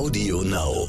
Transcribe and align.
Audio 0.00 0.40
Now. 0.40 0.88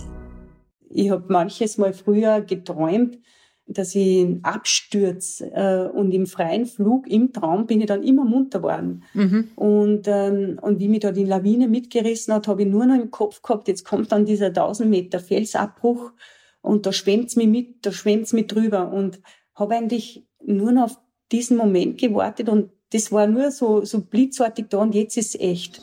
Ich 0.90 1.10
habe 1.10 1.26
manches 1.28 1.78
Mal 1.78 1.92
früher 1.92 2.40
geträumt, 2.40 3.20
dass 3.68 3.94
ich 3.94 4.38
abstürze 4.42 5.52
äh, 5.54 5.90
und 5.90 6.14
im 6.14 6.28
freien 6.28 6.66
Flug, 6.66 7.10
im 7.10 7.34
Traum, 7.34 7.66
bin 7.66 7.82
ich 7.82 7.88
dann 7.88 8.04
immer 8.04 8.24
munter 8.24 8.60
geworden. 8.60 9.04
Mhm. 9.14 9.50
Und, 9.58 10.08
ähm, 10.08 10.60
und 10.62 10.80
wie 10.80 10.88
mich 10.88 11.02
da 11.02 11.12
die 11.12 11.26
Lawine 11.26 11.68
mitgerissen 11.68 12.34
hat, 12.34 12.48
habe 12.48 12.62
ich 12.62 12.70
nur 12.70 12.86
noch 12.86 12.96
im 12.96 13.12
Kopf 13.12 13.42
gehabt, 13.42 13.68
jetzt 13.68 13.84
kommt 13.84 14.14
dann 14.14 14.24
dieser 14.24 14.46
1000 14.48 14.90
Meter 14.90 15.20
Felsabbruch 15.20 16.14
und 16.62 16.86
da 16.86 16.94
schwemmt's 16.94 17.36
mich 17.36 17.48
mit, 17.48 17.86
da 17.86 17.92
schwemmt's 17.92 18.32
mich 18.32 18.48
drüber 18.48 18.94
und 18.94 19.20
habe 19.56 19.76
eigentlich 19.76 20.26
nur 20.42 20.72
noch 20.72 20.84
auf 20.84 20.98
diesen 21.34 21.58
Moment 21.58 22.00
gewartet 22.00 22.48
und 22.48 22.70
das 22.94 23.12
war 23.12 23.28
nur 23.28 23.52
so, 23.52 23.84
so 23.84 24.00
blitzartig 24.00 24.68
da 24.70 24.78
und 24.78 24.96
jetzt 24.96 25.18
ist 25.18 25.36
es 25.36 25.42
echt. 25.42 25.82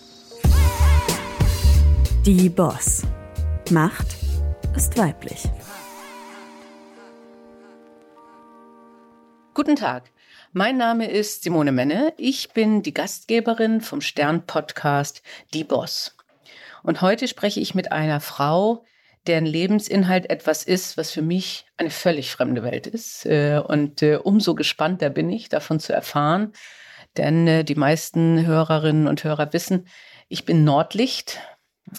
Die 2.24 2.48
Boss. 2.48 3.02
Macht 3.70 4.16
ist 4.76 4.96
weiblich. 4.96 5.42
Guten 9.52 9.76
Tag. 9.76 10.10
Mein 10.52 10.78
Name 10.78 11.10
ist 11.10 11.42
Simone 11.42 11.72
Menne. 11.72 12.14
Ich 12.16 12.54
bin 12.54 12.82
die 12.82 12.94
Gastgeberin 12.94 13.82
vom 13.82 14.00
Stern-Podcast 14.00 15.22
Die 15.52 15.64
Boss. 15.64 16.16
Und 16.82 17.02
heute 17.02 17.28
spreche 17.28 17.60
ich 17.60 17.74
mit 17.74 17.92
einer 17.92 18.20
Frau, 18.20 18.86
deren 19.26 19.44
Lebensinhalt 19.44 20.30
etwas 20.30 20.64
ist, 20.64 20.96
was 20.96 21.10
für 21.10 21.22
mich 21.22 21.66
eine 21.76 21.90
völlig 21.90 22.30
fremde 22.30 22.62
Welt 22.62 22.86
ist. 22.86 23.26
Äh, 23.26 23.60
und 23.62 24.02
äh, 24.02 24.16
umso 24.16 24.54
gespannter 24.54 25.10
bin 25.10 25.28
ich, 25.28 25.50
davon 25.50 25.78
zu 25.78 25.92
erfahren. 25.92 26.52
Denn 27.18 27.46
äh, 27.46 27.64
die 27.64 27.74
meisten 27.74 28.46
Hörerinnen 28.46 29.08
und 29.08 29.24
Hörer 29.24 29.52
wissen, 29.52 29.86
ich 30.28 30.46
bin 30.46 30.64
Nordlicht. 30.64 31.38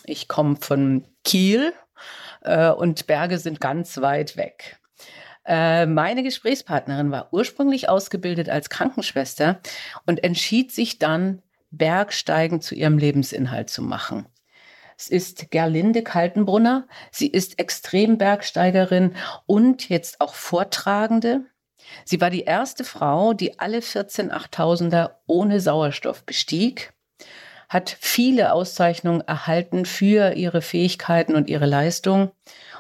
Ich 0.04 0.28
komme 0.28 0.58
von 0.58 1.06
Kiel 1.24 1.74
und 2.78 3.08
Berge 3.08 3.38
sind 3.38 3.60
ganz 3.60 3.98
weit 3.98 4.38
weg. 4.38 4.80
Meine 5.46 6.24
Gesprächspartnerin 6.24 7.12
war 7.12 7.34
ursprünglich 7.34 7.90
ausgebildet 7.90 8.50
als 8.50 8.70
Krankenschwester 8.70 9.60
und 10.06 10.24
entschied 10.24 10.72
sich 10.72 11.00
dann, 11.00 11.42
Bergsteigen 11.72 12.62
zu 12.62 12.74
ihrem 12.76 12.98
Lebensinhalt 12.98 13.70
zu 13.70 13.82
machen. 13.84 14.26
Es 14.98 15.08
ist 15.08 15.52
Gerlinde 15.52 16.04
Kaltenbrunner. 16.04 16.88
Sie 17.12 17.28
ist 17.28 17.58
Extrembergsteigerin 17.60 19.16
und 19.46 19.88
jetzt 19.88 20.20
auch 20.20 20.34
Vortragende. 20.34 21.46
Sie 22.06 22.20
war 22.20 22.30
die 22.30 22.44
erste 22.44 22.84
Frau, 22.84 23.34
die 23.34 23.60
alle 23.60 23.82
14 23.82 24.32
8000er 24.32 25.12
ohne 25.26 25.62
Sauerstoff 25.62 26.26
bestieg, 26.26 26.92
hat 27.70 27.96
viele 28.00 28.52
Auszeichnungen 28.52 29.22
erhalten 29.22 29.86
für 29.86 30.34
ihre 30.34 30.62
Fähigkeiten 30.62 31.36
und 31.36 31.50
ihre 31.50 31.68
Leistung, 31.68 32.32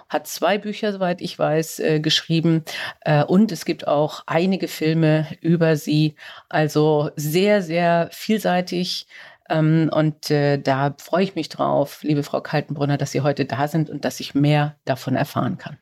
hat 0.09 0.25
zwei 0.25 0.57
Bücher, 0.57 0.91
soweit 0.91 1.21
ich 1.21 1.37
weiß, 1.37 1.79
äh, 1.79 1.99
geschrieben 1.99 2.65
äh, 3.01 3.23
und 3.23 3.51
es 3.51 3.63
gibt 3.63 3.87
auch 3.87 4.23
einige 4.25 4.67
Filme 4.67 5.27
über 5.39 5.75
sie. 5.75 6.15
Also 6.49 7.11
sehr, 7.15 7.61
sehr 7.61 8.09
vielseitig, 8.11 9.05
ähm, 9.49 9.89
und 9.93 10.29
äh, 10.31 10.57
da 10.57 10.95
freue 10.99 11.23
ich 11.23 11.35
mich 11.35 11.49
drauf, 11.49 12.03
liebe 12.03 12.23
Frau 12.23 12.41
Kaltenbrunner, 12.41 12.97
dass 12.97 13.11
Sie 13.11 13.21
heute 13.21 13.45
da 13.45 13.67
sind 13.67 13.89
und 13.89 14.05
dass 14.05 14.19
ich 14.19 14.35
mehr 14.35 14.77
davon 14.85 15.15
erfahren 15.15 15.57
kann. 15.57 15.77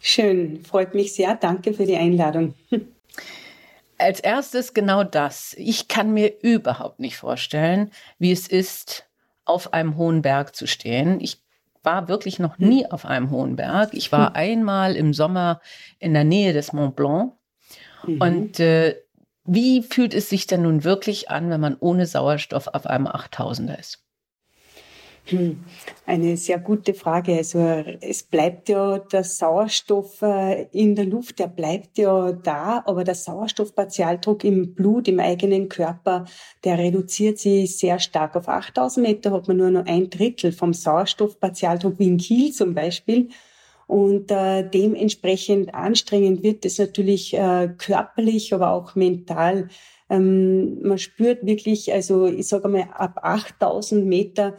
Schön, 0.00 0.64
freut 0.64 0.94
mich 0.94 1.14
sehr. 1.14 1.34
Danke 1.34 1.74
für 1.74 1.84
die 1.84 1.96
Einladung. 1.96 2.54
Als 3.98 4.20
erstes 4.20 4.74
genau 4.74 5.04
das. 5.04 5.54
Ich 5.58 5.88
kann 5.88 6.12
mir 6.12 6.40
überhaupt 6.42 7.00
nicht 7.00 7.16
vorstellen, 7.16 7.90
wie 8.18 8.32
es 8.32 8.46
ist, 8.48 9.08
auf 9.44 9.72
einem 9.72 9.96
hohen 9.96 10.22
Berg 10.22 10.54
zu 10.54 10.66
stehen. 10.66 11.20
Ich 11.20 11.42
war 11.82 12.08
wirklich 12.08 12.38
noch 12.38 12.58
nie 12.58 12.86
auf 12.90 13.04
einem 13.04 13.30
hohen 13.30 13.56
Berg. 13.56 13.90
Ich 13.94 14.12
war 14.12 14.28
hm. 14.28 14.36
einmal 14.36 14.96
im 14.96 15.14
Sommer 15.14 15.60
in 15.98 16.14
der 16.14 16.24
Nähe 16.24 16.52
des 16.52 16.72
Mont 16.72 16.96
Blanc. 16.96 17.32
Mhm. 18.06 18.20
Und 18.20 18.60
äh, 18.60 18.96
wie 19.44 19.82
fühlt 19.82 20.14
es 20.14 20.28
sich 20.28 20.46
denn 20.46 20.62
nun 20.62 20.84
wirklich 20.84 21.30
an, 21.30 21.50
wenn 21.50 21.60
man 21.60 21.76
ohne 21.80 22.06
Sauerstoff 22.06 22.68
auf 22.68 22.86
einem 22.86 23.06
8000er 23.06 23.78
ist? 23.78 24.04
Hm, 25.30 25.58
eine 26.06 26.38
sehr 26.38 26.58
gute 26.58 26.94
Frage. 26.94 27.36
Also 27.36 27.58
es 27.58 28.22
bleibt 28.22 28.70
ja 28.70 28.98
der 28.98 29.24
Sauerstoff 29.24 30.22
äh, 30.22 30.68
in 30.72 30.94
der 30.94 31.04
Luft, 31.04 31.38
der 31.38 31.48
bleibt 31.48 31.98
ja 31.98 32.32
da, 32.32 32.82
aber 32.86 33.04
der 33.04 33.14
Sauerstoffpartialdruck 33.14 34.42
im 34.44 34.74
Blut, 34.74 35.06
im 35.06 35.20
eigenen 35.20 35.68
Körper, 35.68 36.24
der 36.64 36.78
reduziert 36.78 37.38
sich 37.38 37.76
sehr 37.76 37.98
stark. 37.98 38.36
Auf 38.36 38.48
8000 38.48 39.06
Meter 39.06 39.32
hat 39.32 39.48
man 39.48 39.58
nur 39.58 39.70
noch 39.70 39.84
ein 39.84 40.08
Drittel 40.08 40.50
vom 40.50 40.72
Sauerstoffpartialdruck 40.72 41.98
wie 41.98 42.06
in 42.06 42.16
Kiel 42.16 42.52
zum 42.52 42.72
Beispiel. 42.74 43.28
Und 43.86 44.30
äh, 44.30 44.68
dementsprechend 44.68 45.74
anstrengend 45.74 46.42
wird 46.42 46.64
es 46.64 46.78
natürlich 46.78 47.34
äh, 47.34 47.68
körperlich, 47.76 48.54
aber 48.54 48.70
auch 48.70 48.94
mental. 48.94 49.68
Ähm, 50.08 50.80
man 50.82 50.98
spürt 50.98 51.44
wirklich, 51.44 51.92
also 51.92 52.26
ich 52.26 52.48
sage 52.48 52.68
mal, 52.68 52.88
ab 52.94 53.20
8000 53.22 54.06
Meter 54.06 54.56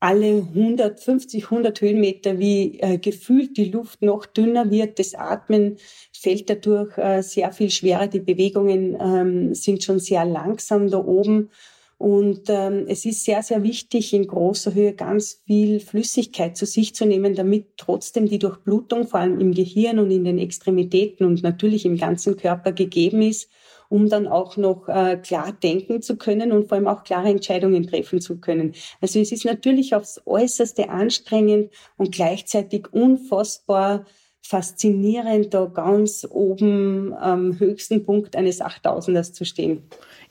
alle 0.00 0.46
150, 0.54 1.44
100 1.44 1.80
Höhenmeter, 1.80 2.38
wie 2.38 2.78
äh, 2.80 2.98
gefühlt 2.98 3.56
die 3.56 3.70
Luft 3.70 4.02
noch 4.02 4.26
dünner 4.26 4.70
wird. 4.70 4.98
Das 4.98 5.14
Atmen 5.14 5.76
fällt 6.12 6.48
dadurch 6.48 6.96
äh, 6.98 7.22
sehr 7.22 7.52
viel 7.52 7.70
schwerer. 7.70 8.06
Die 8.06 8.20
Bewegungen 8.20 8.96
ähm, 9.00 9.54
sind 9.54 9.82
schon 9.82 9.98
sehr 9.98 10.24
langsam 10.24 10.88
da 10.90 10.98
oben. 10.98 11.50
Und 11.98 12.42
ähm, 12.46 12.84
es 12.86 13.04
ist 13.04 13.24
sehr, 13.24 13.42
sehr 13.42 13.64
wichtig, 13.64 14.14
in 14.14 14.28
großer 14.28 14.72
Höhe 14.72 14.92
ganz 14.92 15.42
viel 15.46 15.80
Flüssigkeit 15.80 16.56
zu 16.56 16.64
sich 16.64 16.94
zu 16.94 17.04
nehmen, 17.04 17.34
damit 17.34 17.76
trotzdem 17.76 18.28
die 18.28 18.38
Durchblutung 18.38 19.08
vor 19.08 19.18
allem 19.18 19.40
im 19.40 19.52
Gehirn 19.52 19.98
und 19.98 20.12
in 20.12 20.22
den 20.22 20.38
Extremitäten 20.38 21.26
und 21.26 21.42
natürlich 21.42 21.84
im 21.84 21.96
ganzen 21.96 22.36
Körper 22.36 22.70
gegeben 22.70 23.20
ist, 23.22 23.50
um 23.88 24.08
dann 24.08 24.26
auch 24.26 24.56
noch 24.56 24.88
äh, 24.88 25.16
klar 25.16 25.52
denken 25.52 26.02
zu 26.02 26.16
können 26.16 26.52
und 26.52 26.68
vor 26.68 26.76
allem 26.76 26.88
auch 26.88 27.04
klare 27.04 27.28
Entscheidungen 27.28 27.86
treffen 27.86 28.20
zu 28.20 28.38
können. 28.38 28.74
Also 29.00 29.18
es 29.18 29.32
ist 29.32 29.44
natürlich 29.44 29.94
aufs 29.94 30.20
äußerste 30.26 30.90
anstrengend 30.90 31.72
und 31.96 32.12
gleichzeitig 32.12 32.92
unfassbar 32.92 34.04
faszinierend, 34.42 35.52
da 35.52 35.66
ganz 35.66 36.26
oben 36.28 37.12
am 37.14 37.58
höchsten 37.58 38.04
Punkt 38.04 38.36
eines 38.36 38.60
8000ers 38.62 39.32
zu 39.32 39.44
stehen. 39.44 39.82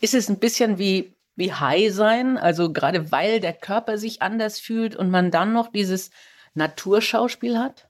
Ist 0.02 0.14
es 0.14 0.30
ein 0.30 0.40
bisschen 0.40 0.78
wie 0.78 1.14
wie 1.38 1.54
high 1.54 1.94
sein, 1.94 2.38
also 2.38 2.74
gerade 2.74 3.12
weil 3.12 3.40
der 3.40 3.54
Körper 3.54 4.00
sich 4.00 4.24
anders 4.24 4.60
fühlt 4.60 4.96
und 4.96 5.12
man 5.12 5.30
dann 5.30 5.54
noch 5.54 5.72
dieses 5.72 6.10
Naturschauspiel 6.56 7.60
hat? 7.60 7.88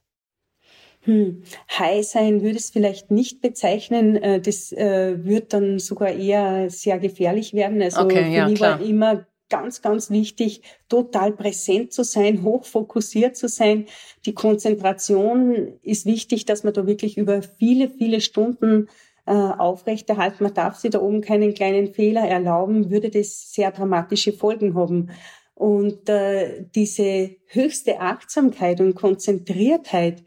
Hm. 1.02 1.42
High 1.78 2.04
sein 2.04 2.42
würde 2.42 2.58
es 2.58 2.70
vielleicht 2.70 3.10
nicht 3.10 3.40
bezeichnen. 3.40 4.16
Äh, 4.16 4.40
das 4.40 4.72
äh, 4.72 5.24
wird 5.24 5.52
dann 5.52 5.78
sogar 5.78 6.10
eher 6.10 6.70
sehr 6.70 6.98
gefährlich 6.98 7.54
werden. 7.54 7.80
Also 7.80 8.00
okay, 8.02 8.24
für 8.24 8.30
ja, 8.30 8.48
mich 8.48 8.58
klar. 8.58 8.80
war 8.80 8.86
immer 8.86 9.26
ganz, 9.48 9.82
ganz 9.82 10.10
wichtig, 10.10 10.62
total 10.88 11.32
präsent 11.32 11.92
zu 11.92 12.04
sein, 12.04 12.42
hochfokussiert 12.42 13.36
zu 13.36 13.48
sein. 13.48 13.86
Die 14.26 14.34
Konzentration 14.34 15.78
ist 15.82 16.06
wichtig, 16.06 16.44
dass 16.44 16.64
man 16.64 16.74
da 16.74 16.86
wirklich 16.86 17.16
über 17.16 17.42
viele, 17.42 17.88
viele 17.88 18.20
Stunden 18.20 18.88
äh, 19.26 19.32
aufrechterhalten. 19.32 20.44
Man 20.44 20.54
darf 20.54 20.76
sich 20.76 20.90
da 20.90 21.00
oben 21.00 21.20
keinen 21.20 21.54
kleinen 21.54 21.92
Fehler 21.92 22.26
erlauben, 22.28 22.90
würde 22.90 23.10
das 23.10 23.52
sehr 23.52 23.70
dramatische 23.70 24.32
Folgen 24.32 24.74
haben. 24.74 25.10
Und 25.54 26.08
äh, 26.08 26.66
diese 26.74 27.30
höchste 27.46 28.00
Achtsamkeit 28.00 28.80
und 28.80 28.94
Konzentriertheit 28.94 30.22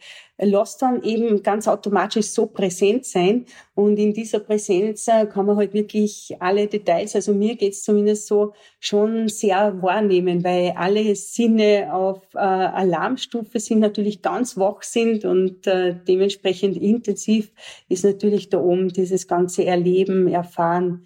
dann 0.82 1.04
eben 1.04 1.44
ganz 1.44 1.68
automatisch 1.68 2.28
so 2.28 2.48
präsent 2.48 3.06
sein. 3.06 3.46
Und 3.76 3.98
in 3.98 4.14
dieser 4.14 4.40
Präsenz 4.40 5.08
äh, 5.08 5.26
kann 5.26 5.46
man 5.46 5.58
halt 5.58 5.74
wirklich 5.74 6.36
alle 6.40 6.68
Details, 6.68 7.16
also 7.16 7.34
mir 7.34 7.56
geht's 7.56 7.84
zumindest 7.84 8.28
so, 8.28 8.54
schon 8.80 9.30
sehr 9.30 9.82
wahrnehmen, 9.82 10.44
weil 10.44 10.74
alle 10.76 11.16
Sinne 11.16 11.94
auf 11.94 12.22
äh, 12.34 12.40
Alarmstufe 12.40 13.60
sind, 13.60 13.80
natürlich 13.80 14.22
ganz 14.22 14.58
wach 14.58 14.82
sind 14.84 15.26
und 15.26 15.68
äh, 15.68 15.96
dementsprechend 16.08 16.78
intensiv 16.78 17.52
ist 17.88 18.04
natürlich 18.04 18.50
da 18.50 18.60
oben 18.60 18.90
dieses 18.90 19.28
ganze 19.28 19.66
Erleben, 19.66 20.28
Erfahren. 20.28 21.06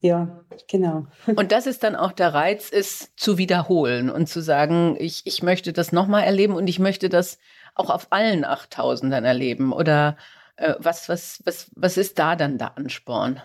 Ja, 0.00 0.44
genau. 0.68 1.06
Und 1.34 1.50
das 1.50 1.66
ist 1.66 1.82
dann 1.82 1.96
auch 1.96 2.12
der 2.12 2.32
Reiz, 2.32 2.70
es 2.72 3.10
zu 3.16 3.36
wiederholen 3.36 4.10
und 4.10 4.28
zu 4.28 4.40
sagen, 4.40 4.96
ich, 5.00 5.22
ich 5.24 5.42
möchte 5.42 5.72
das 5.72 5.90
nochmal 5.90 6.22
erleben 6.22 6.54
und 6.54 6.68
ich 6.68 6.78
möchte 6.78 7.08
das 7.08 7.38
auch 7.78 7.90
auf 7.90 8.08
allen 8.10 8.44
8000ern 8.44 9.24
erleben? 9.24 9.72
Oder 9.72 10.16
äh, 10.56 10.74
was, 10.78 11.08
was, 11.08 11.40
was, 11.44 11.70
was 11.74 11.96
ist 11.96 12.18
da 12.18 12.36
dann 12.36 12.58
der 12.58 12.76
Ansporn? 12.76 13.40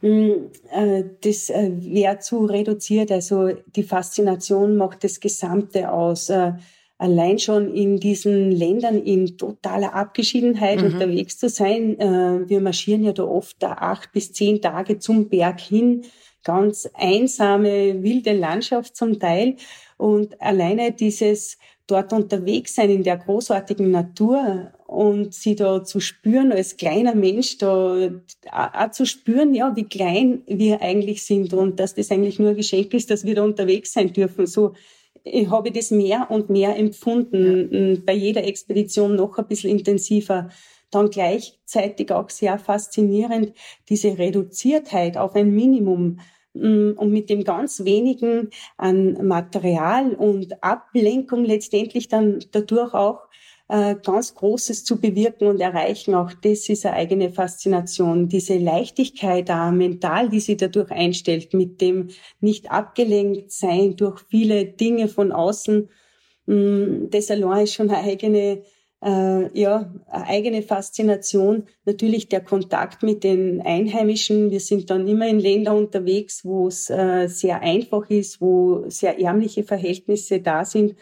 Hm, 0.00 0.50
äh, 0.70 1.04
das 1.22 1.50
äh, 1.50 1.72
wäre 1.74 2.18
zu 2.18 2.44
reduziert. 2.44 3.10
Also 3.10 3.52
die 3.66 3.82
Faszination 3.82 4.76
macht 4.76 5.02
das 5.04 5.20
Gesamte 5.20 5.90
aus. 5.90 6.30
Äh, 6.30 6.52
allein 6.98 7.38
schon 7.38 7.74
in 7.74 7.98
diesen 7.98 8.50
Ländern 8.50 9.02
in 9.02 9.36
totaler 9.36 9.94
Abgeschiedenheit 9.94 10.80
mhm. 10.80 10.86
unterwegs 10.94 11.38
zu 11.38 11.48
sein. 11.48 11.96
Wir 12.48 12.60
marschieren 12.60 13.04
ja 13.04 13.12
da 13.12 13.22
oft 13.22 13.62
da 13.62 13.74
acht 13.74 14.10
bis 14.10 14.32
zehn 14.32 14.60
Tage 14.60 14.98
zum 14.98 15.28
Berg 15.28 15.60
hin. 15.60 16.02
Ganz 16.42 16.90
einsame, 16.94 18.02
wilde 18.02 18.32
Landschaft 18.32 18.96
zum 18.96 19.20
Teil. 19.20 19.54
Und 19.96 20.42
alleine 20.42 20.90
dieses 20.90 21.58
dort 21.88 22.12
unterwegs 22.12 22.74
sein 22.74 22.90
in 22.90 23.02
der 23.02 23.16
großartigen 23.16 23.90
Natur 23.90 24.72
und 24.86 25.34
sie 25.34 25.56
da 25.56 25.82
zu 25.82 26.00
spüren 26.00 26.52
als 26.52 26.76
kleiner 26.76 27.14
Mensch, 27.14 27.58
da 27.58 28.10
auch 28.52 28.90
zu 28.92 29.06
spüren, 29.06 29.54
ja, 29.54 29.74
wie 29.74 29.84
klein 29.84 30.42
wir 30.46 30.80
eigentlich 30.82 31.24
sind 31.24 31.52
und 31.52 31.80
dass 31.80 31.94
das 31.94 32.10
eigentlich 32.10 32.38
nur 32.38 32.50
ein 32.50 32.56
Geschenk 32.56 32.94
ist, 32.94 33.10
dass 33.10 33.24
wir 33.24 33.34
da 33.34 33.42
unterwegs 33.42 33.92
sein 33.92 34.12
dürfen. 34.12 34.46
So 34.46 34.74
ich 35.24 35.50
habe 35.50 35.72
das 35.72 35.90
mehr 35.90 36.30
und 36.30 36.50
mehr 36.50 36.76
empfunden, 36.76 38.02
bei 38.04 38.14
jeder 38.14 38.44
Expedition 38.44 39.16
noch 39.16 39.38
ein 39.38 39.46
bisschen 39.46 39.70
intensiver. 39.70 40.48
Dann 40.90 41.10
gleichzeitig 41.10 42.12
auch 42.12 42.30
sehr 42.30 42.58
faszinierend 42.58 43.52
diese 43.88 44.16
Reduziertheit 44.16 45.18
auf 45.18 45.34
ein 45.34 45.54
Minimum 45.54 46.20
und 46.60 47.10
mit 47.10 47.30
dem 47.30 47.44
ganz 47.44 47.84
wenigen 47.84 48.50
an 48.76 49.26
Material 49.26 50.14
und 50.14 50.62
Ablenkung 50.62 51.44
letztendlich 51.44 52.08
dann 52.08 52.40
dadurch 52.52 52.94
auch 52.94 53.28
äh, 53.68 53.96
ganz 54.02 54.34
Großes 54.34 54.84
zu 54.84 55.00
bewirken 55.00 55.46
und 55.46 55.60
erreichen. 55.60 56.14
Auch 56.14 56.32
das 56.32 56.68
ist 56.68 56.86
eine 56.86 56.96
eigene 56.96 57.30
Faszination. 57.30 58.28
Diese 58.28 58.56
Leichtigkeit 58.56 59.50
auch 59.50 59.70
mental, 59.70 60.30
die 60.30 60.40
sie 60.40 60.56
dadurch 60.56 60.90
einstellt, 60.90 61.52
mit 61.54 61.80
dem 61.80 62.08
nicht 62.40 62.70
abgelenkt 62.70 63.52
sein 63.52 63.96
durch 63.96 64.20
viele 64.30 64.64
Dinge 64.64 65.08
von 65.08 65.32
außen, 65.32 65.88
mm, 66.46 67.10
das 67.10 67.30
allein 67.30 67.64
ist 67.64 67.74
schon 67.74 67.90
eine 67.90 68.08
eigene 68.08 68.62
äh, 69.02 69.58
ja, 69.58 69.92
eine 70.08 70.26
eigene 70.26 70.62
Faszination. 70.62 71.64
Natürlich 71.84 72.28
der 72.28 72.40
Kontakt 72.40 73.02
mit 73.02 73.24
den 73.24 73.60
Einheimischen. 73.60 74.50
Wir 74.50 74.60
sind 74.60 74.90
dann 74.90 75.06
immer 75.06 75.28
in 75.28 75.38
Ländern 75.38 75.76
unterwegs, 75.76 76.44
wo 76.44 76.68
es 76.68 76.90
äh, 76.90 77.28
sehr 77.28 77.60
einfach 77.60 78.10
ist, 78.10 78.40
wo 78.40 78.84
sehr 78.88 79.20
ärmliche 79.20 79.64
Verhältnisse 79.64 80.40
da 80.40 80.64
sind. 80.64 80.96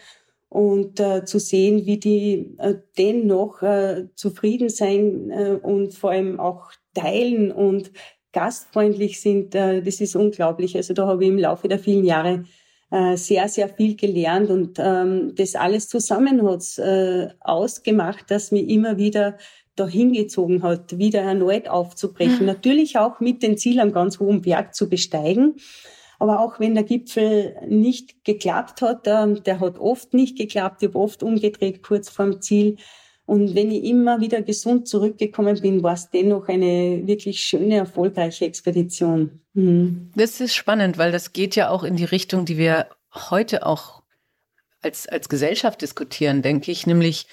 Und 0.49 1.01
äh, 1.01 1.25
zu 1.25 1.39
sehen, 1.41 1.87
wie 1.87 1.99
die 1.99 2.55
äh, 2.59 2.77
dennoch 2.97 3.63
äh, 3.63 4.07
zufrieden 4.15 4.69
sein 4.69 5.31
äh, 5.31 5.59
und 5.61 5.95
vor 5.95 6.11
allem 6.11 6.39
auch 6.39 6.71
teilen 6.95 7.51
und 7.51 7.91
gastfreundlich 8.33 9.21
sind, 9.21 9.55
äh, 9.55 9.83
das 9.83 10.01
ist 10.01 10.15
unglaublich. 10.15 10.77
Also 10.77 10.95
da 10.95 11.07
habe 11.07 11.25
ich 11.25 11.31
im 11.31 11.39
Laufe 11.39 11.69
der 11.69 11.79
vielen 11.79 12.05
Jahre 12.05 12.45
äh, 12.91 13.17
sehr, 13.17 13.49
sehr 13.49 13.69
viel 13.69 13.97
gelernt 13.97 14.51
und 14.51 14.79
ähm, 14.79 15.35
das 15.35 15.55
alles 15.55 15.89
zusammen 15.89 16.49
hat 16.49 16.79
äh, 16.79 17.29
ausgemacht, 17.41 18.31
dass 18.31 18.53
mir 18.53 18.69
immer 18.69 18.97
wieder 18.97 19.39
dahin 19.75 20.13
gezogen 20.13 20.63
hat, 20.63 20.99
wieder 20.99 21.21
erneut 21.21 21.69
aufzubrechen. 21.69 22.41
Mhm. 22.41 22.47
Natürlich 22.47 22.99
auch 22.99 23.21
mit 23.21 23.43
dem 23.43 23.57
Ziel, 23.57 23.81
am 23.81 23.93
ganz 23.93 24.19
hohen 24.21 24.41
Berg 24.41 24.75
zu 24.75 24.89
besteigen. 24.89 25.57
Aber 26.19 26.41
auch 26.41 26.61
wenn 26.61 26.75
der 26.75 26.85
Gipfel 26.85 27.57
nicht 27.69 28.25
geklappt 28.25 28.81
hat, 28.83 29.07
äh, 29.07 29.35
der 29.35 29.61
hat 29.61 29.79
oft 29.79 30.15
nicht 30.15 30.39
geklappt, 30.39 30.83
ich 30.83 30.89
habe 30.89 30.99
oft 30.99 31.23
umgedreht 31.23 31.83
kurz 31.83 32.09
vorm 32.09 32.41
Ziel. 32.41 32.77
Und 33.27 33.57
wenn 33.57 33.73
ich 33.73 33.85
immer 33.85 34.21
wieder 34.21 34.41
gesund 34.41 34.87
zurückgekommen 34.87 35.61
bin, 35.61 35.83
war 35.83 35.95
es 35.95 36.11
dennoch 36.11 36.49
eine 36.49 37.03
wirklich 37.07 37.41
schöne, 37.41 37.77
erfolgreiche 37.77 38.45
Expedition. 38.45 39.41
Mhm. 39.53 40.11
Das 40.15 40.41
ist 40.41 40.55
spannend, 40.55 40.97
weil 40.97 41.11
das 41.11 41.33
geht 41.33 41.57
ja 41.57 41.69
auch 41.71 41.83
in 41.83 41.97
die 41.97 42.05
Richtung, 42.05 42.45
die 42.45 42.57
wir 42.57 42.87
heute 43.13 43.67
auch 43.67 44.03
als, 44.81 45.09
als 45.09 45.29
Gesellschaft 45.29 45.83
diskutieren, 45.83 46.43
denke 46.43 46.71
ich, 46.71 46.87
nämlich 46.87 47.27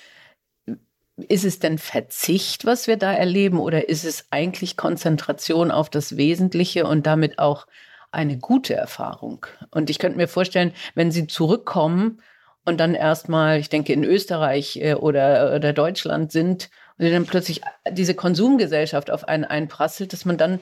ist 1.30 1.46
es 1.46 1.60
denn 1.60 1.78
Verzicht, 1.78 2.66
was 2.66 2.88
wir 2.88 2.98
da 2.98 3.14
erleben, 3.14 3.60
oder 3.60 3.88
ist 3.88 4.04
es 4.04 4.26
eigentlich 4.32 4.78
Konzentration 4.78 5.70
auf 5.70 5.92
das 5.92 6.18
Wesentliche 6.18 6.88
und 6.88 7.06
damit 7.06 7.38
auch 7.38 7.68
eine 8.12 8.40
gute 8.40 8.74
Erfahrung? 8.74 9.46
Und 9.70 9.92
ich 9.92 10.00
könnte 10.00 10.18
mir 10.18 10.28
vorstellen, 10.28 10.74
wenn 10.96 11.12
Sie 11.12 11.28
zurückkommen 11.28 12.20
und 12.66 12.80
dann 12.80 12.96
erstmal, 12.96 13.60
ich 13.60 13.70
denke, 13.70 13.94
in 13.94 14.04
Österreich 14.04 14.78
äh, 14.78 14.96
oder, 14.96 15.54
oder 15.56 15.74
Deutschland 15.74 16.32
sind 16.32 16.70
und 16.98 17.12
dann 17.12 17.26
plötzlich 17.26 17.62
diese 17.92 18.14
Konsumgesellschaft 18.14 19.12
auf 19.12 19.28
einen 19.28 19.44
einprasselt, 19.44 20.14
dass 20.14 20.26
man 20.26 20.38
dann 20.38 20.60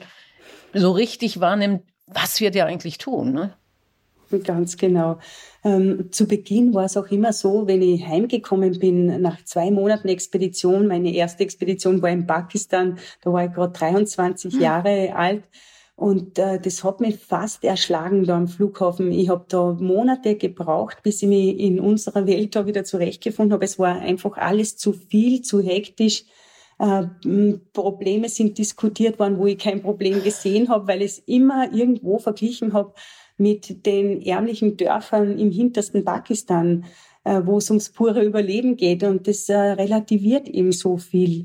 so 0.74 0.90
richtig 0.90 1.40
wahrnimmt, 1.40 1.82
was 2.06 2.40
wir 2.40 2.50
da 2.50 2.64
eigentlich 2.64 2.98
tun. 2.98 3.32
Ne? 3.32 3.54
Ganz 4.44 4.76
genau. 4.76 5.18
Ähm, 5.62 6.10
zu 6.10 6.26
Beginn 6.26 6.74
war 6.74 6.86
es 6.86 6.96
auch 6.96 7.08
immer 7.08 7.32
so, 7.32 7.66
wenn 7.66 7.82
ich 7.82 8.06
heimgekommen 8.06 8.78
bin 8.78 9.20
nach 9.20 9.44
zwei 9.44 9.70
Monaten 9.70 10.08
Expedition, 10.08 10.86
meine 10.86 11.12
erste 11.12 11.42
Expedition 11.42 12.00
war 12.02 12.10
in 12.10 12.26
Pakistan, 12.26 12.98
da 13.20 13.32
war 13.32 13.44
ich 13.44 13.52
gerade 13.52 13.72
23 13.72 14.54
hm. 14.54 14.60
Jahre 14.60 15.14
alt 15.14 15.44
und 16.02 16.36
äh, 16.40 16.58
das 16.58 16.82
hat 16.82 17.00
mich 17.00 17.16
fast 17.16 17.62
erschlagen 17.62 18.24
da 18.24 18.36
am 18.36 18.48
Flughafen. 18.48 19.12
Ich 19.12 19.28
habe 19.28 19.44
da 19.46 19.72
Monate 19.72 20.34
gebraucht, 20.34 21.04
bis 21.04 21.22
ich 21.22 21.28
mich 21.28 21.60
in 21.60 21.78
unserer 21.78 22.26
Welt 22.26 22.56
da 22.56 22.66
wieder 22.66 22.82
zurechtgefunden 22.82 23.52
habe. 23.52 23.64
Es 23.64 23.78
war 23.78 24.00
einfach 24.00 24.36
alles 24.36 24.76
zu 24.76 24.92
viel, 24.92 25.42
zu 25.42 25.60
hektisch. 25.60 26.24
Äh, 26.80 27.04
Probleme 27.72 28.28
sind 28.28 28.58
diskutiert 28.58 29.20
worden, 29.20 29.38
wo 29.38 29.46
ich 29.46 29.58
kein 29.58 29.80
Problem 29.80 30.24
gesehen 30.24 30.70
habe, 30.70 30.88
weil 30.88 31.02
ich 31.02 31.12
es 31.12 31.18
immer 31.20 31.72
irgendwo 31.72 32.18
verglichen 32.18 32.72
habe 32.72 32.94
mit 33.36 33.86
den 33.86 34.22
ärmlichen 34.22 34.76
Dörfern 34.76 35.38
im 35.38 35.52
hintersten 35.52 36.04
Pakistan, 36.04 36.84
äh, 37.22 37.42
wo 37.44 37.58
es 37.58 37.70
ums 37.70 37.90
pure 37.90 38.24
Überleben 38.24 38.76
geht. 38.76 39.04
Und 39.04 39.28
das 39.28 39.48
äh, 39.48 39.56
relativiert 39.56 40.48
eben 40.48 40.72
so 40.72 40.96
viel. 40.96 41.44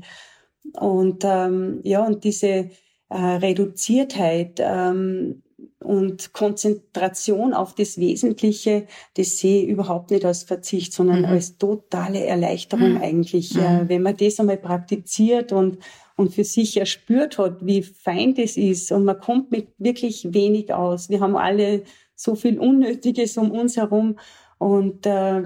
Und 0.72 1.22
ähm, 1.24 1.78
ja, 1.84 2.04
und 2.04 2.24
diese 2.24 2.70
äh, 3.10 3.16
Reduziertheit 3.16 4.60
ähm, 4.60 5.42
und 5.80 6.32
Konzentration 6.32 7.54
auf 7.54 7.74
das 7.74 7.98
Wesentliche, 7.98 8.86
das 9.16 9.38
sehe 9.38 9.62
ich 9.62 9.68
überhaupt 9.68 10.10
nicht 10.10 10.24
als 10.24 10.42
Verzicht, 10.42 10.92
sondern 10.92 11.20
mhm. 11.20 11.26
als 11.26 11.56
totale 11.56 12.24
Erleichterung 12.24 12.94
mhm. 12.94 13.02
eigentlich. 13.02 13.54
Mhm. 13.54 13.60
Äh, 13.60 13.88
wenn 13.88 14.02
man 14.02 14.16
das 14.16 14.40
einmal 14.40 14.56
praktiziert 14.56 15.52
und, 15.52 15.78
und 16.16 16.34
für 16.34 16.44
sich 16.44 16.76
erspürt 16.76 17.38
hat, 17.38 17.64
wie 17.64 17.82
fein 17.82 18.34
das 18.34 18.56
ist 18.56 18.92
und 18.92 19.04
man 19.04 19.20
kommt 19.20 19.50
mit 19.50 19.68
wirklich 19.78 20.32
wenig 20.32 20.72
aus. 20.72 21.08
Wir 21.08 21.20
haben 21.20 21.36
alle 21.36 21.82
so 22.14 22.34
viel 22.34 22.58
Unnötiges 22.58 23.38
um 23.38 23.52
uns 23.52 23.76
herum 23.76 24.16
und, 24.58 25.06
äh, 25.06 25.44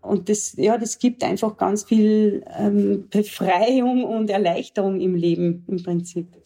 und 0.00 0.28
das, 0.28 0.54
ja, 0.56 0.78
das 0.78 0.98
gibt 0.98 1.24
einfach 1.24 1.56
ganz 1.56 1.82
viel 1.82 2.44
ähm, 2.56 3.08
Befreiung 3.10 4.04
und 4.04 4.30
Erleichterung 4.30 5.00
im 5.00 5.16
Leben 5.16 5.64
im 5.66 5.82
Prinzip. 5.82 6.41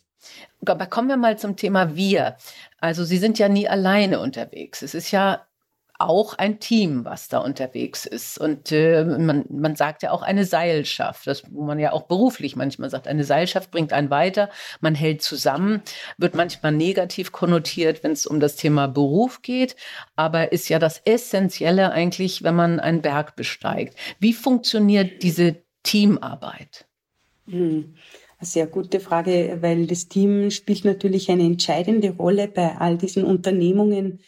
Aber 0.64 0.86
kommen 0.86 1.08
wir 1.08 1.16
mal 1.16 1.38
zum 1.38 1.56
Thema 1.56 1.96
wir. 1.96 2.36
Also 2.80 3.04
Sie 3.04 3.18
sind 3.18 3.38
ja 3.38 3.48
nie 3.48 3.68
alleine 3.68 4.20
unterwegs. 4.20 4.82
Es 4.82 4.94
ist 4.94 5.10
ja 5.10 5.46
auch 5.98 6.34
ein 6.34 6.60
Team, 6.60 7.04
was 7.04 7.28
da 7.28 7.38
unterwegs 7.38 8.04
ist. 8.06 8.38
Und 8.38 8.72
äh, 8.72 9.04
man, 9.04 9.44
man 9.48 9.76
sagt 9.76 10.02
ja 10.02 10.10
auch 10.10 10.22
eine 10.22 10.44
Seilschaft, 10.44 11.26
das, 11.26 11.42
wo 11.50 11.62
man 11.62 11.78
ja 11.78 11.92
auch 11.92 12.02
beruflich 12.02 12.56
manchmal 12.56 12.90
sagt, 12.90 13.08
eine 13.08 13.24
Seilschaft 13.24 13.70
bringt 13.70 13.92
einen 13.92 14.10
weiter, 14.10 14.50
man 14.80 14.94
hält 14.94 15.22
zusammen, 15.22 15.82
wird 16.18 16.34
manchmal 16.34 16.72
negativ 16.72 17.32
konnotiert, 17.32 18.04
wenn 18.04 18.12
es 18.12 18.26
um 18.26 18.40
das 18.40 18.56
Thema 18.56 18.88
Beruf 18.88 19.42
geht, 19.42 19.76
aber 20.16 20.52
ist 20.52 20.68
ja 20.68 20.78
das 20.78 21.00
Essentielle 21.04 21.92
eigentlich, 21.92 22.42
wenn 22.42 22.54
man 22.54 22.80
einen 22.80 23.02
Berg 23.02 23.36
besteigt. 23.36 23.96
Wie 24.18 24.34
funktioniert 24.34 25.22
diese 25.22 25.56
Teamarbeit? 25.82 26.86
Hm. 27.48 27.94
Eine 28.38 28.46
sehr 28.46 28.66
gute 28.66 29.00
Frage, 29.00 29.58
weil 29.62 29.86
das 29.86 30.08
Team 30.08 30.50
spielt 30.50 30.84
natürlich 30.84 31.30
eine 31.30 31.44
entscheidende 31.44 32.10
Rolle 32.10 32.48
bei 32.48 32.76
all 32.76 32.98
diesen 32.98 33.24
Unternehmungen. 33.24 34.20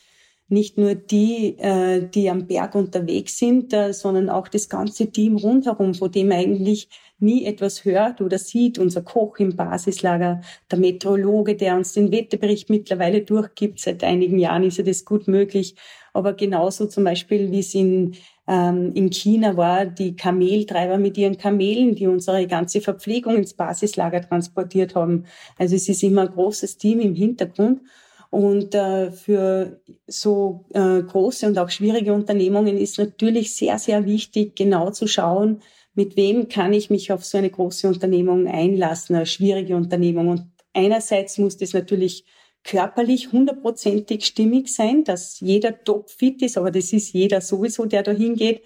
Nicht 0.51 0.79
nur 0.79 0.95
die, 0.95 1.59
äh, 1.59 2.09
die 2.09 2.31
am 2.31 2.47
Berg 2.47 2.75
unterwegs 2.75 3.37
sind, 3.37 3.75
äh, 3.75 3.93
sondern 3.93 4.31
auch 4.31 4.49
das 4.49 4.71
ganze 4.71 5.11
Team 5.11 5.37
rundherum, 5.37 5.93
von 5.93 6.11
dem 6.11 6.33
eigentlich 6.33 6.89
nie 7.19 7.45
etwas 7.45 7.85
hört 7.85 8.23
oder 8.23 8.39
sieht. 8.39 8.79
Unser 8.79 9.03
Koch 9.03 9.39
im 9.41 9.57
Basislager, 9.57 10.41
der 10.71 10.79
Meteorologe, 10.79 11.55
der 11.55 11.77
uns 11.77 11.93
den 11.93 12.11
Wetterbericht 12.11 12.71
mittlerweile 12.71 13.21
durchgibt. 13.21 13.79
Seit 13.79 14.03
einigen 14.03 14.39
Jahren 14.39 14.65
ist 14.65 14.79
ja 14.79 14.85
das 14.85 15.05
gut 15.05 15.29
möglich. 15.29 15.75
Aber 16.15 16.33
genauso 16.33 16.87
zum 16.87 17.05
Beispiel, 17.05 17.51
wie 17.51 17.59
es 17.59 17.75
in 17.75 18.17
in 18.49 19.11
China 19.11 19.57
war, 19.59 19.85
die 19.85 20.17
Kameltreiber 20.17 20.97
mit 20.97 21.19
ihren 21.19 21.37
Kamelen, 21.37 21.95
die 21.95 22.07
unsere 22.07 22.47
ganze 22.47 22.81
Verpflegung 22.81 23.37
ins 23.37 23.53
Basislager 23.53 24.23
transportiert 24.23 24.95
haben. 24.95 25.25
Also 25.59 25.77
es 25.77 25.89
ist 25.89 26.03
immer 26.03 26.23
ein 26.23 26.33
großes 26.33 26.79
Team 26.79 27.01
im 27.01 27.15
Hintergrund. 27.15 27.83
Und 28.31 28.75
äh, 28.75 29.11
für 29.11 29.81
so 30.07 30.65
äh, 30.75 31.03
große 31.03 31.47
und 31.47 31.59
auch 31.59 31.71
schwierige 31.71 32.13
Unternehmungen 32.13 32.77
ist 32.77 32.99
natürlich 32.99 33.55
sehr, 33.55 33.79
sehr 33.79 34.05
wichtig, 34.05 34.55
genau 34.57 34.91
zu 34.91 35.07
schauen, 35.07 35.61
mit 35.95 36.17
wem 36.17 36.49
kann 36.49 36.73
ich 36.73 36.91
mich 36.91 37.11
auf 37.11 37.25
so 37.25 37.39
eine 37.39 37.51
große 37.51 37.89
Unternehmung 37.89 38.47
einlassen, 38.47 39.17
eine 39.17 39.27
schwierige 39.27 39.77
Unternehmung. 39.77 40.29
Und 40.29 40.47
einerseits 40.73 41.39
muss 41.39 41.57
das 41.57 41.73
natürlich 41.73 42.25
körperlich 42.65 43.33
hundertprozentig 43.33 44.25
stimmig 44.25 44.73
sein, 44.75 45.05
dass 45.05 45.41
jeder 45.41 45.83
topfit 45.85 46.43
ist, 46.43 46.59
aber 46.59 46.71
das 46.71 46.93
ist 46.93 47.13
jeder 47.13 47.41
sowieso, 47.41 47.87
der 47.87 48.03
da 48.03 48.13
hingeht. 48.13 48.63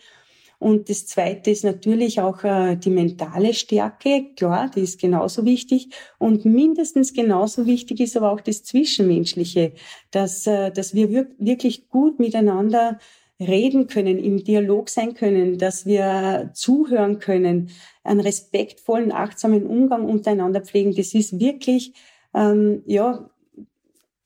Und 0.62 0.88
das 0.88 1.06
Zweite 1.06 1.50
ist 1.50 1.64
natürlich 1.64 2.20
auch 2.20 2.44
äh, 2.44 2.76
die 2.76 2.90
mentale 2.90 3.52
Stärke, 3.52 4.28
klar, 4.36 4.70
die 4.72 4.82
ist 4.82 5.00
genauso 5.00 5.44
wichtig. 5.44 5.88
Und 6.18 6.44
mindestens 6.44 7.12
genauso 7.12 7.66
wichtig 7.66 7.98
ist 7.98 8.16
aber 8.16 8.30
auch 8.30 8.40
das 8.40 8.62
Zwischenmenschliche, 8.62 9.72
dass, 10.12 10.46
äh, 10.46 10.70
dass 10.70 10.94
wir 10.94 11.10
wirklich 11.10 11.88
gut 11.88 12.20
miteinander 12.20 13.00
reden 13.40 13.88
können, 13.88 14.18
im 14.18 14.44
Dialog 14.44 14.88
sein 14.88 15.14
können, 15.14 15.58
dass 15.58 15.84
wir 15.84 16.52
zuhören 16.54 17.18
können, 17.18 17.70
einen 18.04 18.20
respektvollen, 18.20 19.10
achtsamen 19.10 19.66
Umgang 19.66 20.04
untereinander 20.04 20.60
pflegen. 20.60 20.94
Das 20.94 21.12
ist 21.12 21.40
wirklich, 21.40 21.92
ähm, 22.34 22.82
ja, 22.86 23.28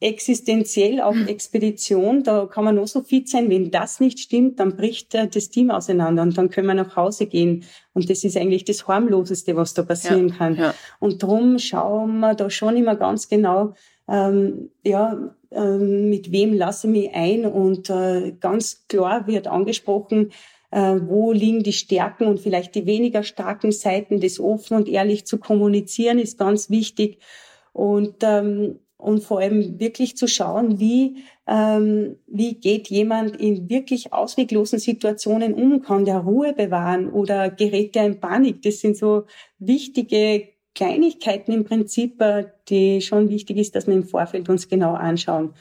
existenziell 0.01 1.01
auf 1.01 1.15
mhm. 1.15 1.29
Expedition. 1.29 2.23
Da 2.23 2.47
kann 2.47 2.65
man 2.65 2.75
nur 2.75 2.87
so 2.87 3.03
fit 3.03 3.29
sein. 3.29 3.49
Wenn 3.49 3.71
das 3.71 4.01
nicht 4.01 4.19
stimmt, 4.19 4.61
dann 4.61 4.77
bricht 4.77 5.15
äh, 5.15 5.27
das 5.27 5.49
Team 5.49 5.71
auseinander 5.71 6.23
und 6.23 6.37
dann 6.37 6.51
können 6.51 6.67
wir 6.67 6.75
nach 6.75 6.97
Hause 6.97 7.27
gehen. 7.27 7.65
Und 7.95 8.11
das 8.11 8.25
ist 8.25 8.37
eigentlich 8.37 8.65
das 8.65 8.87
harmloseste, 8.87 9.57
was 9.57 9.75
da 9.75 9.83
passieren 9.83 10.29
ja, 10.29 10.35
kann. 10.35 10.57
Ja. 10.57 10.75
Und 11.01 11.23
drum 11.23 11.59
schauen 11.59 12.21
wir 12.21 12.35
da 12.35 12.51
schon 12.51 12.77
immer 12.77 12.97
ganz 12.97 13.29
genau, 13.29 13.75
ähm, 14.09 14.71
ja, 14.85 15.35
ähm, 15.51 16.11
mit 16.11 16.31
wem 16.31 16.53
lasse 16.53 16.87
ich 16.87 16.93
mich 16.93 17.15
ein 17.15 17.47
und 17.47 17.91
äh, 17.91 18.33
ganz 18.39 18.87
klar 18.89 19.27
wird 19.27 19.47
angesprochen, 19.47 20.31
äh, 20.71 21.01
wo 21.07 21.33
liegen 21.33 21.63
die 21.63 21.73
Stärken 21.73 22.27
und 22.27 22.41
vielleicht 22.41 22.75
die 22.75 22.87
weniger 22.87 23.23
starken 23.23 23.73
Seiten, 23.73 24.21
das 24.21 24.39
offen 24.39 24.77
und 24.77 24.89
ehrlich 24.89 25.27
zu 25.27 25.39
kommunizieren, 25.39 26.19
ist 26.19 26.39
ganz 26.39 26.71
wichtig. 26.71 27.19
Und 27.73 28.17
ähm, 28.23 28.81
und 28.99 29.23
vor 29.23 29.41
allem 29.41 29.79
wirklich 29.79 30.17
zu 30.17 30.27
schauen, 30.27 30.81
wie, 30.81 31.25
ähm, 31.47 32.17
wie 32.27 32.55
geht 32.55 32.89
jemand 32.89 33.37
in 33.37 33.69
wirklich 33.69 34.13
ausweglosen 34.13 34.79
Situationen 34.79 35.55
um, 35.55 35.83
kann 35.83 36.05
der 36.05 36.19
Ruhe 36.19 36.53
bewahren 36.55 37.11
oder 37.11 37.51
gerät 37.51 37.95
der 37.95 38.07
in 38.07 38.21
Panik. 38.21 38.63
Das 38.63 38.81
sind 38.81 38.97
so 38.97 39.25
wichtige 39.59 40.49
Kleinigkeiten 40.75 41.53
im 41.53 41.65
Prinzip, 41.65 42.21
äh, 42.21 42.47
die 42.69 43.01
schon 43.01 43.29
wichtig 43.29 43.59
ist, 43.59 43.75
dass 43.75 43.87
wir 43.87 43.95
im 43.95 44.05
Vorfeld 44.05 44.49
uns 44.49 44.69
genau 44.69 44.95
anschauen. 44.95 45.55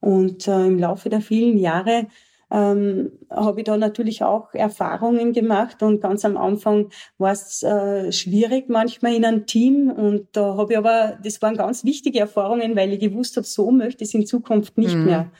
Und 0.00 0.48
äh, 0.48 0.66
im 0.66 0.78
Laufe 0.78 1.08
der 1.08 1.20
vielen 1.20 1.56
Jahre 1.58 2.08
ähm, 2.52 3.12
habe 3.30 3.60
ich 3.60 3.64
da 3.64 3.78
natürlich 3.78 4.22
auch 4.22 4.52
Erfahrungen 4.52 5.32
gemacht 5.32 5.82
und 5.82 6.02
ganz 6.02 6.24
am 6.26 6.36
Anfang 6.36 6.90
war 7.16 7.32
es 7.32 7.62
äh, 7.62 8.12
schwierig 8.12 8.68
manchmal 8.68 9.14
in 9.14 9.24
einem 9.24 9.46
Team 9.46 9.90
und 9.90 10.28
da 10.32 10.56
habe 10.56 10.74
ich 10.74 10.78
aber, 10.78 11.18
das 11.24 11.40
waren 11.40 11.56
ganz 11.56 11.82
wichtige 11.84 12.20
Erfahrungen, 12.20 12.76
weil 12.76 12.92
ich 12.92 13.00
gewusst 13.00 13.38
habe, 13.38 13.46
so 13.46 13.70
möchte 13.70 14.04
ich 14.04 14.10
es 14.10 14.14
in 14.14 14.26
Zukunft 14.26 14.76
nicht 14.76 14.94
mhm. 14.94 15.04
mehr. 15.06 15.32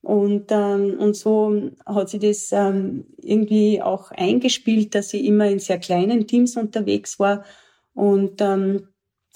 Und, 0.00 0.46
ähm, 0.50 0.96
und 0.98 1.14
so 1.16 1.72
hat 1.84 2.08
sich 2.08 2.20
das 2.20 2.52
ähm, 2.52 3.04
irgendwie 3.18 3.82
auch 3.82 4.10
eingespielt, 4.12 4.94
dass 4.94 5.12
ich 5.12 5.24
immer 5.24 5.48
in 5.48 5.58
sehr 5.58 5.78
kleinen 5.78 6.26
Teams 6.26 6.56
unterwegs 6.56 7.18
war 7.18 7.44
und 7.92 8.40
ähm, 8.40 8.88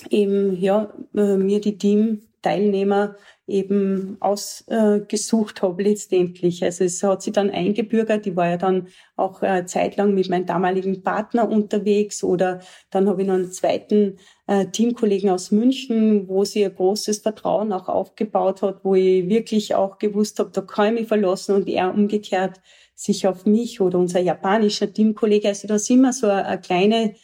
eben 0.08 0.56
ja 0.58 0.90
äh, 1.14 1.36
mir 1.36 1.60
die 1.60 1.76
Teamteilnehmer 1.76 3.16
eben 3.50 4.16
ausgesucht 4.21 5.62
habe 5.62 5.83
letztendlich. 5.83 6.62
Also 6.62 6.85
es 6.85 7.02
hat 7.02 7.23
sich 7.23 7.33
dann 7.33 7.50
eingebürgert. 7.50 8.26
Ich 8.26 8.37
war 8.37 8.49
ja 8.49 8.57
dann 8.57 8.88
auch 9.16 9.42
äh, 9.42 9.66
zeitlang 9.66 10.14
mit 10.14 10.28
meinem 10.30 10.47
damaligen 10.47 11.02
Partner 11.02 11.49
unterwegs 11.49 12.25
oder 12.25 12.61
dann 12.90 13.09
habe 13.09 13.23
ich 13.23 13.28
noch 13.28 13.35
einen 13.35 13.52
zweiten 13.52 14.19
äh, 14.47 14.66
Teamkollegen 14.66 15.30
aus 15.30 15.50
München, 15.50 16.28
wo 16.28 16.45
sie 16.45 16.64
ein 16.64 16.75
großes 16.75 17.19
Vertrauen 17.19 17.73
auch 17.73 17.88
aufgebaut 17.88 18.62
hat, 18.62 18.85
wo 18.85 18.95
ich 18.95 19.28
wirklich 19.28 19.75
auch 19.75 19.99
gewusst 19.99 20.38
habe, 20.38 20.50
da 20.52 20.61
kann 20.62 20.95
ich 20.95 21.00
mich 21.00 21.09
verlassen 21.09 21.54
und 21.54 21.69
er 21.69 21.92
umgekehrt 21.92 22.61
sich 22.95 23.26
auf 23.26 23.47
mich 23.47 23.80
oder 23.80 23.99
unser 23.99 24.21
japanischer 24.21 24.92
Teamkollege. 24.92 25.49
Also 25.49 25.66
da 25.66 25.78
sind 25.78 26.02
wir 26.02 26.12
so 26.12 26.26
eine, 26.26 26.45
eine 26.45 26.61
kleine 26.61 27.14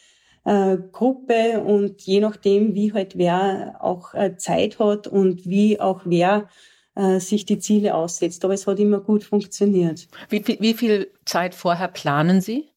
äh, 0.47 0.79
Gruppe 0.93 1.61
und 1.61 2.01
je 2.03 2.21
nachdem, 2.21 2.75
wie 2.75 2.93
halt 2.93 3.19
wer 3.19 3.77
auch 3.81 4.15
äh, 4.15 4.37
Zeit 4.37 4.79
hat 4.79 5.09
und 5.09 5.45
wie 5.45 5.81
auch 5.81 6.03
wer 6.05 6.49
äh, 6.95 7.19
sich 7.19 7.45
die 7.47 7.59
Ziele 7.59 7.95
aussetzt. 7.95 8.45
Aber 8.45 8.55
es 8.55 8.67
hat 8.67 8.79
immer 8.79 9.01
gut 9.01 9.25
funktioniert. 9.25 10.07
Wie, 10.29 10.47
wie, 10.47 10.59
wie 10.61 10.75
viel 10.75 11.11
Zeit 11.25 11.55
vorher 11.55 11.89
planen 11.89 12.41
Sie? 12.41 12.69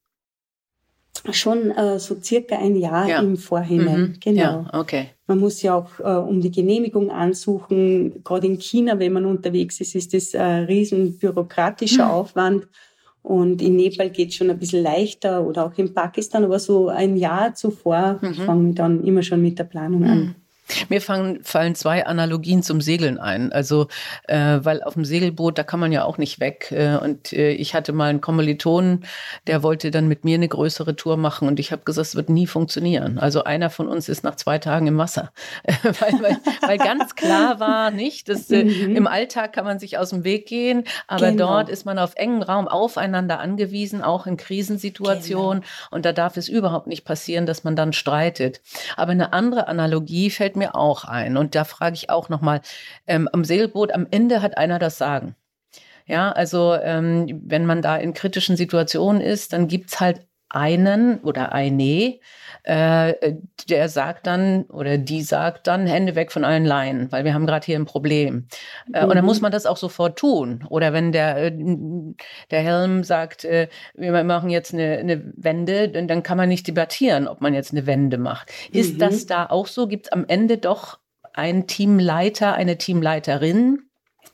Schon 1.32 1.72
äh, 1.72 2.00
so 2.00 2.20
circa 2.20 2.58
ein 2.58 2.76
Jahr 2.76 3.08
ja. 3.08 3.20
im 3.20 3.38
Vorhinein. 3.38 4.02
Mhm. 4.02 4.20
Genau. 4.20 4.42
Ja, 4.42 4.70
okay. 4.74 5.10
Man 5.28 5.38
muss 5.38 5.62
ja 5.62 5.76
auch 5.76 6.00
äh, 6.00 6.04
um 6.04 6.42
die 6.42 6.52
Genehmigung 6.52 7.12
ansuchen. 7.12 8.24
Gerade 8.24 8.48
in 8.48 8.60
China, 8.60 8.98
wenn 8.98 9.14
man 9.14 9.26
unterwegs 9.26 9.80
ist, 9.80 9.94
ist 9.96 10.14
das 10.14 10.34
ein 10.34 10.64
riesen 10.64 11.20
bürokratischer 11.20 12.06
mhm. 12.06 12.12
Aufwand. 12.12 12.68
Und 13.30 13.62
in 13.62 13.76
Nepal 13.76 14.10
geht 14.10 14.34
schon 14.34 14.50
ein 14.50 14.58
bisschen 14.58 14.82
leichter 14.82 15.46
oder 15.46 15.68
auch 15.68 15.78
in 15.78 15.94
Pakistan, 15.94 16.44
aber 16.44 16.58
so 16.58 16.88
ein 16.88 17.16
Jahr 17.16 17.54
zuvor 17.54 18.18
mhm. 18.24 18.34
fangen 18.34 18.74
dann 18.74 19.04
immer 19.04 19.22
schon 19.22 19.40
mit 19.40 19.60
der 19.60 19.66
Planung 19.66 20.04
an. 20.04 20.36
Mir 20.90 21.02
fangen, 21.02 21.44
fallen 21.44 21.76
zwei 21.76 22.06
Analogien 22.06 22.64
zum 22.64 22.82
Segeln 22.82 23.20
ein. 23.20 23.52
Also, 23.52 23.88
äh, 24.28 24.60
weil 24.62 24.84
auf 24.84 24.94
dem 24.94 25.06
Segelboot, 25.06 25.58
da 25.58 25.64
kann 25.64 25.80
man 25.80 25.92
ja 25.92 26.04
auch 26.04 26.18
nicht 26.18 26.40
weg. 26.40 26.72
Äh, 26.72 26.98
und 26.98 27.34
äh, 27.34 27.52
ich 27.52 27.74
hatte 27.74 27.94
mal 27.94 28.10
einen 28.10 28.22
Kommilitonen, 28.22 29.06
der 29.48 29.64
wollte 29.64 29.92
dann 29.92 30.08
mit 30.08 30.26
mir 30.26 30.36
eine 30.36 30.48
größere 30.48 30.96
Tour 30.96 31.18
machen. 31.18 31.48
Und 31.48 31.60
ich 31.60 31.72
habe 31.72 31.84
gesagt, 31.84 32.08
es 32.08 32.16
wird 32.16 32.30
nie 32.30 32.48
funktionieren. 32.48 33.20
Also 33.20 33.44
einer 33.44 33.70
von 33.70 33.88
uns 33.88 34.10
ist 34.10 34.24
nach 34.24 34.36
zwei 34.36 34.58
Tagen 34.60 34.88
im 34.88 34.98
Wasser. 34.98 35.32
weil, 35.84 36.22
weil, 36.22 36.38
weil 36.62 36.78
ganz 36.78 37.16
klar 37.16 37.60
war, 37.60 37.92
nicht, 37.92 38.30
dass 38.30 38.50
äh, 38.52 38.64
mhm. 38.64 38.96
im 38.96 39.08
Alltag 39.08 39.54
kann 39.54 39.66
man 39.66 39.80
sich 39.80 39.98
aus 39.98 40.12
dem 40.12 40.24
Weg 40.24 40.48
gehen, 40.48 40.84
aber 41.08 41.32
genau. 41.32 41.48
dort 41.48 41.70
ist 41.70 41.86
man 41.86 42.00
auf 42.00 42.16
engem 42.16 42.42
Raum 42.42 42.68
aufeinander 42.68 43.40
angewiesen, 43.40 44.02
auch 44.02 44.28
in 44.28 44.38
Krisensituationen. 44.38 45.62
Genau. 45.62 45.72
Und 45.92 46.06
da 46.06 46.14
darf 46.14 46.38
es 46.38 46.48
überhaupt 46.48 46.88
nicht 46.88 47.06
passieren, 47.06 47.46
dass 47.46 47.64
man 47.64 47.76
dann 47.76 47.94
streitet. 47.94 48.62
Aber 48.96 49.12
eine 49.12 49.34
andere 49.34 49.68
Analogie 49.68 50.30
fällt 50.30 50.56
mir 50.56 50.59
auch 50.68 51.06
ein. 51.06 51.38
Und 51.38 51.56
da 51.56 51.64
frage 51.64 51.96
ich 51.96 52.10
auch 52.10 52.30
nochmal, 52.30 52.62
ähm, 53.08 53.30
am 53.32 53.44
Segelboot, 53.44 53.92
am 53.92 54.08
Ende 54.12 54.42
hat 54.42 54.58
einer 54.58 54.80
das 54.80 54.98
Sagen. 54.98 55.36
Ja, 56.06 56.32
also 56.32 56.74
ähm, 56.76 57.42
wenn 57.46 57.66
man 57.66 57.82
da 57.82 57.96
in 57.98 58.14
kritischen 58.14 58.58
Situationen 58.58 59.22
ist, 59.22 59.54
dann 59.54 59.68
gibt 59.68 59.92
es 59.92 60.00
halt 60.00 60.26
einen 60.50 61.20
oder 61.20 61.52
eine, 61.54 62.20
äh, 62.64 63.36
der 63.70 63.90
sagt 63.90 64.28
dann 64.28 64.64
oder 64.64 64.98
die 64.98 65.22
sagt 65.22 65.68
dann 65.68 65.88
Hände 65.88 66.16
weg 66.16 66.32
von 66.32 66.44
allen 66.44 66.66
Leinen, 66.66 67.12
weil 67.12 67.24
wir 67.24 67.34
haben 67.34 67.46
gerade 67.46 67.66
hier 67.66 67.78
ein 67.78 67.86
Problem. 67.86 68.48
Äh, 68.94 69.04
mhm. 69.04 69.10
Und 69.10 69.16
dann 69.16 69.26
muss 69.26 69.40
mhm. 69.40 69.44
man 69.44 69.52
das 69.52 69.66
auch 69.66 69.78
sofort 69.78 70.18
tun. 70.18 70.66
Oder 70.70 70.94
wenn 70.94 71.12
der, 71.12 71.38
äh, 71.38 71.52
der 72.52 72.62
Helm 72.62 73.04
sagt, 73.04 73.46
äh, 73.46 73.68
wir 73.96 74.24
machen 74.24 74.50
jetzt 74.50 74.74
eine, 74.74 74.98
eine 74.98 75.34
Wende, 75.36 75.90
dann, 75.90 76.24
kann 76.24 76.38
man 76.38 76.50
nicht 76.50 76.68
debattieren, 76.68 77.28
ob 77.28 77.42
man 77.42 77.54
jetzt 77.54 77.72
eine 77.72 77.86
Wende 77.86 78.18
macht. 78.18 78.52
Ist 78.72 78.96
mhm. 78.96 79.00
das 79.00 79.26
da 79.26 79.46
auch 79.46 79.68
so? 79.68 79.88
Gibt 79.88 80.08
es 80.08 80.12
am 80.12 80.26
Ende 80.28 80.58
doch 80.58 81.00
einen 81.34 81.68
Teamleiter, 81.68 82.54
eine 82.54 82.78
Teamleiterin? 82.78 83.84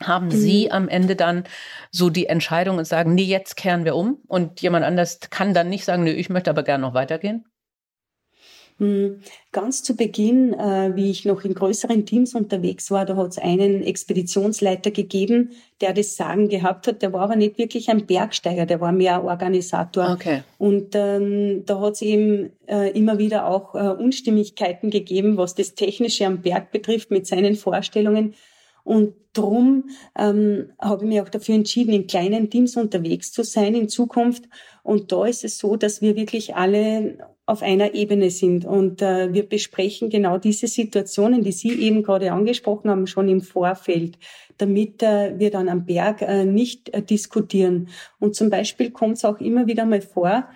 haben 0.04 0.30
Sie 0.30 0.66
mhm. 0.66 0.72
am 0.72 0.88
Ende 0.90 1.16
dann 1.16 1.46
so 1.90 2.10
die 2.10 2.28
Entscheidung 2.28 2.78
und 2.80 2.86
sagen, 2.86 3.16
nee, 3.16 3.24
jetzt 3.24 3.56
kehren 3.56 3.86
wir 3.86 3.96
um 3.96 4.20
und 4.28 4.62
jemand 4.62 4.86
anders 4.86 5.20
kann 5.30 5.54
dann 5.54 5.70
nicht 5.70 5.86
sagen, 5.86 6.04
nee, 6.04 6.12
ich 6.12 6.30
möchte 6.30 6.50
aber 6.50 6.64
gerne 6.64 6.82
noch 6.82 6.94
weitergehen? 6.94 7.46
Hm, 8.78 9.22
ganz 9.54 9.84
zu 9.84 9.96
Beginn, 9.96 10.54
äh, 10.54 10.92
wie 10.96 11.10
ich 11.10 11.24
noch 11.24 11.46
in 11.46 11.54
größeren 11.54 12.06
Teams 12.06 12.36
unterwegs 12.36 12.92
war, 12.92 13.06
da 13.06 13.16
hat 13.16 13.32
es 13.32 13.38
einen 13.38 13.82
Expeditionsleiter 13.84 14.92
gegeben, 14.92 15.52
der 15.80 15.94
das 15.94 16.18
Sagen 16.18 16.50
gehabt 16.50 16.88
hat. 16.88 17.02
Der 17.02 17.14
war 17.14 17.22
aber 17.22 17.38
nicht 17.38 17.58
wirklich 17.58 17.90
ein 17.90 18.06
Bergsteiger, 18.06 18.66
der 18.66 18.82
war 18.82 18.92
mehr 18.92 19.24
Organisator. 19.24 20.12
Okay. 20.12 20.44
Und 20.58 20.94
ähm, 20.94 21.64
da 21.66 21.80
hat 21.80 21.94
es 21.94 22.02
eben 22.02 22.52
äh, 22.68 22.90
immer 22.92 23.18
wieder 23.18 23.48
auch 23.48 23.76
äh, 23.76 23.78
Unstimmigkeiten 23.78 24.90
gegeben, 24.90 25.38
was 25.38 25.56
das 25.56 25.76
Technische 25.76 26.26
am 26.26 26.42
Berg 26.42 26.72
betrifft, 26.72 27.12
mit 27.12 27.28
seinen 27.28 27.56
Vorstellungen. 27.56 28.34
Und 28.84 29.16
drum 29.32 29.90
ähm, 30.18 30.70
habe 30.80 31.06
ich 31.06 31.10
mich 31.10 31.22
auch 31.22 31.30
dafür 31.30 31.56
entschieden, 31.56 31.94
in 31.94 32.08
kleinen 32.08 32.50
Teams 32.50 32.76
unterwegs 32.76 33.32
zu 33.32 33.44
sein 33.44 33.74
in 33.74 33.88
Zukunft. 33.88 34.44
Und 34.84 35.14
da 35.14 35.26
ist 35.26 35.46
es 35.46 35.58
so, 35.58 35.78
dass 35.78 36.02
wir 36.02 36.18
wirklich 36.18 36.56
alle 36.56 37.18
auf 37.46 37.62
einer 37.62 37.94
Ebene 37.94 38.30
sind. 38.32 38.66
Und 38.66 39.02
äh, 39.02 39.34
wir 39.34 39.48
besprechen 39.48 40.10
genau 40.10 40.38
diese 40.38 40.68
Situationen, 40.68 41.44
die 41.44 41.52
Sie 41.52 41.74
eben 41.80 42.04
gerade 42.04 42.32
angesprochen 42.32 42.90
haben, 42.90 43.08
schon 43.08 43.28
im 43.28 43.42
Vorfeld, 43.42 44.18
damit 44.58 45.04
äh, 45.04 45.38
wir 45.38 45.52
dann 45.52 45.70
am 45.70 45.86
Berg 45.86 46.22
äh, 46.22 46.46
nicht 46.46 46.94
äh, 46.94 47.02
diskutieren. 47.02 47.90
Und 48.20 48.36
zum 48.36 48.50
Beispiel 48.50 48.92
kommt 48.92 49.18
es 49.18 49.26
auch 49.26 49.40
immer 49.40 49.68
wieder 49.68 49.86
mal 49.86 50.02
vor, 50.02 50.48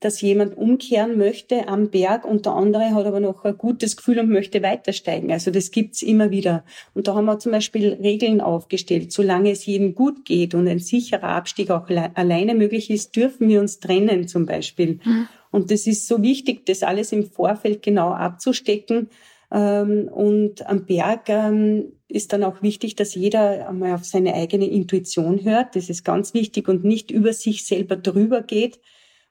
dass 0.00 0.20
jemand 0.20 0.56
umkehren 0.56 1.18
möchte 1.18 1.66
am 1.66 1.90
Berg 1.90 2.24
und 2.24 2.46
der 2.46 2.52
andere 2.52 2.94
hat 2.94 3.04
aber 3.04 3.18
noch 3.18 3.44
ein 3.44 3.58
gutes 3.58 3.96
Gefühl 3.96 4.20
und 4.20 4.30
möchte 4.30 4.62
weitersteigen. 4.62 5.32
Also 5.32 5.50
das 5.50 5.72
gibt's 5.72 6.02
immer 6.02 6.30
wieder. 6.30 6.64
Und 6.94 7.08
da 7.08 7.16
haben 7.16 7.24
wir 7.24 7.38
zum 7.40 7.50
Beispiel 7.50 7.94
Regeln 7.94 8.40
aufgestellt. 8.40 9.10
Solange 9.10 9.50
es 9.50 9.66
jedem 9.66 9.96
gut 9.96 10.24
geht 10.24 10.54
und 10.54 10.68
ein 10.68 10.78
sicherer 10.78 11.30
Abstieg 11.30 11.70
auch 11.70 11.88
alleine 12.14 12.54
möglich 12.54 12.90
ist, 12.90 13.16
dürfen 13.16 13.48
wir 13.48 13.60
uns 13.60 13.80
trennen 13.80 14.28
zum 14.28 14.46
Beispiel. 14.46 15.00
Mhm. 15.04 15.28
Und 15.50 15.70
das 15.70 15.86
ist 15.86 16.06
so 16.06 16.22
wichtig, 16.22 16.66
das 16.66 16.82
alles 16.82 17.12
im 17.12 17.30
Vorfeld 17.30 17.82
genau 17.82 18.10
abzustecken. 18.10 19.08
Ähm, 19.50 20.08
und 20.08 20.66
am 20.66 20.84
Berg 20.84 21.28
ähm, 21.28 21.92
ist 22.08 22.32
dann 22.32 22.44
auch 22.44 22.62
wichtig, 22.62 22.96
dass 22.96 23.14
jeder 23.14 23.68
einmal 23.68 23.94
auf 23.94 24.04
seine 24.04 24.34
eigene 24.34 24.66
Intuition 24.66 25.44
hört. 25.44 25.76
Das 25.76 25.88
ist 25.88 26.04
ganz 26.04 26.34
wichtig 26.34 26.68
und 26.68 26.84
nicht 26.84 27.10
über 27.10 27.32
sich 27.32 27.66
selber 27.66 27.96
drüber 27.96 28.42
geht 28.42 28.80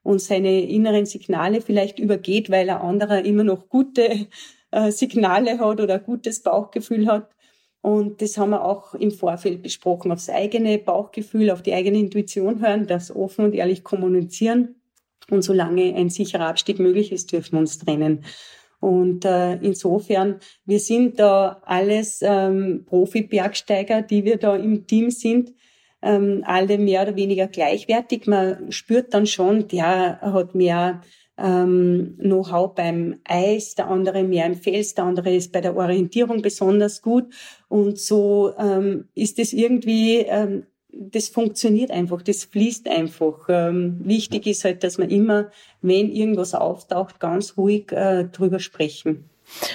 und 0.03 0.21
seine 0.21 0.61
inneren 0.61 1.05
Signale 1.05 1.61
vielleicht 1.61 1.99
übergeht, 1.99 2.49
weil 2.49 2.69
ein 2.69 2.77
anderer 2.77 3.25
immer 3.25 3.43
noch 3.43 3.69
gute 3.69 4.27
äh, 4.71 4.91
Signale 4.91 5.59
hat 5.59 5.79
oder 5.79 5.99
gutes 5.99 6.41
Bauchgefühl 6.41 7.07
hat. 7.07 7.29
Und 7.81 8.21
das 8.21 8.37
haben 8.37 8.49
wir 8.51 8.65
auch 8.65 8.95
im 8.95 9.11
Vorfeld 9.11 9.61
besprochen, 9.61 10.11
aufs 10.11 10.29
eigene 10.29 10.77
Bauchgefühl, 10.77 11.51
auf 11.51 11.61
die 11.61 11.73
eigene 11.73 11.99
Intuition 11.99 12.59
hören, 12.59 12.87
das 12.87 13.15
offen 13.15 13.45
und 13.45 13.53
ehrlich 13.53 13.83
kommunizieren. 13.83 14.75
Und 15.29 15.41
solange 15.41 15.93
ein 15.95 16.09
sicherer 16.09 16.47
Abstieg 16.47 16.79
möglich 16.79 17.11
ist, 17.11 17.31
dürfen 17.31 17.53
wir 17.53 17.59
uns 17.59 17.79
trennen. 17.79 18.23
Und 18.79 19.25
äh, 19.25 19.55
insofern, 19.55 20.39
wir 20.65 20.79
sind 20.79 21.19
da 21.19 21.61
alles 21.65 22.19
ähm, 22.21 22.85
Profi-Bergsteiger, 22.85 24.03
die 24.03 24.23
wir 24.23 24.37
da 24.37 24.55
im 24.55 24.85
Team 24.85 25.09
sind, 25.09 25.53
ähm, 26.01 26.43
alle 26.45 26.77
mehr 26.77 27.01
oder 27.01 27.15
weniger 27.15 27.47
gleichwertig. 27.47 28.27
Man 28.27 28.71
spürt 28.71 29.13
dann 29.13 29.25
schon, 29.25 29.67
der 29.67 30.21
hat 30.21 30.53
mehr 30.53 31.01
ähm, 31.37 32.17
Know-how 32.19 32.73
beim 32.75 33.19
Eis, 33.23 33.75
der 33.75 33.87
andere 33.87 34.23
mehr 34.23 34.45
im 34.45 34.55
Fels, 34.55 34.93
der 34.93 35.05
andere 35.05 35.35
ist 35.35 35.51
bei 35.51 35.61
der 35.61 35.75
Orientierung 35.75 36.41
besonders 36.41 37.01
gut. 37.01 37.33
Und 37.67 37.99
so 37.99 38.53
ähm, 38.57 39.07
ist 39.15 39.39
es 39.39 39.53
irgendwie 39.53 40.17
ähm, 40.19 40.65
das 40.99 41.29
funktioniert 41.29 41.91
einfach, 41.91 42.21
das 42.21 42.43
fließt 42.45 42.87
einfach. 42.87 43.47
Ähm, 43.49 43.99
wichtig 44.03 44.47
ist 44.47 44.63
halt, 44.63 44.83
dass 44.83 44.97
man 44.97 45.09
immer, 45.09 45.51
wenn 45.81 46.11
irgendwas 46.11 46.53
auftaucht, 46.53 47.19
ganz 47.19 47.57
ruhig 47.57 47.91
äh, 47.91 48.25
drüber 48.25 48.59
sprechen. 48.59 49.29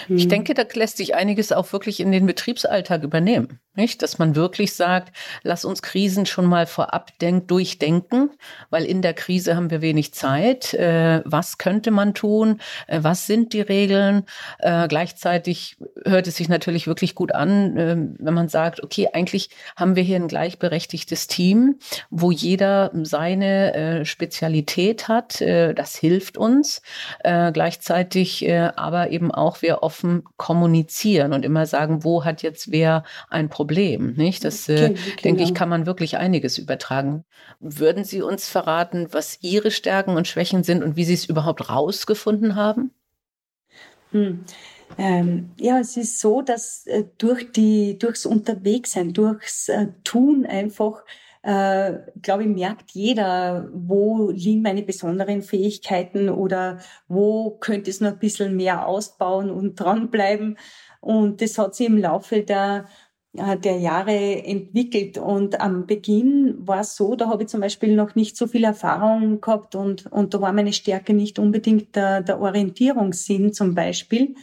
Ich 0.09 0.25
hm. 0.25 0.29
denke, 0.29 0.55
da 0.55 0.65
lässt 0.75 0.99
sich 0.99 1.15
einiges 1.15 1.51
auch 1.51 1.73
wirklich 1.73 2.01
in 2.01 2.13
den 2.13 2.27
Betriebsalltag 2.27 3.03
übernehmen. 3.05 3.59
Nicht? 3.75 4.03
Dass 4.03 4.19
man 4.19 4.37
wirklich 4.37 4.75
sagt, 4.75 5.17
lass 5.43 5.65
uns 5.65 5.81
Krisen 5.81 6.27
schon 6.27 6.45
mal 6.45 6.67
vorab 6.67 7.19
denk 7.21 7.49
durchdenken, 7.49 8.29
weil 8.69 8.85
in 8.85 9.01
der 9.01 9.15
Krise 9.15 9.57
haben 9.57 9.71
wir 9.71 9.81
wenig 9.81 10.13
Zeit. 10.13 10.75
Äh, 10.75 11.23
was 11.25 11.57
könnte 11.57 11.91
man 11.91 12.13
tun? 12.13 12.61
Äh, 12.87 12.99
was 13.03 13.27
sind 13.27 13.55
die 13.55 13.63
Regeln? 13.63 14.25
Äh, 14.59 14.89
gleichzeitig 14.89 15.79
hört 16.05 16.27
es 16.27 16.37
sich 16.37 16.51
natürlich 16.51 16.87
wirklich 16.87 17.15
gut 17.15 17.35
an, 17.35 17.79
äh, 17.79 17.97
wenn 18.19 18.35
man 18.35 18.49
sagt, 18.49 18.83
okay, 18.83 19.09
eigentlich 19.11 19.49
haben 19.75 19.97
wir 19.97 20.03
hier 20.03 20.17
ein 20.17 20.29
gleichberechtigtes 20.29 21.27
Team, 21.27 21.79
wo 22.11 22.31
jeder 22.31 22.91
seine 23.05 23.75
äh, 23.75 24.05
Spezialität 24.05 25.09
hat. 25.09 25.41
Äh, 25.41 25.73
das 25.73 25.97
hilft 25.97 26.37
uns. 26.37 26.83
gleichzeitig 27.23 28.51
aber 28.51 29.11
eben 29.11 29.31
auch 29.31 29.63
wir 29.63 29.83
offen 29.83 30.25
kommunizieren 30.37 31.33
und 31.33 31.45
immer 31.45 31.67
sagen, 31.67 32.05
wo 32.05 32.25
hat 32.25 32.43
jetzt 32.43 32.71
wer 32.71 33.05
ein 33.31 33.49
Problem 33.49 33.62
Problem. 33.63 34.15
Nicht? 34.15 34.45
Das, 34.45 34.69
äh, 34.69 34.89
genau. 34.89 35.01
denke 35.23 35.43
ich, 35.45 35.55
kann 35.55 35.69
man 35.69 35.87
wirklich 35.87 36.17
einiges 36.17 36.59
übertragen. 36.59 37.25
Würden 37.61 38.03
Sie 38.03 38.21
uns 38.21 38.49
verraten, 38.49 39.07
was 39.13 39.39
Ihre 39.41 39.71
Stärken 39.71 40.17
und 40.17 40.27
Schwächen 40.27 40.65
sind 40.65 40.83
und 40.83 40.97
wie 40.97 41.05
Sie 41.05 41.15
es 41.15 41.27
überhaupt 41.27 41.71
rausgefunden 41.71 42.57
haben? 42.57 42.91
Hm. 44.11 44.41
Ähm, 44.99 45.51
ja, 45.61 45.79
es 45.79 45.97
ist 45.97 46.21
so, 46.21 46.43
dass 46.43 46.87
äh, 46.89 47.05
durch 47.19 47.53
die, 47.53 47.99
durchs 48.01 48.27
Unterwegssein, 48.27 49.13
durchs 49.13 49.69
äh, 49.69 49.87
Tun 50.03 50.45
einfach, 50.45 51.05
äh, 51.43 51.95
glaube 52.21 52.43
ich, 52.43 52.49
merkt 52.49 52.91
jeder, 52.91 53.69
wo 53.73 54.33
liegen 54.33 54.63
meine 54.63 54.83
besonderen 54.83 55.43
Fähigkeiten 55.43 56.29
oder 56.29 56.79
wo 57.07 57.53
könnte 57.61 57.91
es 57.91 58.01
noch 58.01 58.11
ein 58.11 58.19
bisschen 58.19 58.57
mehr 58.57 58.89
ausbauen 58.89 59.51
und 59.51 59.77
dranbleiben. 59.77 60.59
Und 61.01 61.41
das 61.43 61.59
hat 61.59 61.75
sich 61.75 61.87
im 61.87 61.99
Laufe 61.99 62.43
der 62.43 62.87
der 63.35 63.79
Jahre 63.79 64.45
entwickelt. 64.45 65.17
Und 65.17 65.61
am 65.61 65.87
Beginn 65.87 66.55
war 66.67 66.81
es 66.81 66.97
so, 66.97 67.17
da 67.17 67.29
habe 67.29 67.45
ich 67.45 67.49
zum 67.49 67.61
Beispiel 67.61 67.97
noch 67.97 68.15
nicht 68.15 68.37
so 68.37 68.47
viel 68.47 68.65
Erfahrung 68.65 69.41
gehabt 69.41 69.75
und, 69.75 70.07
und 70.13 70.35
da 70.35 70.41
war 70.41 70.53
meine 70.53 70.73
Stärke 70.73 71.15
nicht 71.15 71.39
unbedingt 71.39 71.97
der, 71.97 72.21
der 72.21 72.41
Orientierungssinn 72.41 73.55
zum 73.55 73.75
Beispiel 73.75 74.35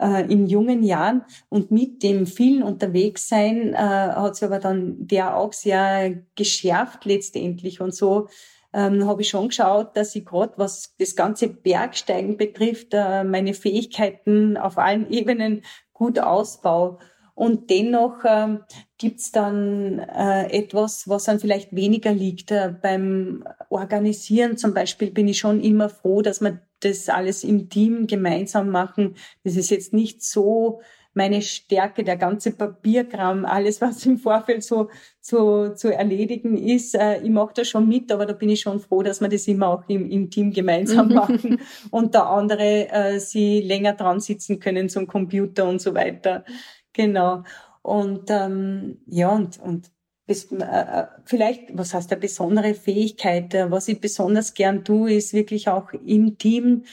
äh, 0.00 0.24
in 0.32 0.46
jungen 0.46 0.82
Jahren. 0.82 1.22
Und 1.50 1.70
mit 1.70 2.02
dem 2.02 2.26
vielen 2.26 2.62
Unterwegssein 2.62 3.74
äh, 3.74 3.76
hat 3.76 4.36
sich 4.36 4.44
aber 4.44 4.58
dann 4.58 5.06
der 5.06 5.36
auch 5.36 5.52
sehr 5.52 6.22
geschärft 6.34 7.04
letztendlich. 7.04 7.80
Und 7.80 7.94
so 7.94 8.28
ähm, 8.72 9.06
habe 9.06 9.22
ich 9.22 9.28
schon 9.28 9.48
geschaut, 9.48 9.96
dass 9.96 10.14
ich 10.14 10.24
gerade, 10.24 10.54
was 10.56 10.94
das 10.98 11.16
ganze 11.16 11.48
Bergsteigen 11.48 12.36
betrifft, 12.36 12.88
äh, 12.92 13.24
meine 13.24 13.52
Fähigkeiten 13.52 14.56
auf 14.56 14.78
allen 14.78 15.10
Ebenen 15.10 15.62
gut 15.92 16.18
ausbaue. 16.18 16.98
Und 17.40 17.70
dennoch 17.70 18.18
ähm, 18.26 18.64
gibt's 18.98 19.32
dann 19.32 19.98
äh, 19.98 20.52
etwas, 20.52 21.08
was 21.08 21.24
dann 21.24 21.40
vielleicht 21.40 21.74
weniger 21.74 22.12
liegt. 22.12 22.50
Äh, 22.50 22.74
beim 22.82 23.44
Organisieren 23.70 24.58
zum 24.58 24.74
Beispiel 24.74 25.10
bin 25.10 25.26
ich 25.26 25.38
schon 25.38 25.62
immer 25.62 25.88
froh, 25.88 26.20
dass 26.20 26.42
wir 26.42 26.60
das 26.80 27.08
alles 27.08 27.42
im 27.42 27.70
Team 27.70 28.06
gemeinsam 28.06 28.68
machen. 28.68 29.14
Das 29.42 29.56
ist 29.56 29.70
jetzt 29.70 29.94
nicht 29.94 30.22
so 30.22 30.82
meine 31.14 31.40
Stärke, 31.40 32.04
der 32.04 32.18
ganze 32.18 32.52
Papierkram, 32.52 33.46
alles, 33.46 33.80
was 33.80 34.04
im 34.04 34.18
Vorfeld 34.18 34.62
so 34.62 34.90
zu, 35.22 35.74
zu 35.74 35.88
erledigen 35.88 36.58
ist. 36.58 36.94
Äh, 36.94 37.22
ich 37.22 37.30
mache 37.30 37.54
da 37.54 37.64
schon 37.64 37.88
mit, 37.88 38.12
aber 38.12 38.26
da 38.26 38.34
bin 38.34 38.50
ich 38.50 38.60
schon 38.60 38.80
froh, 38.80 39.02
dass 39.02 39.22
wir 39.22 39.30
das 39.30 39.48
immer 39.48 39.68
auch 39.68 39.88
im, 39.88 40.10
im 40.10 40.28
Team 40.28 40.52
gemeinsam 40.52 41.08
machen 41.14 41.58
und 41.90 42.14
da 42.14 42.24
andere 42.24 42.90
äh, 42.90 43.18
sie 43.18 43.62
länger 43.62 43.94
dran 43.94 44.20
sitzen 44.20 44.60
können 44.60 44.90
zum 44.90 45.06
Computer 45.06 45.66
und 45.66 45.80
so 45.80 45.94
weiter. 45.94 46.44
Genau. 46.92 47.44
Und 47.82 48.30
ähm, 48.30 48.98
ja, 49.06 49.30
und, 49.30 49.58
und 49.60 49.90
bis, 50.26 50.52
äh, 50.52 50.56
äh, 50.64 51.06
vielleicht, 51.24 51.76
was 51.76 51.92
heißt 51.94 52.12
eine 52.12 52.20
besondere 52.20 52.74
Fähigkeit? 52.74 53.54
Äh, 53.54 53.70
was 53.70 53.88
ich 53.88 54.00
besonders 54.00 54.54
gern 54.54 54.84
tue, 54.84 55.14
ist 55.14 55.32
wirklich 55.32 55.68
auch 55.68 55.92
im 55.92 56.38
Team 56.38 56.84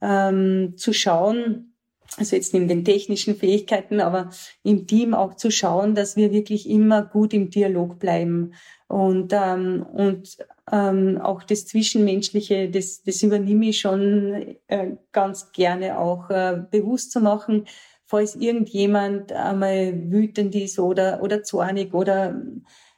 ähm, 0.00 0.74
zu 0.76 0.92
schauen, 0.92 1.74
also 2.16 2.36
jetzt 2.36 2.54
neben 2.54 2.68
den 2.68 2.84
technischen 2.84 3.34
Fähigkeiten, 3.34 4.00
aber 4.00 4.30
im 4.62 4.86
Team 4.86 5.14
auch 5.14 5.34
zu 5.34 5.50
schauen, 5.50 5.94
dass 5.94 6.16
wir 6.16 6.30
wirklich 6.32 6.68
immer 6.68 7.02
gut 7.02 7.34
im 7.34 7.50
Dialog 7.50 7.98
bleiben 7.98 8.52
und 8.86 9.32
ähm, 9.32 9.84
und 9.92 10.36
ähm, 10.70 11.18
auch 11.20 11.42
das 11.42 11.66
Zwischenmenschliche, 11.66 12.70
das 12.70 13.02
das 13.02 13.22
übernehme 13.22 13.66
ich 13.66 13.80
schon 13.80 14.56
äh, 14.68 14.92
ganz 15.12 15.50
gerne 15.52 15.98
auch 15.98 16.30
äh, 16.30 16.62
bewusst 16.70 17.10
zu 17.10 17.20
machen, 17.20 17.64
falls 18.06 18.36
irgendjemand 18.36 19.32
einmal 19.32 20.10
wütend 20.10 20.54
ist 20.54 20.78
oder, 20.78 21.22
oder 21.22 21.42
zornig 21.42 21.94
oder 21.94 22.40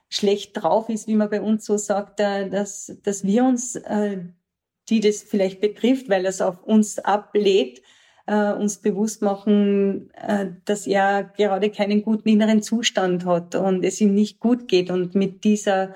schlecht 0.09 0.57
drauf 0.57 0.89
ist, 0.89 1.09
wie 1.09 1.17
man 1.17 1.31
bei 1.31 1.41
uns 1.41 1.65
so 1.65 1.77
sagt, 1.77 2.21
äh, 2.21 2.49
dass, 2.49 2.97
dass 3.03 3.25
wir 3.25 3.45
uns, 3.45 3.77
äh, 3.77 4.19
die 4.89 5.01
das 5.01 5.23
vielleicht 5.23 5.61
betrifft, 5.61 6.09
weil 6.09 6.27
es 6.27 6.41
auf 6.41 6.63
uns 6.63 6.99
ablädt, 6.99 7.83
äh, 8.27 8.53
uns 8.53 8.79
bewusst 8.79 9.23
machen, 9.23 10.11
dass 10.65 10.87
er 10.87 11.25
gerade 11.25 11.71
keinen 11.71 12.03
guten 12.03 12.29
inneren 12.29 12.63
Zustand 12.63 13.25
hat 13.25 13.55
und 13.55 13.85
es 13.85 14.01
ihm 14.01 14.15
nicht 14.15 14.41
gut 14.41 14.69
geht. 14.69 14.91
Und 14.91 15.15
mit 15.15 15.45
dieser 15.45 15.95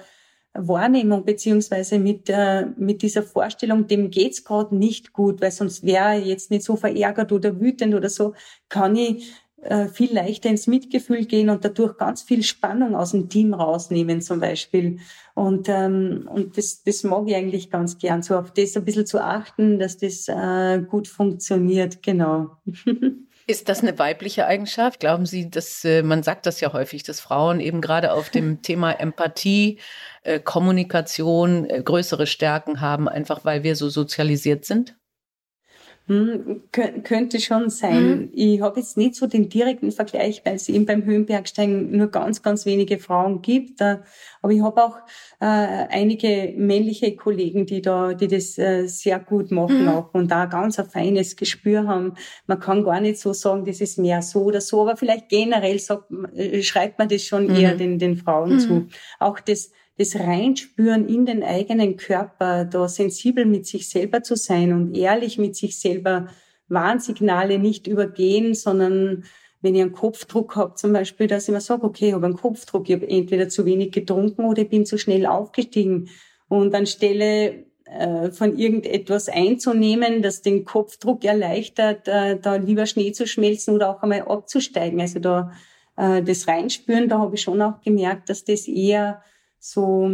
Wahrnehmung 0.54 1.24
beziehungsweise 1.24 1.98
mit, 1.98 2.28
äh, 2.28 2.66
mit 2.76 3.02
dieser 3.02 3.22
Vorstellung, 3.22 3.86
dem 3.86 4.10
geht's 4.10 4.44
gerade 4.44 4.74
nicht 4.74 5.12
gut, 5.12 5.40
weil 5.40 5.52
sonst 5.52 5.84
wäre 5.84 6.16
jetzt 6.16 6.50
nicht 6.50 6.64
so 6.64 6.76
verärgert 6.76 7.32
oder 7.32 7.60
wütend 7.60 7.94
oder 7.94 8.08
so, 8.08 8.34
kann 8.68 8.96
ich 8.96 9.32
äh, 9.62 9.88
viel 9.88 10.12
leichter 10.12 10.48
ins 10.48 10.66
Mitgefühl 10.66 11.26
gehen 11.26 11.50
und 11.50 11.64
dadurch 11.64 11.96
ganz 11.98 12.22
viel 12.22 12.42
Spannung 12.42 12.96
aus 12.96 13.12
dem 13.12 13.28
Team 13.28 13.54
rausnehmen 13.54 14.22
zum 14.22 14.40
Beispiel. 14.40 14.98
Und, 15.34 15.68
ähm, 15.68 16.28
und 16.32 16.56
das, 16.56 16.82
das 16.82 17.04
mag 17.04 17.28
ich 17.28 17.34
eigentlich 17.34 17.70
ganz 17.70 17.98
gern, 17.98 18.22
so 18.22 18.36
auf 18.36 18.52
das 18.52 18.76
ein 18.76 18.84
bisschen 18.84 19.06
zu 19.06 19.22
achten, 19.22 19.78
dass 19.78 19.98
das 19.98 20.28
äh, 20.28 20.82
gut 20.82 21.08
funktioniert, 21.08 22.02
genau. 22.02 22.56
Ist 23.50 23.68
das 23.68 23.82
eine 23.82 23.98
weibliche 23.98 24.46
Eigenschaft? 24.46 25.00
Glauben 25.00 25.26
Sie, 25.26 25.50
dass 25.50 25.84
äh, 25.84 26.04
man 26.04 26.22
sagt 26.22 26.46
das 26.46 26.60
ja 26.60 26.72
häufig, 26.72 27.02
dass 27.02 27.18
Frauen 27.18 27.58
eben 27.58 27.80
gerade 27.80 28.12
auf 28.12 28.30
dem 28.30 28.62
Thema 28.62 28.92
Empathie, 28.92 29.80
äh, 30.22 30.38
Kommunikation 30.38 31.68
äh, 31.68 31.82
größere 31.82 32.28
Stärken 32.28 32.80
haben, 32.80 33.08
einfach 33.08 33.44
weil 33.44 33.64
wir 33.64 33.74
so 33.74 33.88
sozialisiert 33.88 34.64
sind? 34.64 34.94
Hm, 36.10 36.62
könnte 36.72 37.38
schon 37.38 37.70
sein. 37.70 38.22
Mhm. 38.22 38.30
Ich 38.32 38.60
habe 38.60 38.80
jetzt 38.80 38.96
nicht 38.96 39.14
so 39.14 39.28
den 39.28 39.48
direkten 39.48 39.92
Vergleich, 39.92 40.42
weil 40.44 40.56
es 40.56 40.68
eben 40.68 40.84
beim 40.84 41.04
Höhenbergsteigen 41.04 41.96
nur 41.96 42.08
ganz, 42.08 42.42
ganz 42.42 42.66
wenige 42.66 42.98
Frauen 42.98 43.42
gibt. 43.42 43.80
Äh, 43.80 43.98
aber 44.42 44.52
ich 44.52 44.60
habe 44.60 44.82
auch 44.82 44.96
äh, 45.38 45.44
einige 45.44 46.52
männliche 46.56 47.14
Kollegen, 47.14 47.64
die 47.64 47.80
da, 47.80 48.12
die 48.14 48.26
das 48.26 48.58
äh, 48.58 48.88
sehr 48.88 49.20
gut 49.20 49.52
machen 49.52 49.82
mhm. 49.82 49.88
auch 49.88 50.12
und 50.12 50.32
da 50.32 50.46
ganz 50.46 50.80
ein 50.80 50.90
feines 50.90 51.36
Gespür 51.36 51.86
haben. 51.86 52.14
Man 52.48 52.58
kann 52.58 52.82
gar 52.82 53.00
nicht 53.00 53.20
so 53.20 53.32
sagen, 53.32 53.64
das 53.64 53.80
ist 53.80 53.96
mehr 53.96 54.20
so 54.20 54.42
oder 54.42 54.60
so, 54.60 54.80
aber 54.82 54.96
vielleicht 54.96 55.28
generell 55.28 55.78
sagt, 55.78 56.10
äh, 56.34 56.60
schreibt 56.64 56.98
man 56.98 57.08
das 57.08 57.22
schon 57.22 57.44
mhm. 57.44 57.54
eher 57.54 57.76
den, 57.76 58.00
den 58.00 58.16
Frauen 58.16 58.58
zu. 58.58 58.72
Mhm. 58.72 58.88
Auch 59.20 59.38
das 59.38 59.70
das 60.00 60.18
Reinspüren 60.18 61.06
in 61.06 61.26
den 61.26 61.42
eigenen 61.42 61.98
Körper, 61.98 62.64
da 62.64 62.88
sensibel 62.88 63.44
mit 63.44 63.66
sich 63.66 63.86
selber 63.86 64.22
zu 64.22 64.34
sein 64.34 64.72
und 64.72 64.96
ehrlich 64.96 65.36
mit 65.36 65.56
sich 65.56 65.78
selber 65.78 66.28
Warnsignale 66.68 67.58
nicht 67.58 67.86
übergehen, 67.86 68.54
sondern 68.54 69.24
wenn 69.60 69.74
ich 69.74 69.82
einen 69.82 69.92
Kopfdruck 69.92 70.56
habe, 70.56 70.74
zum 70.76 70.94
Beispiel, 70.94 71.26
dass 71.26 71.46
ich 71.46 71.52
mir 71.52 71.60
sage, 71.60 71.84
okay, 71.84 72.08
ich 72.08 72.14
habe 72.14 72.24
einen 72.24 72.36
Kopfdruck, 72.36 72.88
ich 72.88 72.94
habe 72.94 73.10
entweder 73.10 73.50
zu 73.50 73.66
wenig 73.66 73.92
getrunken 73.92 74.46
oder 74.46 74.62
ich 74.62 74.70
bin 74.70 74.86
zu 74.86 74.96
schnell 74.96 75.26
aufgestiegen. 75.26 76.08
Und 76.48 76.74
anstelle 76.74 77.66
äh, 77.84 78.30
von 78.30 78.56
irgendetwas 78.56 79.28
einzunehmen, 79.28 80.22
das 80.22 80.40
den 80.40 80.64
Kopfdruck 80.64 81.24
erleichtert, 81.24 82.08
äh, 82.08 82.40
da 82.40 82.56
lieber 82.56 82.86
Schnee 82.86 83.12
zu 83.12 83.26
schmelzen 83.26 83.74
oder 83.74 83.90
auch 83.90 84.02
einmal 84.02 84.22
abzusteigen. 84.22 84.98
Also 84.98 85.18
da 85.18 85.52
äh, 85.98 86.22
das 86.22 86.48
Reinspüren, 86.48 87.10
da 87.10 87.18
habe 87.18 87.34
ich 87.34 87.42
schon 87.42 87.60
auch 87.60 87.82
gemerkt, 87.82 88.30
dass 88.30 88.44
das 88.44 88.66
eher 88.66 89.22
so 89.60 90.10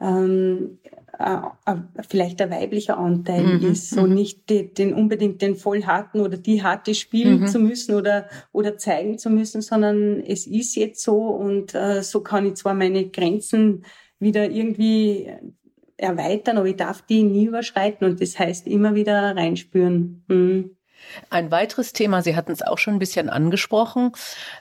ähm, 0.00 0.78
äh, 1.18 1.38
äh, 1.64 1.76
vielleicht 2.06 2.42
ein 2.42 2.50
weiblicher 2.50 2.98
Anteil 2.98 3.58
mhm. 3.58 3.72
ist, 3.72 3.90
so 3.90 4.02
mhm. 4.02 4.14
nicht 4.14 4.50
die, 4.50 4.72
den 4.72 4.92
unbedingt 4.92 5.40
den 5.40 5.56
voll 5.56 5.84
harten 5.84 6.20
oder 6.20 6.36
die 6.36 6.62
harte 6.62 6.94
spielen 6.94 7.40
mhm. 7.40 7.46
zu 7.46 7.58
müssen 7.58 7.94
oder 7.94 8.28
oder 8.52 8.76
zeigen 8.76 9.18
zu 9.18 9.30
müssen, 9.30 9.62
sondern 9.62 10.20
es 10.20 10.46
ist 10.46 10.76
jetzt 10.76 11.02
so 11.02 11.28
und 11.28 11.74
äh, 11.74 12.02
so 12.02 12.20
kann 12.20 12.46
ich 12.46 12.54
zwar 12.54 12.74
meine 12.74 13.08
Grenzen 13.08 13.84
wieder 14.18 14.50
irgendwie 14.50 15.30
erweitern, 15.96 16.58
aber 16.58 16.66
ich 16.66 16.76
darf 16.76 17.02
die 17.02 17.22
nie 17.22 17.46
überschreiten 17.46 18.06
und 18.06 18.20
das 18.20 18.38
heißt 18.38 18.66
immer 18.66 18.94
wieder 18.94 19.34
reinspüren. 19.34 20.24
Mhm. 20.28 20.75
Ein 21.36 21.50
weiteres 21.50 21.92
Thema, 21.92 22.22
Sie 22.22 22.34
hatten 22.34 22.52
es 22.52 22.62
auch 22.62 22.78
schon 22.78 22.94
ein 22.94 22.98
bisschen 22.98 23.28
angesprochen, 23.28 24.12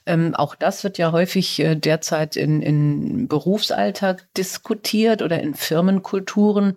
ähm, 0.05 0.35
auch 0.35 0.55
das 0.55 0.83
wird 0.83 0.97
ja 0.97 1.13
häufig 1.13 1.57
äh, 1.61 1.75
derzeit 1.75 2.35
in, 2.35 2.61
in 2.61 3.29
Berufsalltag 3.29 4.27
diskutiert 4.33 5.21
oder 5.21 5.39
in 5.39 5.53
Firmenkulturen, 5.53 6.75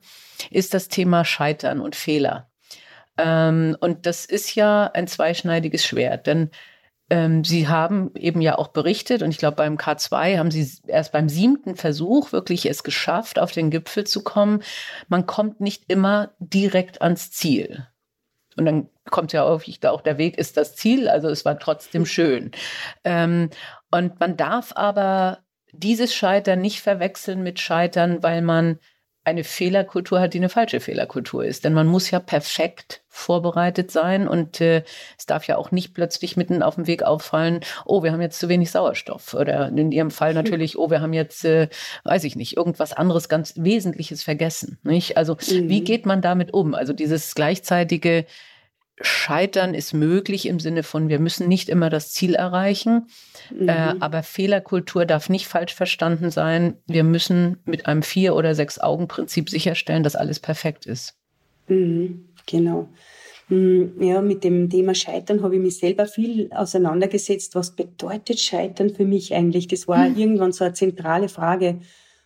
ist 0.53 0.73
das 0.73 0.87
Thema 0.87 1.25
Scheitern 1.25 1.81
und 1.81 1.97
Fehler. 1.97 2.49
Ähm, 3.17 3.77
und 3.81 4.07
das 4.07 4.25
ist 4.25 4.55
ja 4.55 4.89
ein 4.95 5.09
zweischneidiges 5.09 5.85
Schwert, 5.85 6.29
denn 6.29 6.53
ähm, 7.11 7.43
Sie 7.43 7.67
haben 7.67 8.13
eben 8.15 8.41
ja 8.41 8.57
auch 8.57 8.69
berichtet, 8.69 9.25
und 9.25 9.31
ich 9.31 9.39
glaube, 9.39 9.57
beim 9.57 9.79
K2 9.79 10.39
haben 10.39 10.53
Sie 10.53 10.71
erst 10.87 11.11
beim 11.11 11.29
siebten 11.29 11.75
Versuch 11.75 12.31
wirklich 12.31 12.67
es 12.67 12.85
geschafft, 12.85 13.41
auf 13.41 13.51
den 13.51 13.71
Gipfel 13.71 14.07
zu 14.07 14.23
kommen. 14.23 14.63
Man 15.09 15.27
kommt 15.27 15.61
nicht 15.61 15.87
immer 15.89 16.31
direkt 16.39 17.03
ans 17.03 17.33
Ziel. 17.33 17.89
Und 18.59 18.65
dann 18.65 18.89
kommt 19.11 19.33
ja 19.33 19.44
häufig 19.44 19.87
auch 19.87 20.01
der 20.01 20.18
Weg 20.18 20.38
ist 20.38 20.57
das 20.57 20.77
Ziel, 20.77 21.09
also 21.09 21.29
es 21.29 21.44
war 21.44 21.59
trotzdem 21.59 22.07
schön. 22.07 22.51
Ähm, 23.05 23.51
und 23.90 24.21
man 24.21 24.37
darf 24.37 24.73
aber 24.75 25.38
dieses 25.73 26.14
Scheitern 26.14 26.61
nicht 26.61 26.81
verwechseln 26.81 27.42
mit 27.42 27.61
Scheitern, 27.61 28.23
weil 28.23 28.42
man 28.42 28.79
eine 29.29 29.44
Fehlerkultur 29.44 30.21
hat, 30.21 30.33
die 30.33 30.38
eine 30.38 30.49
falsche 30.49 30.81
Fehlerkultur 30.81 31.44
ist. 31.44 31.64
Denn 31.64 31.75
man 31.75 31.87
muss 31.87 32.11
ja 32.11 32.18
perfekt 32.18 33.03
vorbereitet 33.09 33.90
sein 33.90 34.27
und 34.27 34.61
äh, 34.61 34.85
es 35.18 35.27
darf 35.27 35.47
ja 35.47 35.57
auch 35.57 35.71
nicht 35.71 35.92
plötzlich 35.92 36.37
mitten 36.37 36.62
auf 36.62 36.77
dem 36.77 36.87
Weg 36.87 37.03
auffallen, 37.03 37.61
oh, 37.85 38.03
wir 38.03 38.12
haben 38.12 38.23
jetzt 38.23 38.38
zu 38.38 38.49
wenig 38.49 38.71
Sauerstoff. 38.71 39.35
Oder 39.35 39.68
in 39.68 39.92
Ihrem 39.92 40.11
Fall 40.11 40.35
natürlich, 40.35 40.79
oh, 40.79 40.90
wir 40.90 41.01
haben 41.01 41.12
jetzt, 41.12 41.44
äh, 41.44 41.68
weiß 42.05 42.25
ich 42.25 42.37
nicht, 42.37 42.57
irgendwas 42.57 42.92
anderes 42.92 43.29
ganz 43.29 43.55
Wesentliches 43.57 44.23
vergessen. 44.23 44.79
Nicht? 44.83 45.16
Also 45.16 45.35
mhm. 45.35 45.68
wie 45.68 45.85
geht 45.85 46.07
man 46.07 46.23
damit 46.23 46.55
um? 46.55 46.75
Also 46.75 46.92
dieses 46.92 47.35
gleichzeitige 47.35 48.25
Scheitern 49.01 49.75
ist 49.75 49.93
möglich 49.93 50.47
im 50.47 50.61
Sinne 50.61 50.83
von, 50.83 51.09
wir 51.09 51.19
müssen 51.19 51.49
nicht 51.49 51.69
immer 51.69 51.91
das 51.91 52.13
Ziel 52.13 52.35
erreichen, 52.35 53.07
äh, 53.51 53.55
mhm. 53.55 53.69
äh, 53.69 53.95
aber 54.01 54.23
Fehlerkultur 54.23 55.05
darf 55.07 55.29
nicht 55.29 55.47
falsch 55.47 55.75
verstanden 55.75 56.31
sein. 56.31 56.77
Wir 56.87 57.05
müssen 57.05 57.59
mit 57.65 57.87
einem 57.87 58.03
Vier- 58.03 58.35
oder 58.35 58.55
Sechs-Augen-Prinzip 58.55 59.51
sicherstellen, 59.51 60.03
dass 60.03 60.17
alles 60.17 60.41
perfekt 60.41 60.87
ist. 60.87 61.17
Mhm, 61.69 62.25
genau. 62.47 62.89
Mhm, 63.49 63.95
ja, 64.01 64.21
mit 64.21 64.45
dem 64.45 64.69
Thema 64.69 64.95
Scheitern 64.95 65.43
habe 65.43 65.57
ich 65.57 65.63
mich 65.63 65.79
selber 65.79 66.07
viel 66.07 66.51
auseinandergesetzt. 66.53 67.55
Was 67.55 67.75
bedeutet 67.75 68.41
Scheitern 68.41 68.91
für 68.91 69.05
mich 69.05 69.35
eigentlich? 69.35 69.69
Das 69.69 69.89
war 69.89 70.09
mhm. 70.09 70.17
irgendwann 70.17 70.53
so 70.53 70.65
eine 70.65 70.75
zentrale 70.75 71.29
Frage. 71.29 71.81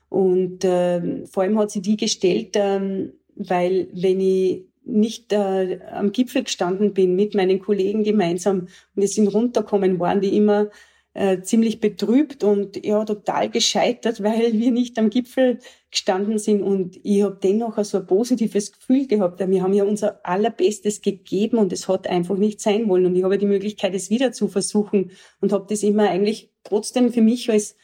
Und 0.08 0.64
äh, 0.64 1.26
vor 1.26 1.42
allem 1.42 1.58
hat 1.58 1.70
sie 1.70 1.80
die 1.80 1.96
gestellt, 1.96 2.56
äh, 2.56 3.08
weil 3.36 3.88
wenn 3.92 4.20
ich 4.20 4.64
nicht 4.84 5.32
äh, 5.32 5.80
am 5.90 6.12
Gipfel 6.12 6.44
gestanden 6.44 6.92
bin 6.94 7.14
mit 7.14 7.34
meinen 7.34 7.60
Kollegen 7.60 8.02
gemeinsam 8.04 8.60
und 8.60 8.68
wir 8.94 9.08
sind 9.08 9.28
runterkommen, 9.28 10.00
waren 10.00 10.20
die 10.20 10.36
immer 10.36 10.70
äh, 11.14 11.42
ziemlich 11.42 11.80
betrübt 11.80 12.42
und 12.42 12.84
ja 12.84 13.04
total 13.04 13.50
gescheitert, 13.50 14.22
weil 14.22 14.52
wir 14.54 14.70
nicht 14.70 14.98
am 14.98 15.10
Gipfel 15.10 15.58
gestanden 15.90 16.38
sind 16.38 16.62
und 16.62 16.98
ich 17.02 17.22
habe 17.22 17.38
dennoch 17.42 17.82
so 17.84 17.98
ein 17.98 18.06
positives 18.06 18.72
Gefühl 18.72 19.06
gehabt. 19.06 19.38
Wir 19.38 19.62
haben 19.62 19.74
ja 19.74 19.84
unser 19.84 20.24
allerbestes 20.24 21.02
gegeben 21.02 21.58
und 21.58 21.72
es 21.72 21.86
hat 21.86 22.06
einfach 22.06 22.36
nicht 22.36 22.60
sein 22.60 22.88
wollen 22.88 23.06
und 23.06 23.16
ich 23.16 23.24
habe 23.24 23.38
die 23.38 23.46
Möglichkeit, 23.46 23.94
es 23.94 24.10
wieder 24.10 24.32
zu 24.32 24.48
versuchen 24.48 25.10
und 25.40 25.52
habe 25.52 25.66
das 25.68 25.82
immer 25.82 26.08
eigentlich 26.08 26.50
trotzdem 26.64 27.12
für 27.12 27.22
mich 27.22 27.50
als 27.50 27.76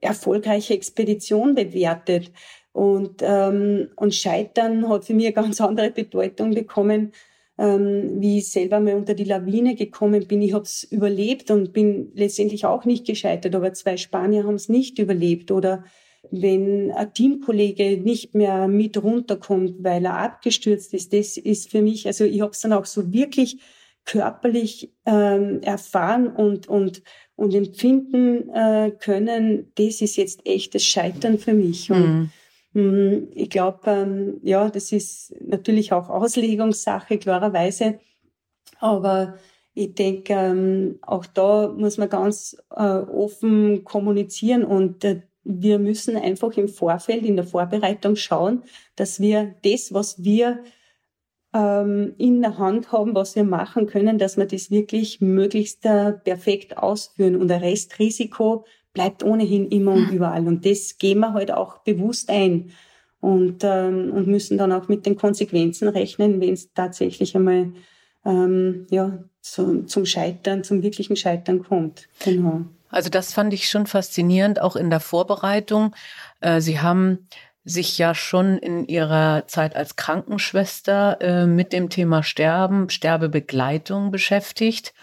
erfolgreiche 0.00 0.74
Expedition 0.74 1.54
bewertet. 1.54 2.30
Und, 2.74 3.22
ähm, 3.22 3.90
und 3.94 4.16
Scheitern 4.16 4.88
hat 4.88 5.04
für 5.04 5.14
mich 5.14 5.26
eine 5.26 5.32
ganz 5.32 5.60
andere 5.60 5.92
Bedeutung 5.92 6.54
bekommen, 6.54 7.12
ähm, 7.56 8.20
wie 8.20 8.38
ich 8.38 8.50
selber 8.50 8.80
mal 8.80 8.94
unter 8.94 9.14
die 9.14 9.22
Lawine 9.22 9.76
gekommen 9.76 10.26
bin. 10.26 10.42
Ich 10.42 10.54
habe 10.54 10.64
es 10.64 10.82
überlebt 10.82 11.52
und 11.52 11.72
bin 11.72 12.10
letztendlich 12.16 12.66
auch 12.66 12.84
nicht 12.84 13.06
gescheitert, 13.06 13.54
aber 13.54 13.72
zwei 13.74 13.96
Spanier 13.96 14.42
haben 14.42 14.56
es 14.56 14.68
nicht 14.68 14.98
überlebt. 14.98 15.52
Oder 15.52 15.84
wenn 16.32 16.90
ein 16.90 17.14
Teamkollege 17.14 17.96
nicht 17.96 18.34
mehr 18.34 18.66
mit 18.66 19.00
runterkommt, 19.00 19.84
weil 19.84 20.04
er 20.04 20.18
abgestürzt 20.18 20.94
ist, 20.94 21.12
das 21.12 21.36
ist 21.36 21.70
für 21.70 21.80
mich, 21.80 22.08
also 22.08 22.24
ich 22.24 22.40
habe 22.40 22.50
es 22.50 22.60
dann 22.60 22.72
auch 22.72 22.86
so 22.86 23.12
wirklich 23.12 23.58
körperlich 24.04 24.92
ähm, 25.06 25.60
erfahren 25.62 26.26
und, 26.26 26.66
und, 26.66 27.04
und 27.36 27.54
empfinden 27.54 28.48
äh, 28.50 28.90
können, 28.98 29.70
das 29.76 30.00
ist 30.00 30.16
jetzt 30.16 30.44
echtes 30.44 30.84
Scheitern 30.84 31.38
für 31.38 31.54
mich. 31.54 31.88
Und, 31.92 32.00
mhm. 32.00 32.30
Hm, 32.74 33.28
ich 33.32 33.50
glaube, 33.50 33.80
ähm, 33.86 34.40
ja, 34.42 34.68
das 34.68 34.92
ist 34.92 35.34
natürlich 35.40 35.92
auch 35.92 36.08
Auslegungssache, 36.08 37.18
klarerweise. 37.18 38.00
Aber 38.80 39.38
ich 39.74 39.94
denke, 39.94 40.34
ähm, 40.34 40.98
auch 41.02 41.26
da 41.26 41.68
muss 41.68 41.98
man 41.98 42.08
ganz 42.08 42.56
äh, 42.70 42.82
offen 42.82 43.84
kommunizieren 43.84 44.64
und 44.64 45.04
äh, 45.04 45.22
wir 45.44 45.78
müssen 45.78 46.16
einfach 46.16 46.56
im 46.56 46.68
Vorfeld, 46.68 47.24
in 47.24 47.36
der 47.36 47.46
Vorbereitung 47.46 48.16
schauen, 48.16 48.64
dass 48.96 49.20
wir 49.20 49.54
das, 49.62 49.92
was 49.92 50.24
wir 50.24 50.64
ähm, 51.52 52.14
in 52.18 52.40
der 52.40 52.58
Hand 52.58 52.92
haben, 52.92 53.14
was 53.14 53.36
wir 53.36 53.44
machen 53.44 53.86
können, 53.86 54.18
dass 54.18 54.36
wir 54.36 54.46
das 54.46 54.70
wirklich 54.70 55.20
möglichst 55.20 55.84
äh, 55.84 56.12
perfekt 56.12 56.78
ausführen 56.78 57.36
und 57.36 57.50
ein 57.50 57.60
Restrisiko 57.60 58.64
bleibt 58.94 59.22
ohnehin 59.22 59.68
immer 59.68 59.92
und 59.92 60.08
hm. 60.08 60.16
überall. 60.16 60.46
Und 60.46 60.64
das 60.64 60.98
gehen 60.98 61.18
wir 61.18 61.34
halt 61.34 61.50
auch 61.50 61.78
bewusst 61.78 62.30
ein 62.30 62.70
und, 63.20 63.62
ähm, 63.64 64.12
und 64.12 64.26
müssen 64.26 64.56
dann 64.56 64.72
auch 64.72 64.88
mit 64.88 65.04
den 65.04 65.16
Konsequenzen 65.16 65.88
rechnen, 65.88 66.40
wenn 66.40 66.54
es 66.54 66.72
tatsächlich 66.72 67.36
einmal 67.36 67.72
ähm, 68.24 68.86
ja, 68.90 69.18
zu, 69.40 69.84
zum 69.84 70.06
Scheitern, 70.06 70.64
zum 70.64 70.82
wirklichen 70.82 71.16
Scheitern 71.16 71.62
kommt. 71.62 72.08
Genau. 72.24 72.62
Also 72.88 73.10
das 73.10 73.32
fand 73.32 73.52
ich 73.52 73.68
schon 73.68 73.86
faszinierend, 73.86 74.60
auch 74.60 74.76
in 74.76 74.88
der 74.88 75.00
Vorbereitung. 75.00 75.94
Äh, 76.40 76.60
Sie 76.60 76.80
haben 76.80 77.26
sich 77.64 77.98
ja 77.98 78.14
schon 78.14 78.58
in 78.58 78.86
Ihrer 78.86 79.46
Zeit 79.46 79.74
als 79.74 79.96
Krankenschwester 79.96 81.18
äh, 81.20 81.46
mit 81.46 81.72
dem 81.72 81.88
Thema 81.88 82.22
Sterben, 82.22 82.90
Sterbebegleitung 82.90 84.10
beschäftigt. 84.10 84.94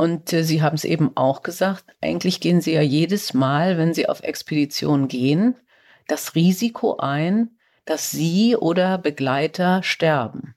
Und 0.00 0.32
äh, 0.32 0.44
Sie 0.44 0.62
haben 0.62 0.76
es 0.76 0.84
eben 0.84 1.14
auch 1.14 1.42
gesagt, 1.42 1.84
eigentlich 2.00 2.40
gehen 2.40 2.62
Sie 2.62 2.72
ja 2.72 2.80
jedes 2.80 3.34
Mal, 3.34 3.76
wenn 3.76 3.92
Sie 3.92 4.08
auf 4.08 4.22
Expedition 4.22 5.08
gehen, 5.08 5.56
das 6.08 6.34
Risiko 6.34 6.96
ein, 6.96 7.50
dass 7.84 8.10
Sie 8.10 8.56
oder 8.56 8.96
Begleiter 8.96 9.82
sterben. 9.82 10.54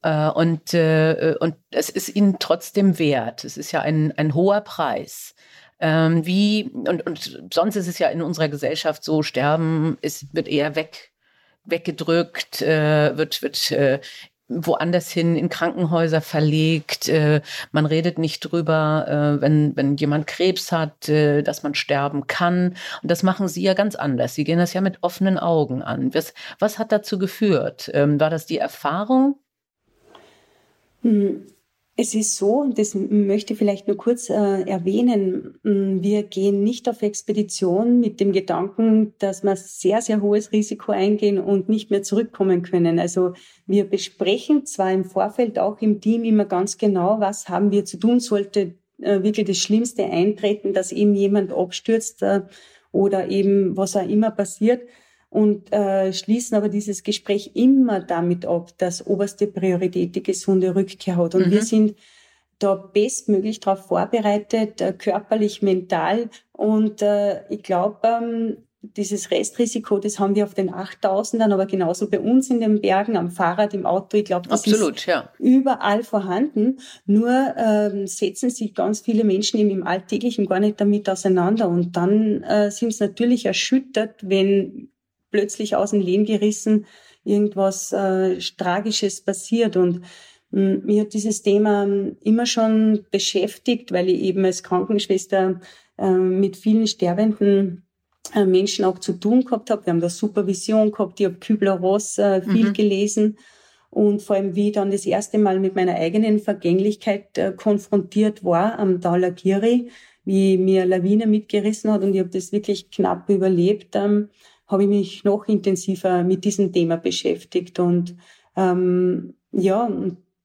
Äh, 0.00 0.30
und, 0.30 0.72
äh, 0.72 1.34
und 1.38 1.56
es 1.70 1.90
ist 1.90 2.16
Ihnen 2.16 2.38
trotzdem 2.38 2.98
wert. 2.98 3.44
Es 3.44 3.58
ist 3.58 3.72
ja 3.72 3.82
ein, 3.82 4.16
ein 4.16 4.32
hoher 4.32 4.62
Preis. 4.62 5.34
Ähm, 5.78 6.24
wie, 6.24 6.70
und, 6.72 7.06
und 7.06 7.38
sonst 7.52 7.76
ist 7.76 7.88
es 7.88 7.98
ja 7.98 8.08
in 8.08 8.22
unserer 8.22 8.48
Gesellschaft 8.48 9.04
so, 9.04 9.22
Sterben 9.22 9.98
ist, 10.00 10.34
wird 10.34 10.48
eher 10.48 10.76
weg, 10.76 11.12
weggedrückt, 11.66 12.62
äh, 12.62 13.18
wird, 13.18 13.42
wird 13.42 13.70
äh, 13.70 14.00
woanders 14.48 15.10
hin 15.10 15.36
in 15.36 15.48
Krankenhäuser 15.48 16.20
verlegt. 16.20 17.08
Äh, 17.08 17.40
man 17.72 17.86
redet 17.86 18.18
nicht 18.18 18.40
drüber, 18.40 19.06
äh, 19.38 19.40
wenn, 19.40 19.76
wenn 19.76 19.96
jemand 19.96 20.26
Krebs 20.26 20.72
hat, 20.72 21.08
äh, 21.08 21.42
dass 21.42 21.62
man 21.62 21.74
sterben 21.74 22.26
kann. 22.26 22.76
Und 23.02 23.10
das 23.10 23.22
machen 23.22 23.48
Sie 23.48 23.62
ja 23.62 23.74
ganz 23.74 23.96
anders. 23.96 24.34
Sie 24.34 24.44
gehen 24.44 24.58
das 24.58 24.72
ja 24.72 24.80
mit 24.80 24.98
offenen 25.02 25.38
Augen 25.38 25.82
an. 25.82 26.14
Was, 26.14 26.32
was 26.58 26.78
hat 26.78 26.92
dazu 26.92 27.18
geführt? 27.18 27.90
Ähm, 27.92 28.20
war 28.20 28.30
das 28.30 28.46
die 28.46 28.58
Erfahrung? 28.58 29.38
Hm. 31.02 31.46
Es 31.98 32.14
ist 32.14 32.36
so, 32.36 32.60
und 32.60 32.78
das 32.78 32.94
möchte 32.94 33.54
ich 33.54 33.58
vielleicht 33.58 33.88
nur 33.88 33.96
kurz 33.96 34.28
äh, 34.28 34.34
erwähnen, 34.34 35.58
wir 35.62 36.24
gehen 36.24 36.62
nicht 36.62 36.90
auf 36.90 37.00
Expedition 37.00 38.00
mit 38.00 38.20
dem 38.20 38.32
Gedanken, 38.32 39.14
dass 39.18 39.42
wir 39.42 39.56
sehr, 39.56 40.02
sehr 40.02 40.20
hohes 40.20 40.52
Risiko 40.52 40.92
eingehen 40.92 41.38
und 41.38 41.70
nicht 41.70 41.90
mehr 41.90 42.02
zurückkommen 42.02 42.60
können. 42.60 42.98
Also 42.98 43.32
wir 43.66 43.88
besprechen 43.88 44.66
zwar 44.66 44.92
im 44.92 45.06
Vorfeld 45.06 45.58
auch 45.58 45.80
im 45.80 46.02
Team 46.02 46.24
immer 46.24 46.44
ganz 46.44 46.76
genau, 46.76 47.18
was 47.18 47.48
haben 47.48 47.70
wir 47.70 47.86
zu 47.86 47.96
tun, 47.96 48.20
sollte 48.20 48.74
äh, 49.00 49.22
wirklich 49.22 49.46
das 49.46 49.56
Schlimmste 49.56 50.04
eintreten, 50.04 50.74
dass 50.74 50.92
eben 50.92 51.14
jemand 51.14 51.50
abstürzt 51.50 52.20
äh, 52.20 52.42
oder 52.92 53.28
eben 53.30 53.74
was 53.74 53.96
auch 53.96 54.06
immer 54.06 54.30
passiert 54.32 54.82
und 55.28 55.72
äh, 55.72 56.12
schließen 56.12 56.56
aber 56.56 56.68
dieses 56.68 57.02
Gespräch 57.02 57.52
immer 57.54 58.00
damit 58.00 58.46
ab, 58.46 58.70
dass 58.78 59.06
oberste 59.06 59.46
Priorität 59.46 60.14
die 60.14 60.22
gesunde 60.22 60.74
Rückkehr 60.74 61.16
hat. 61.16 61.34
Und 61.34 61.48
mhm. 61.48 61.50
wir 61.50 61.62
sind 61.62 61.96
da 62.58 62.74
bestmöglich 62.74 63.60
darauf 63.60 63.86
vorbereitet, 63.86 64.80
äh, 64.80 64.92
körperlich, 64.92 65.62
mental. 65.62 66.30
Und 66.52 67.02
äh, 67.02 67.42
ich 67.50 67.62
glaube, 67.62 67.98
ähm, 68.04 68.56
dieses 68.80 69.30
Restrisiko, 69.30 69.98
das 69.98 70.18
haben 70.18 70.36
wir 70.36 70.44
auf 70.44 70.54
den 70.54 70.70
8000ern, 70.70 71.52
aber 71.52 71.66
genauso 71.66 72.08
bei 72.08 72.20
uns 72.20 72.50
in 72.50 72.60
den 72.60 72.80
Bergen, 72.80 73.16
am 73.16 73.30
Fahrrad, 73.30 73.74
im 73.74 73.84
Auto. 73.84 74.16
Ich 74.16 74.24
glaube, 74.24 74.48
das 74.48 74.64
Absolut, 74.64 74.96
ist 74.96 75.06
ja. 75.06 75.30
überall 75.38 76.04
vorhanden. 76.04 76.78
Nur 77.04 77.54
ähm, 77.56 78.06
setzen 78.06 78.50
sich 78.50 78.74
ganz 78.74 79.00
viele 79.00 79.24
Menschen 79.24 79.58
eben 79.58 79.70
im 79.70 79.86
Alltäglichen 79.86 80.46
gar 80.46 80.60
nicht 80.60 80.80
damit 80.80 81.08
auseinander. 81.08 81.68
Und 81.68 81.96
dann 81.96 82.42
äh, 82.42 82.70
sind 82.70 82.94
sie 82.94 83.04
natürlich 83.04 83.46
erschüttert, 83.46 84.20
wenn 84.22 84.88
plötzlich 85.36 85.76
aus 85.76 85.90
dem 85.90 86.00
Leben 86.00 86.24
gerissen 86.24 86.86
irgendwas 87.24 87.92
äh, 87.92 88.38
Tragisches 88.56 89.20
passiert. 89.20 89.76
Und 89.76 90.00
mh, 90.50 90.78
mir 90.84 91.02
hat 91.02 91.12
dieses 91.12 91.42
Thema 91.42 91.86
immer 92.22 92.46
schon 92.46 93.04
beschäftigt, 93.10 93.92
weil 93.92 94.08
ich 94.08 94.22
eben 94.22 94.44
als 94.44 94.62
Krankenschwester 94.62 95.60
äh, 95.98 96.10
mit 96.10 96.56
vielen 96.56 96.86
Sterbenden 96.86 97.86
äh, 98.34 98.46
Menschen 98.46 98.84
auch 98.84 98.98
zu 98.98 99.12
tun 99.12 99.44
gehabt 99.44 99.70
habe. 99.70 99.84
Wir 99.84 99.92
haben 99.92 100.00
da 100.00 100.08
Supervision 100.08 100.90
gehabt, 100.90 101.20
ich 101.20 101.26
habe 101.26 101.36
Kübler-Ross 101.36 102.18
äh, 102.18 102.42
viel 102.42 102.68
mhm. 102.68 102.72
gelesen 102.72 103.36
und 103.90 104.22
vor 104.22 104.36
allem, 104.36 104.54
wie 104.54 104.68
ich 104.68 104.74
dann 104.74 104.90
das 104.90 105.06
erste 105.06 105.38
Mal 105.38 105.60
mit 105.60 105.74
meiner 105.74 105.94
eigenen 105.94 106.38
Vergänglichkeit 106.38 107.38
äh, 107.38 107.52
konfrontiert 107.56 108.44
war 108.44 108.78
am 108.78 109.00
Daulagiri, 109.00 109.90
wie 110.24 110.58
mir 110.58 110.86
Lawine 110.86 111.26
mitgerissen 111.26 111.92
hat 111.92 112.02
und 112.02 112.14
ich 112.14 112.20
habe 112.20 112.30
das 112.30 112.52
wirklich 112.52 112.90
knapp 112.90 113.28
überlebt, 113.28 113.96
ähm, 113.96 114.28
habe 114.66 114.84
ich 114.84 114.88
mich 114.88 115.24
noch 115.24 115.46
intensiver 115.46 116.24
mit 116.24 116.44
diesem 116.44 116.72
Thema 116.72 116.96
beschäftigt 116.96 117.78
und 117.78 118.16
ähm, 118.56 119.34
ja, 119.52 119.88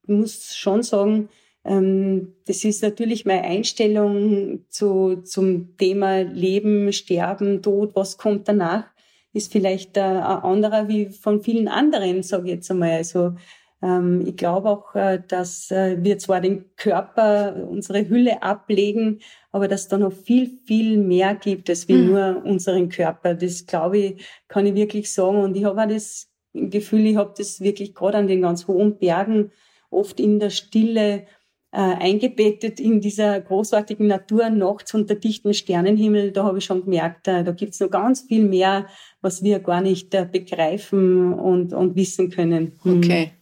muss 0.06 0.54
schon 0.54 0.82
sagen, 0.82 1.28
ähm, 1.64 2.34
das 2.46 2.64
ist 2.64 2.82
natürlich 2.82 3.24
meine 3.24 3.42
Einstellung 3.44 4.64
zu, 4.68 5.22
zum 5.22 5.76
Thema 5.76 6.22
Leben, 6.22 6.92
Sterben, 6.92 7.62
Tod, 7.62 7.94
was 7.94 8.18
kommt 8.18 8.48
danach, 8.48 8.84
ist 9.32 9.52
vielleicht 9.52 9.96
äh, 9.96 10.00
ein 10.00 10.22
anderer 10.22 10.88
wie 10.88 11.06
von 11.06 11.42
vielen 11.42 11.68
anderen, 11.68 12.22
sage 12.22 12.44
ich 12.48 12.54
jetzt 12.54 12.70
einmal. 12.70 12.92
Also 12.92 13.34
ich 13.82 14.36
glaube 14.36 14.70
auch, 14.70 14.94
äh, 14.94 15.20
dass 15.26 15.70
äh, 15.70 15.96
wir 16.00 16.18
zwar 16.18 16.40
den 16.40 16.74
Körper, 16.76 17.66
unsere 17.68 18.08
Hülle 18.08 18.42
ablegen, 18.42 19.20
aber 19.50 19.66
dass 19.66 19.88
da 19.88 19.98
noch 19.98 20.12
viel, 20.12 20.58
viel 20.64 20.98
mehr 20.98 21.34
gibt 21.34 21.68
als 21.68 21.88
wie 21.88 21.94
mhm. 21.94 22.06
nur 22.06 22.42
unseren 22.44 22.88
Körper. 22.88 23.34
Das 23.34 23.66
glaube 23.66 23.98
ich, 23.98 24.26
kann 24.46 24.66
ich 24.66 24.74
wirklich 24.74 25.12
sagen. 25.12 25.42
Und 25.42 25.56
ich 25.56 25.64
habe 25.64 25.82
auch 25.82 25.88
das 25.88 26.30
Gefühl, 26.54 27.06
ich 27.06 27.16
habe 27.16 27.34
das 27.36 27.60
wirklich 27.60 27.94
gerade 27.94 28.18
an 28.18 28.28
den 28.28 28.42
ganz 28.42 28.68
hohen 28.68 28.98
Bergen, 28.98 29.50
oft 29.90 30.20
in 30.20 30.38
der 30.38 30.50
Stille, 30.50 31.26
äh, 31.72 31.78
eingebettet 31.78 32.78
in 32.78 33.00
dieser 33.00 33.40
großartigen 33.40 34.06
Natur 34.06 34.50
nachts 34.50 34.94
unter 34.94 35.14
dichten 35.14 35.54
Sternenhimmel, 35.54 36.30
da 36.30 36.44
habe 36.44 36.58
ich 36.58 36.66
schon 36.66 36.84
gemerkt, 36.84 37.28
äh, 37.28 37.42
da 37.42 37.52
gibt's 37.52 37.80
noch 37.80 37.90
ganz 37.90 38.20
viel 38.20 38.44
mehr, 38.44 38.86
was 39.22 39.42
wir 39.42 39.58
gar 39.58 39.80
nicht 39.80 40.14
äh, 40.14 40.28
begreifen 40.30 41.32
und, 41.32 41.72
und 41.72 41.96
wissen 41.96 42.28
können. 42.28 42.72
Hm. 42.82 42.98
Okay. 42.98 43.32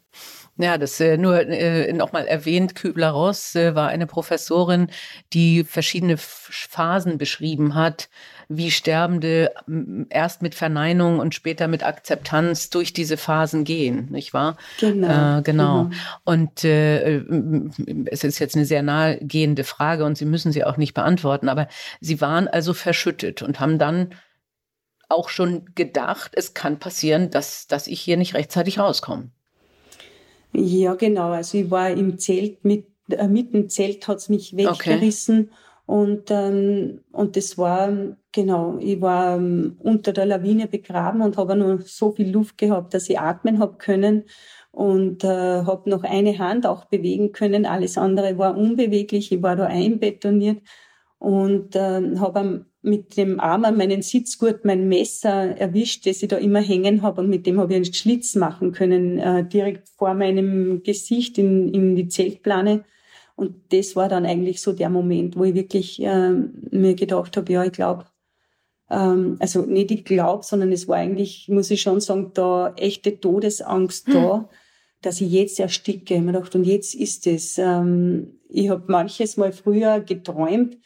Ja, 0.60 0.76
das 0.76 1.00
äh, 1.00 1.16
nur 1.16 1.40
äh, 1.40 1.90
nochmal 1.94 2.26
erwähnt, 2.26 2.74
Kübler-Ross 2.74 3.54
äh, 3.54 3.74
war 3.74 3.88
eine 3.88 4.06
Professorin, 4.06 4.90
die 5.32 5.64
verschiedene 5.64 6.16
Phasen 6.18 7.16
beschrieben 7.16 7.74
hat, 7.74 8.10
wie 8.48 8.70
Sterbende 8.70 9.54
erst 10.10 10.42
mit 10.42 10.54
Verneinung 10.54 11.18
und 11.18 11.34
später 11.34 11.66
mit 11.66 11.82
Akzeptanz 11.82 12.68
durch 12.68 12.92
diese 12.92 13.16
Phasen 13.16 13.64
gehen, 13.64 14.08
nicht 14.10 14.34
wahr? 14.34 14.58
Genau. 14.80 15.38
Äh, 15.38 15.42
genau. 15.42 15.84
Mhm. 15.84 15.92
Und 16.24 16.64
äh, 16.64 17.22
es 18.06 18.22
ist 18.22 18.38
jetzt 18.38 18.54
eine 18.54 18.66
sehr 18.66 18.82
nahegehende 18.82 19.64
Frage 19.64 20.04
und 20.04 20.18
Sie 20.18 20.26
müssen 20.26 20.52
sie 20.52 20.64
auch 20.64 20.76
nicht 20.76 20.92
beantworten, 20.92 21.48
aber 21.48 21.68
Sie 22.00 22.20
waren 22.20 22.48
also 22.48 22.74
verschüttet 22.74 23.40
und 23.40 23.60
haben 23.60 23.78
dann 23.78 24.10
auch 25.08 25.30
schon 25.30 25.64
gedacht, 25.74 26.32
es 26.34 26.52
kann 26.52 26.78
passieren, 26.78 27.30
dass, 27.30 27.66
dass 27.66 27.86
ich 27.86 28.00
hier 28.00 28.18
nicht 28.18 28.34
rechtzeitig 28.34 28.78
rauskomme. 28.78 29.30
Ja, 30.52 30.94
genau. 30.94 31.30
Also 31.30 31.58
ich 31.58 31.70
war 31.70 31.90
im 31.90 32.18
Zelt, 32.18 32.64
mit, 32.64 32.86
äh, 33.10 33.28
mit 33.28 33.54
dem 33.54 33.68
Zelt 33.68 34.06
hat's 34.08 34.28
mich 34.28 34.56
weggerissen. 34.56 35.40
Okay. 35.40 35.50
Und, 35.86 36.30
ähm, 36.30 37.00
und 37.10 37.36
das 37.36 37.58
war, 37.58 37.92
genau, 38.30 38.78
ich 38.78 39.00
war 39.00 39.36
ähm, 39.36 39.76
unter 39.80 40.12
der 40.12 40.26
Lawine 40.26 40.68
begraben 40.68 41.20
und 41.20 41.36
habe 41.36 41.56
nur 41.56 41.80
so 41.82 42.12
viel 42.12 42.30
Luft 42.30 42.58
gehabt, 42.58 42.94
dass 42.94 43.10
ich 43.10 43.18
atmen 43.18 43.58
hab 43.58 43.80
können 43.80 44.24
und 44.70 45.24
äh, 45.24 45.28
habe 45.64 45.90
noch 45.90 46.04
eine 46.04 46.38
Hand 46.38 46.64
auch 46.64 46.84
bewegen 46.84 47.32
können. 47.32 47.66
Alles 47.66 47.98
andere 47.98 48.38
war 48.38 48.56
unbeweglich. 48.56 49.32
Ich 49.32 49.42
war 49.42 49.56
da 49.56 49.66
einbetoniert 49.66 50.62
und 51.18 51.74
äh, 51.74 52.16
habe 52.18 52.66
mit 52.82 53.16
dem 53.16 53.40
Arm 53.40 53.64
an 53.64 53.76
meinen 53.76 54.02
Sitzgurt 54.02 54.64
mein 54.64 54.88
Messer 54.88 55.56
erwischt, 55.56 56.06
das 56.06 56.22
ich 56.22 56.28
da 56.28 56.36
immer 56.36 56.60
hängen 56.60 57.02
habe 57.02 57.20
und 57.20 57.28
mit 57.28 57.46
dem 57.46 57.60
habe 57.60 57.72
ich 57.72 57.76
einen 57.76 57.92
Schlitz 57.92 58.34
machen 58.34 58.72
können, 58.72 59.18
äh, 59.18 59.46
direkt 59.46 59.88
vor 59.90 60.14
meinem 60.14 60.82
Gesicht 60.82 61.36
in, 61.36 61.72
in 61.74 61.94
die 61.94 62.08
Zeltplane. 62.08 62.84
Und 63.36 63.72
das 63.72 63.96
war 63.96 64.08
dann 64.08 64.26
eigentlich 64.26 64.60
so 64.60 64.72
der 64.72 64.90
Moment, 64.90 65.36
wo 65.36 65.44
ich 65.44 65.54
wirklich 65.54 66.02
äh, 66.02 66.30
mir 66.70 66.94
gedacht 66.94 67.36
habe, 67.36 67.52
ja, 67.52 67.64
ich 67.64 67.72
glaube, 67.72 68.06
ähm, 68.90 69.36
also 69.40 69.62
nicht 69.62 69.90
ich 69.90 70.04
glaube, 70.04 70.44
sondern 70.44 70.72
es 70.72 70.88
war 70.88 70.96
eigentlich, 70.96 71.48
muss 71.48 71.70
ich 71.70 71.80
schon 71.80 72.00
sagen, 72.00 72.32
da 72.34 72.74
echte 72.76 73.20
Todesangst 73.20 74.08
hm. 74.08 74.14
da, 74.14 74.48
dass 75.02 75.20
ich 75.20 75.30
jetzt 75.30 75.60
ersticke. 75.60 76.14
Ich 76.14 76.20
mir 76.20 76.32
gedacht, 76.32 76.54
und 76.54 76.64
jetzt 76.64 76.94
ist 76.94 77.26
es. 77.26 77.56
Ähm, 77.58 78.40
ich 78.48 78.68
habe 78.68 78.84
manches 78.88 79.36
Mal 79.36 79.52
früher 79.52 80.00
geträumt, 80.00 80.76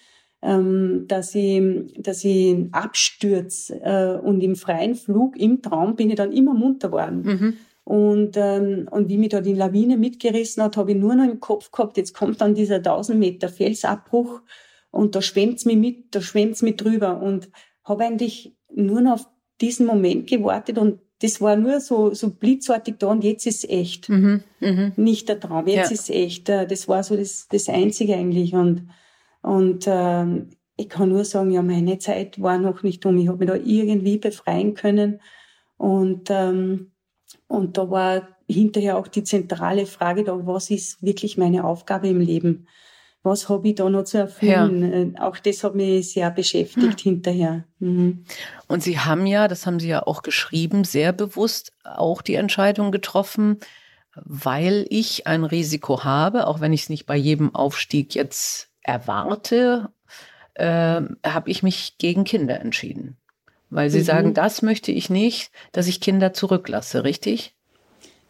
ähm, 0.44 1.06
dass 1.08 1.34
ich, 1.34 1.62
dass 1.98 2.22
ich 2.22 2.56
abstürze 2.70 3.80
äh, 3.82 4.18
und 4.18 4.42
im 4.42 4.56
freien 4.56 4.94
Flug, 4.94 5.36
im 5.38 5.62
Traum 5.62 5.96
bin 5.96 6.10
ich 6.10 6.16
dann 6.16 6.32
immer 6.32 6.52
munter 6.52 6.92
worden. 6.92 7.22
Mhm. 7.22 7.54
Und, 7.84 8.36
ähm, 8.36 8.88
und 8.90 9.08
wie 9.08 9.16
mich 9.16 9.30
da 9.30 9.40
die 9.40 9.54
Lawine 9.54 9.96
mitgerissen 9.96 10.62
hat, 10.62 10.76
habe 10.76 10.92
ich 10.92 10.98
nur 10.98 11.14
noch 11.14 11.24
im 11.24 11.40
Kopf 11.40 11.70
gehabt, 11.70 11.96
jetzt 11.96 12.14
kommt 12.14 12.40
dann 12.40 12.54
dieser 12.54 12.76
1000 12.76 13.18
Meter 13.18 13.48
Felsabbruch 13.48 14.42
und 14.90 15.14
da 15.14 15.22
schwemmt's 15.22 15.64
mich 15.64 15.76
mit, 15.76 16.14
da 16.14 16.20
schwemmt's 16.20 16.62
mich 16.62 16.76
drüber 16.76 17.20
und 17.20 17.48
habe 17.84 18.04
eigentlich 18.04 18.54
nur 18.72 19.00
noch 19.00 19.14
auf 19.14 19.28
diesen 19.60 19.86
Moment 19.86 20.28
gewartet 20.28 20.78
und 20.78 21.00
das 21.20 21.40
war 21.40 21.56
nur 21.56 21.80
so, 21.80 22.12
so 22.12 22.30
blitzartig 22.30 22.96
da 22.98 23.06
und 23.06 23.24
jetzt 23.24 23.46
ist 23.46 23.68
echt. 23.68 24.08
Mhm, 24.10 24.42
mh. 24.60 24.92
Nicht 24.96 25.28
der 25.28 25.40
Traum, 25.40 25.66
jetzt 25.68 25.90
ja. 25.90 25.94
ist 25.94 26.10
echt. 26.10 26.48
Äh, 26.48 26.66
das 26.66 26.86
war 26.88 27.02
so 27.02 27.16
das, 27.16 27.48
das 27.48 27.68
Einzige 27.68 28.14
eigentlich 28.14 28.54
und 28.54 28.88
und 29.44 29.84
ähm, 29.86 30.48
ich 30.76 30.88
kann 30.88 31.10
nur 31.10 31.24
sagen, 31.26 31.50
ja, 31.50 31.60
meine 31.60 31.98
Zeit 31.98 32.40
war 32.40 32.56
noch 32.56 32.82
nicht 32.82 33.04
um. 33.04 33.18
Ich 33.18 33.28
habe 33.28 33.38
mich 33.38 33.48
da 33.48 33.54
irgendwie 33.56 34.16
befreien 34.16 34.72
können. 34.72 35.20
Und, 35.76 36.30
ähm, 36.30 36.92
und 37.46 37.76
da 37.76 37.90
war 37.90 38.28
hinterher 38.48 38.96
auch 38.96 39.06
die 39.06 39.22
zentrale 39.22 39.84
Frage 39.84 40.24
da, 40.24 40.46
was 40.46 40.70
ist 40.70 41.02
wirklich 41.02 41.36
meine 41.36 41.64
Aufgabe 41.64 42.08
im 42.08 42.20
Leben? 42.20 42.68
Was 43.22 43.50
habe 43.50 43.68
ich 43.68 43.74
da 43.74 43.90
noch 43.90 44.04
zu 44.04 44.16
erfüllen? 44.16 44.80
Ja. 44.82 44.98
Äh, 44.98 45.12
auch 45.20 45.38
das 45.38 45.62
hat 45.62 45.74
mich 45.74 46.12
sehr 46.12 46.30
beschäftigt 46.30 47.02
hm. 47.02 47.12
hinterher. 47.12 47.64
Mhm. 47.80 48.24
Und 48.66 48.82
Sie 48.82 48.98
haben 48.98 49.26
ja, 49.26 49.46
das 49.46 49.66
haben 49.66 49.78
Sie 49.78 49.88
ja 49.88 50.06
auch 50.06 50.22
geschrieben, 50.22 50.84
sehr 50.84 51.12
bewusst 51.12 51.74
auch 51.84 52.22
die 52.22 52.36
Entscheidung 52.36 52.92
getroffen, 52.92 53.58
weil 54.14 54.86
ich 54.88 55.26
ein 55.26 55.44
Risiko 55.44 56.02
habe, 56.02 56.46
auch 56.46 56.60
wenn 56.60 56.72
ich 56.72 56.84
es 56.84 56.88
nicht 56.88 57.04
bei 57.04 57.16
jedem 57.16 57.54
Aufstieg 57.54 58.14
jetzt 58.14 58.70
erwarte, 58.84 59.90
äh, 60.54 61.02
habe 61.26 61.50
ich 61.50 61.64
mich 61.64 61.98
gegen 61.98 62.22
Kinder 62.22 62.60
entschieden. 62.60 63.16
Weil 63.70 63.90
sie 63.90 64.00
mhm. 64.00 64.04
sagen, 64.04 64.34
das 64.34 64.62
möchte 64.62 64.92
ich 64.92 65.10
nicht, 65.10 65.50
dass 65.72 65.88
ich 65.88 66.00
Kinder 66.00 66.32
zurücklasse, 66.32 67.02
richtig? 67.02 67.56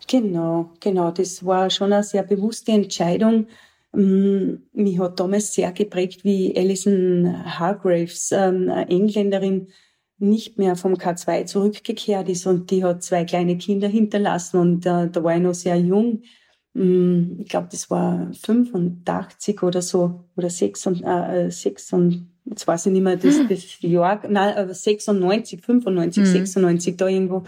Genau, 0.08 0.70
genau. 0.80 1.10
Das 1.10 1.44
war 1.44 1.68
schon 1.68 1.92
eine 1.92 2.02
sehr 2.02 2.22
bewusste 2.22 2.72
Entscheidung. 2.72 3.48
Mm, 3.92 4.54
mich 4.72 4.98
hat 4.98 5.20
damals 5.20 5.52
sehr 5.52 5.72
geprägt, 5.72 6.24
wie 6.24 6.56
Alison 6.56 7.44
Hargraves, 7.58 8.32
ähm, 8.32 8.70
eine 8.70 8.88
Engländerin, 8.88 9.68
nicht 10.18 10.58
mehr 10.58 10.76
vom 10.76 10.94
K2 10.94 11.44
zurückgekehrt 11.46 12.28
ist 12.28 12.46
und 12.46 12.70
die 12.70 12.84
hat 12.84 13.02
zwei 13.02 13.24
kleine 13.24 13.58
Kinder 13.58 13.88
hinterlassen 13.88 14.58
und 14.58 14.86
äh, 14.86 15.10
da 15.10 15.24
war 15.24 15.36
ich 15.36 15.42
noch 15.42 15.54
sehr 15.54 15.76
jung 15.76 16.22
ich 16.76 17.48
glaube, 17.48 17.68
das 17.70 17.88
war 17.88 18.32
85 18.32 19.62
oder 19.62 19.80
so, 19.80 20.24
oder 20.36 20.50
96, 20.50 21.06
äh, 21.06 21.50
6 21.50 21.92
und, 21.92 22.28
jetzt 22.46 22.66
weiß 22.66 22.86
ich 22.86 22.92
nicht 22.92 23.02
mehr 23.02 23.16
das, 23.16 23.36
das 23.48 23.80
Jahr, 23.80 24.20
nein, 24.28 24.56
aber 24.56 24.74
96, 24.74 25.62
95, 25.62 26.24
mhm. 26.24 26.26
96 26.26 26.96
da 26.96 27.06
irgendwo. 27.06 27.44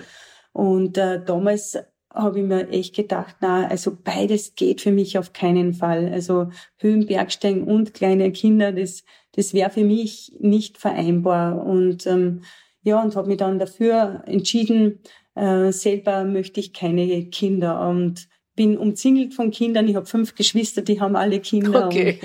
Und 0.52 0.96
äh, 0.96 1.22
damals 1.24 1.76
habe 2.14 2.38
ich 2.38 2.46
mir 2.46 2.68
echt 2.70 2.94
gedacht, 2.94 3.36
na, 3.40 3.66
also 3.66 3.96
beides 4.02 4.54
geht 4.54 4.80
für 4.80 4.92
mich 4.92 5.18
auf 5.18 5.32
keinen 5.32 5.74
Fall. 5.74 6.08
Also 6.12 6.48
Höhenbergsteigen 6.78 7.64
und 7.64 7.94
kleine 7.94 8.30
Kinder, 8.30 8.72
das, 8.72 9.04
das 9.32 9.52
wäre 9.52 9.70
für 9.70 9.84
mich 9.84 10.36
nicht 10.38 10.78
vereinbar. 10.78 11.66
Und 11.66 12.06
ähm, 12.06 12.42
ja, 12.82 13.02
und 13.02 13.16
habe 13.16 13.28
mich 13.28 13.38
dann 13.38 13.58
dafür 13.58 14.22
entschieden, 14.26 15.00
äh, 15.34 15.72
selber 15.72 16.24
möchte 16.24 16.60
ich 16.60 16.72
keine 16.72 17.26
Kinder. 17.26 17.86
Und 17.86 18.28
bin 18.56 18.78
umzingelt 18.78 19.34
von 19.34 19.50
Kindern. 19.50 19.86
Ich 19.86 19.94
habe 19.94 20.06
fünf 20.06 20.34
Geschwister, 20.34 20.80
die 20.80 20.98
haben 20.98 21.14
alle 21.14 21.40
Kinder. 21.40 21.86
Okay. 21.86 22.18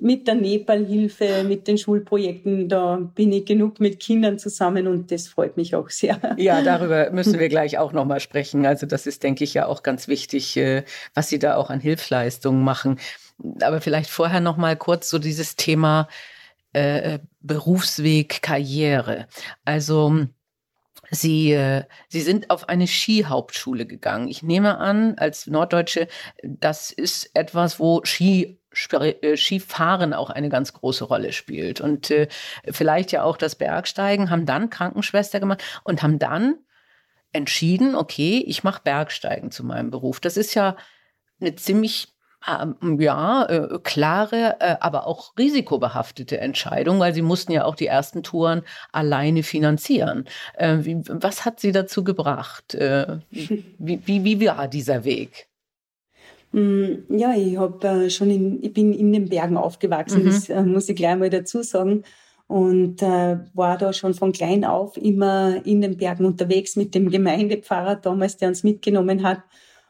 mit 0.00 0.26
der 0.28 0.36
Nepal-Hilfe, 0.36 1.44
mit 1.46 1.66
den 1.66 1.76
Schulprojekten, 1.76 2.68
da 2.68 2.96
bin 3.14 3.32
ich 3.32 3.44
genug 3.44 3.80
mit 3.80 3.98
Kindern 3.98 4.38
zusammen 4.38 4.86
und 4.86 5.10
das 5.10 5.26
freut 5.26 5.56
mich 5.56 5.74
auch 5.74 5.90
sehr. 5.90 6.36
Ja, 6.38 6.62
darüber 6.64 7.10
müssen 7.10 7.38
wir 7.38 7.48
gleich 7.48 7.76
auch 7.78 7.92
nochmal 7.92 8.20
sprechen. 8.20 8.64
Also 8.64 8.86
das 8.86 9.06
ist, 9.06 9.24
denke 9.24 9.42
ich, 9.42 9.54
ja 9.54 9.66
auch 9.66 9.82
ganz 9.82 10.06
wichtig, 10.06 10.56
äh, 10.56 10.84
was 11.12 11.28
Sie 11.28 11.40
da 11.40 11.56
auch 11.56 11.70
an 11.70 11.80
Hilfsleistungen 11.80 12.62
machen. 12.62 13.00
Aber 13.60 13.80
vielleicht 13.80 14.10
vorher 14.10 14.40
nochmal 14.40 14.76
kurz 14.76 15.10
so 15.10 15.18
dieses 15.18 15.56
Thema 15.56 16.08
äh, 16.72 17.18
Berufsweg, 17.40 18.42
Karriere. 18.42 19.26
Also 19.64 20.26
Sie, 21.14 21.52
äh, 21.52 21.84
Sie 22.08 22.20
sind 22.20 22.50
auf 22.50 22.68
eine 22.68 22.86
Skihauptschule 22.86 23.86
gegangen. 23.86 24.28
Ich 24.28 24.42
nehme 24.42 24.78
an, 24.78 25.14
als 25.16 25.46
Norddeutsche, 25.46 26.08
das 26.42 26.90
ist 26.90 27.30
etwas, 27.34 27.78
wo 27.80 28.02
Ski 28.04 28.58
äh, 29.00 29.36
Skifahren 29.36 30.14
auch 30.14 30.30
eine 30.30 30.48
ganz 30.48 30.72
große 30.72 31.04
Rolle 31.04 31.32
spielt. 31.32 31.80
Und 31.80 32.10
äh, 32.10 32.28
vielleicht 32.70 33.12
ja 33.12 33.22
auch 33.22 33.36
das 33.36 33.56
Bergsteigen, 33.56 34.30
haben 34.30 34.46
dann 34.46 34.70
Krankenschwester 34.70 35.40
gemacht 35.40 35.62
und 35.84 36.02
haben 36.02 36.18
dann 36.18 36.56
entschieden, 37.32 37.94
okay, 37.94 38.44
ich 38.46 38.64
mache 38.64 38.82
Bergsteigen 38.82 39.50
zu 39.50 39.64
meinem 39.64 39.90
Beruf. 39.90 40.20
Das 40.20 40.36
ist 40.36 40.54
ja 40.54 40.76
eine 41.40 41.54
ziemlich 41.56 42.13
ähm, 42.46 43.00
ja, 43.00 43.44
äh, 43.46 43.78
klare, 43.82 44.56
äh, 44.60 44.76
aber 44.80 45.06
auch 45.06 45.36
risikobehaftete 45.38 46.38
Entscheidung, 46.38 47.00
weil 47.00 47.14
sie 47.14 47.22
mussten 47.22 47.52
ja 47.52 47.64
auch 47.64 47.74
die 47.74 47.86
ersten 47.86 48.22
Touren 48.22 48.62
alleine 48.92 49.42
finanzieren. 49.42 50.26
Äh, 50.54 50.78
wie, 50.80 51.00
was 51.08 51.44
hat 51.44 51.60
sie 51.60 51.72
dazu 51.72 52.04
gebracht? 52.04 52.74
Äh, 52.74 53.18
wie, 53.30 53.64
wie, 54.04 54.24
wie 54.24 54.46
war 54.46 54.68
dieser 54.68 55.04
Weg? 55.04 55.48
Mm, 56.52 57.16
ja, 57.16 57.34
ich 57.34 57.56
habe 57.56 57.86
äh, 57.86 58.10
schon 58.10 58.30
in, 58.30 58.62
ich 58.62 58.72
bin 58.72 58.92
in 58.92 59.12
den 59.12 59.28
Bergen 59.28 59.56
aufgewachsen, 59.56 60.22
mhm. 60.22 60.26
das 60.26 60.48
äh, 60.48 60.62
muss 60.62 60.88
ich 60.88 60.96
gleich 60.96 61.16
mal 61.16 61.30
dazu 61.30 61.62
sagen. 61.62 62.04
Und 62.46 63.00
war 63.00 63.78
da 63.78 63.94
schon 63.94 64.12
von 64.12 64.32
klein 64.32 64.66
auf 64.66 64.98
immer 64.98 65.64
in 65.64 65.80
den 65.80 65.96
Bergen 65.96 66.26
unterwegs 66.26 66.76
mit 66.76 66.94
dem 66.94 67.08
Gemeindepfarrer 67.08 67.96
damals, 67.96 68.36
der 68.36 68.48
uns 68.48 68.62
mitgenommen 68.62 69.26
hat. 69.26 69.40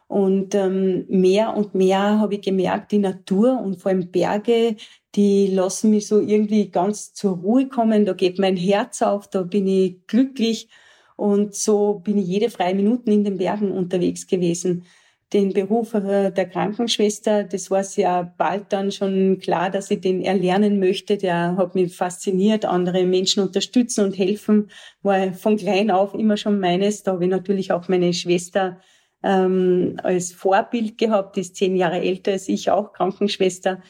Und 0.07 0.53
ähm, 0.53 1.05
mehr 1.09 1.55
und 1.55 1.73
mehr 1.73 2.19
habe 2.19 2.35
ich 2.35 2.41
gemerkt, 2.41 2.91
die 2.91 2.99
Natur 2.99 3.59
und 3.59 3.81
vor 3.81 3.91
allem 3.91 4.11
Berge, 4.11 4.75
die 5.15 5.47
lassen 5.47 5.89
mich 5.89 6.07
so 6.07 6.19
irgendwie 6.19 6.69
ganz 6.69 7.13
zur 7.13 7.37
Ruhe 7.37 7.67
kommen. 7.67 8.05
Da 8.05 8.13
geht 8.13 8.37
mein 8.37 8.57
Herz 8.57 9.01
auf, 9.01 9.27
da 9.29 9.41
bin 9.41 9.67
ich 9.67 10.05
glücklich. 10.07 10.69
Und 11.15 11.55
so 11.55 12.01
bin 12.03 12.17
ich 12.17 12.27
jede 12.27 12.49
freie 12.49 12.75
Minute 12.75 13.09
in 13.11 13.23
den 13.23 13.37
Bergen 13.37 13.71
unterwegs 13.71 14.27
gewesen. 14.27 14.85
Den 15.33 15.53
Beruf 15.53 15.93
äh, 15.95 16.31
der 16.31 16.47
Krankenschwester, 16.47 17.43
das 17.43 17.71
war 17.71 17.83
ja 17.95 18.21
bald 18.37 18.71
dann 18.71 18.91
schon 18.91 19.39
klar, 19.39 19.71
dass 19.71 19.89
ich 19.89 20.01
den 20.01 20.21
erlernen 20.21 20.79
möchte. 20.79 21.17
Der 21.17 21.57
hat 21.57 21.73
mich 21.73 21.95
fasziniert, 21.95 22.63
andere 22.65 23.05
Menschen 23.05 23.41
unterstützen 23.41 24.05
und 24.05 24.17
helfen, 24.17 24.69
war 25.01 25.33
von 25.33 25.57
klein 25.57 25.89
auf 25.89 26.13
immer 26.13 26.37
schon 26.37 26.59
meines. 26.59 27.03
Da 27.03 27.13
habe 27.13 27.23
ich 27.23 27.31
natürlich 27.31 27.71
auch 27.71 27.87
meine 27.87 28.13
Schwester 28.13 28.79
ähm, 29.25 29.97
als 30.03 30.31
Vorbild 30.31 30.97
gehabt, 30.99 31.35
die 31.35 31.41
ist 31.41 31.55
zehn 31.55 31.75
Jahre 31.75 31.99
älter 31.99 32.33
als 32.33 32.47
ich, 32.47 32.69
auch 32.69 32.93
Krankenschwester. 32.93 33.81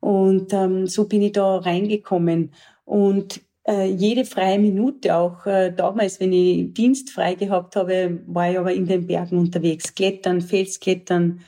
Und 0.00 0.52
ähm, 0.54 0.86
so 0.86 1.06
bin 1.06 1.22
ich 1.22 1.32
da 1.32 1.58
reingekommen. 1.58 2.52
Und 2.84 3.42
äh, 3.66 3.86
jede 3.86 4.24
freie 4.24 4.58
Minute, 4.58 5.14
auch 5.14 5.44
äh, 5.44 5.72
damals, 5.72 6.20
wenn 6.20 6.32
ich 6.32 6.72
Dienst 6.72 7.10
frei 7.10 7.34
gehabt 7.34 7.76
habe, 7.76 8.20
war 8.26 8.50
ich 8.50 8.58
aber 8.58 8.72
in 8.72 8.86
den 8.86 9.06
Bergen 9.06 9.38
unterwegs, 9.38 9.94
klettern, 9.94 10.40
Felsklettern 10.40 11.40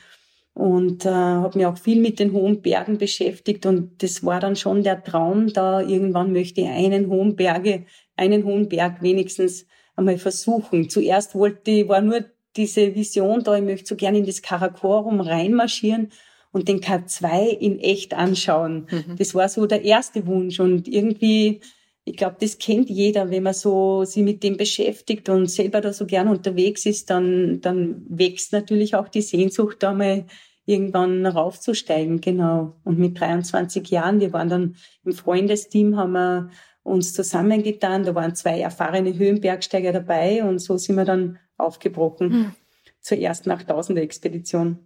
und 0.53 1.05
äh, 1.05 1.09
habe 1.09 1.57
mich 1.57 1.65
auch 1.65 1.77
viel 1.77 1.99
mit 1.99 2.19
den 2.19 2.33
hohen 2.33 2.61
Bergen 2.61 2.99
beschäftigt 2.99 3.65
und 3.65 4.03
das 4.03 4.23
war 4.23 4.39
dann 4.39 4.55
schon 4.55 4.83
der 4.83 5.03
Traum, 5.03 5.51
da 5.51 5.81
irgendwann 5.81 6.33
möchte 6.33 6.61
ich 6.61 6.67
einen 6.67 7.07
hohen 7.07 7.35
Berge, 7.35 7.85
einen 8.17 8.43
hohen 8.43 8.69
Berg 8.69 9.01
wenigstens 9.01 9.65
einmal 9.95 10.17
versuchen. 10.17 10.89
Zuerst 10.89 11.33
wollte 11.33 11.71
ich, 11.71 11.87
war 11.87 12.01
nur 12.01 12.25
diese 12.55 12.95
Vision 12.95 13.43
da, 13.43 13.55
ich 13.55 13.63
möchte 13.63 13.87
so 13.87 13.95
gerne 13.95 14.17
in 14.17 14.25
das 14.25 14.41
Karakorum 14.41 15.21
reinmarschieren 15.21 16.11
und 16.51 16.67
den 16.67 16.81
K2 16.81 17.49
in 17.49 17.79
echt 17.79 18.13
anschauen. 18.13 18.87
Mhm. 18.91 19.15
Das 19.17 19.33
war 19.35 19.47
so 19.49 19.65
der 19.65 19.83
erste 19.83 20.27
Wunsch 20.27 20.59
und 20.59 20.87
irgendwie, 20.87 21.61
ich 22.03 22.17
glaube, 22.17 22.37
das 22.39 22.57
kennt 22.57 22.89
jeder, 22.89 23.29
wenn 23.29 23.43
man 23.43 23.53
so 23.53 24.03
sich 24.03 24.23
mit 24.23 24.43
dem 24.43 24.57
beschäftigt 24.57 25.29
und 25.29 25.47
selber 25.49 25.81
da 25.81 25.93
so 25.93 26.05
gern 26.05 26.27
unterwegs 26.27 26.85
ist, 26.85 27.09
dann, 27.09 27.61
dann 27.61 28.05
wächst 28.09 28.51
natürlich 28.51 28.95
auch 28.95 29.07
die 29.07 29.21
Sehnsucht, 29.21 29.77
da 29.79 29.93
mal 29.93 30.25
irgendwann 30.65 31.25
raufzusteigen, 31.25 32.21
genau. 32.21 32.75
Und 32.83 32.99
mit 32.99 33.19
23 33.19 33.89
Jahren, 33.89 34.19
wir 34.19 34.31
waren 34.31 34.49
dann 34.49 34.75
im 35.03 35.13
Freundesteam, 35.13 35.97
haben 35.97 36.13
wir 36.13 36.49
uns 36.83 37.13
zusammengetan, 37.13 38.03
da 38.03 38.15
waren 38.15 38.35
zwei 38.35 38.59
erfahrene 38.59 39.17
Höhenbergsteiger 39.17 39.91
dabei 39.91 40.43
und 40.43 40.59
so 40.59 40.77
sind 40.77 40.95
wir 40.95 41.05
dann 41.05 41.37
aufgebrochen 41.61 42.29
mhm. 42.29 42.55
zur 42.99 43.17
ersten 43.17 43.51
8000er 43.51 43.99
Expedition. 43.99 44.79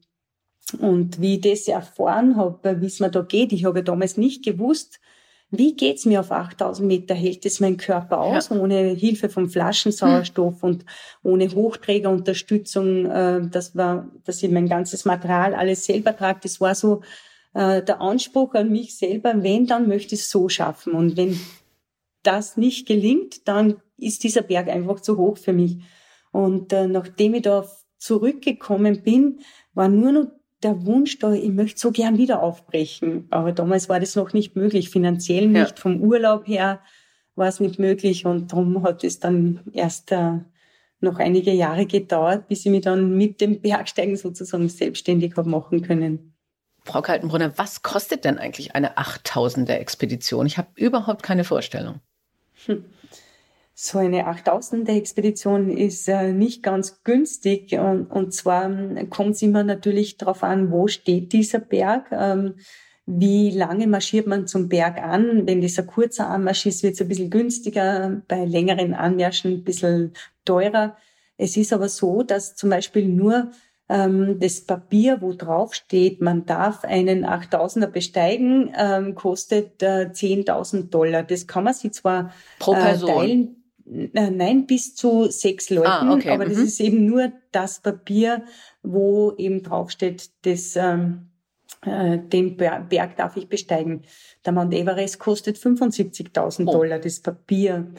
Und 0.79 1.21
wie 1.21 1.35
ich 1.35 1.41
das 1.41 1.67
erfahren 1.67 2.37
habe, 2.37 2.81
wie 2.81 2.87
es 2.87 2.99
mir 2.99 3.11
da 3.11 3.21
geht, 3.21 3.53
ich 3.53 3.65
habe 3.65 3.83
damals 3.83 4.17
nicht 4.17 4.43
gewusst, 4.43 4.99
wie 5.51 5.75
geht's 5.75 6.05
mir 6.05 6.21
auf 6.21 6.31
8000 6.31 6.87
Meter? 6.87 7.13
Hält 7.13 7.45
es 7.45 7.59
mein 7.59 7.77
Körper 7.77 8.19
aus, 8.19 8.49
ja. 8.49 8.57
ohne 8.57 8.89
Hilfe 8.89 9.29
vom 9.29 9.47
Flaschensauerstoff 9.47 10.63
mhm. 10.63 10.69
und 10.69 10.85
ohne 11.23 11.49
Hochträgerunterstützung, 11.49 13.05
äh, 13.05 13.41
das 13.49 13.75
war, 13.75 14.09
dass 14.25 14.41
ich 14.41 14.49
mein 14.49 14.67
ganzes 14.67 15.05
Material 15.05 15.53
alles 15.53 15.85
selber 15.85 16.15
trage. 16.15 16.39
Das 16.43 16.59
war 16.59 16.73
so 16.73 17.01
äh, 17.53 17.83
der 17.83 18.01
Anspruch 18.01 18.55
an 18.55 18.71
mich 18.71 18.97
selber, 18.97 19.43
wenn, 19.43 19.67
dann 19.67 19.87
möchte 19.87 20.15
ich 20.15 20.21
es 20.21 20.29
so 20.29 20.49
schaffen. 20.49 20.93
Und 20.93 21.15
wenn 21.15 21.39
das 22.23 22.57
nicht 22.57 22.87
gelingt, 22.87 23.47
dann 23.47 23.77
ist 23.97 24.23
dieser 24.23 24.41
Berg 24.41 24.67
einfach 24.67 24.99
zu 24.99 25.17
hoch 25.17 25.37
für 25.37 25.53
mich. 25.53 25.77
Und 26.35 26.73
äh, 26.73 26.85
nachdem 26.85 27.33
ich 27.35 27.43
da 27.43 27.65
zurückgekommen 27.97 29.03
bin, 29.03 29.39
war 29.73 29.87
nur 29.87 30.11
noch 30.11 30.25
der 30.63 30.85
Wunsch 30.85 31.17
da, 31.19 31.31
ich 31.31 31.49
möchte 31.49 31.79
so 31.79 31.91
gern 31.91 32.17
wieder 32.17 32.43
aufbrechen. 32.43 33.27
Aber 33.29 33.53
damals 33.53 33.87
war 33.87 34.01
das 34.01 34.17
noch 34.17 34.33
nicht 34.33 34.53
möglich, 34.53 34.89
finanziell 34.89 35.47
nicht, 35.47 35.77
ja. 35.77 35.81
vom 35.81 36.01
Urlaub 36.01 36.45
her 36.45 36.81
war 37.35 37.47
es 37.47 37.61
nicht 37.61 37.79
möglich 37.79 38.25
und 38.25 38.51
darum 38.51 38.83
hat 38.83 39.05
es 39.05 39.21
dann 39.21 39.61
erst 39.71 40.11
äh, 40.11 40.39
noch 40.99 41.19
einige 41.19 41.53
Jahre 41.53 41.85
gedauert, 41.85 42.49
bis 42.49 42.65
ich 42.65 42.71
mich 42.71 42.81
dann 42.81 43.15
mit 43.15 43.39
dem 43.39 43.61
Bergsteigen 43.61 44.17
sozusagen 44.17 44.67
selbstständig 44.67 45.37
habe 45.37 45.49
machen 45.49 45.83
können. 45.83 46.33
Frau 46.83 47.01
Kaltenbrunner, 47.01 47.57
was 47.57 47.81
kostet 47.81 48.25
denn 48.25 48.39
eigentlich 48.39 48.75
eine 48.75 48.97
8000er 48.97 49.75
Expedition? 49.75 50.47
Ich 50.47 50.57
habe 50.57 50.67
überhaupt 50.75 51.23
keine 51.23 51.45
Vorstellung. 51.45 52.01
Hm. 52.65 52.83
So 53.77 53.99
eine 53.99 54.25
8000er 54.25 54.95
Expedition 54.95 55.69
ist 55.69 56.07
äh, 56.07 56.31
nicht 56.31 56.63
ganz 56.63 57.03
günstig 57.03 57.77
und, 57.77 58.05
und 58.05 58.33
zwar 58.33 58.69
ähm, 58.69 59.09
kommt 59.09 59.35
es 59.35 59.41
immer 59.41 59.65
natürlich 59.65 60.15
darauf 60.17 60.43
an, 60.43 60.71
wo 60.71 60.87
steht 60.87 61.33
dieser 61.33 61.59
Berg. 61.59 62.07
Ähm, 62.13 62.53
wie 63.05 63.51
lange 63.51 63.85
marschiert 63.87 64.27
man 64.27 64.47
zum 64.47 64.69
Berg 64.69 64.97
an? 65.03 65.45
Wenn 65.45 65.61
das 65.61 65.77
ein 65.77 65.87
kurzer 65.87 66.29
Anmarsch 66.29 66.65
ist, 66.65 66.83
wird 66.83 66.93
es 66.93 67.01
ein 67.01 67.09
bisschen 67.09 67.29
günstiger, 67.29 68.21
bei 68.29 68.45
längeren 68.45 68.93
Anmärschen 68.93 69.55
ein 69.55 69.63
bisschen 69.65 70.13
teurer. 70.45 70.95
Es 71.37 71.57
ist 71.57 71.73
aber 71.73 71.89
so, 71.89 72.23
dass 72.23 72.55
zum 72.55 72.69
Beispiel 72.69 73.09
nur 73.09 73.51
ähm, 73.89 74.39
das 74.39 74.61
Papier, 74.61 75.21
wo 75.21 75.33
drauf 75.33 75.73
steht, 75.73 76.21
man 76.21 76.45
darf 76.45 76.85
einen 76.85 77.25
8000er 77.25 77.87
besteigen, 77.87 78.73
ähm, 78.77 79.15
kostet 79.15 79.83
äh, 79.83 80.09
10.000 80.13 80.89
Dollar. 80.89 81.23
Das 81.23 81.45
kann 81.45 81.65
man 81.65 81.73
sich 81.73 81.91
zwar. 81.91 82.31
Äh, 82.61 82.97
teilen, 82.97 83.64
nein, 83.85 84.65
bis 84.65 84.95
zu 84.95 85.29
sechs 85.29 85.69
Leuten. 85.69 85.87
Ah, 85.87 86.13
okay. 86.13 86.31
Aber 86.31 86.45
das 86.45 86.57
mhm. 86.57 86.63
ist 86.65 86.79
eben 86.79 87.05
nur 87.05 87.31
das 87.51 87.79
Papier, 87.79 88.43
wo 88.83 89.33
eben 89.37 89.63
draufsteht, 89.63 90.31
das, 90.43 90.75
ähm, 90.75 91.29
äh, 91.81 92.17
den 92.17 92.57
Berg 92.57 93.15
darf 93.17 93.37
ich 93.37 93.47
besteigen. 93.47 94.03
Der 94.45 94.53
Mount 94.53 94.73
Everest 94.73 95.19
kostet 95.19 95.57
75.000 95.57 96.67
oh. 96.67 96.71
Dollar, 96.71 96.99
das 96.99 97.19
Papier. 97.19 97.91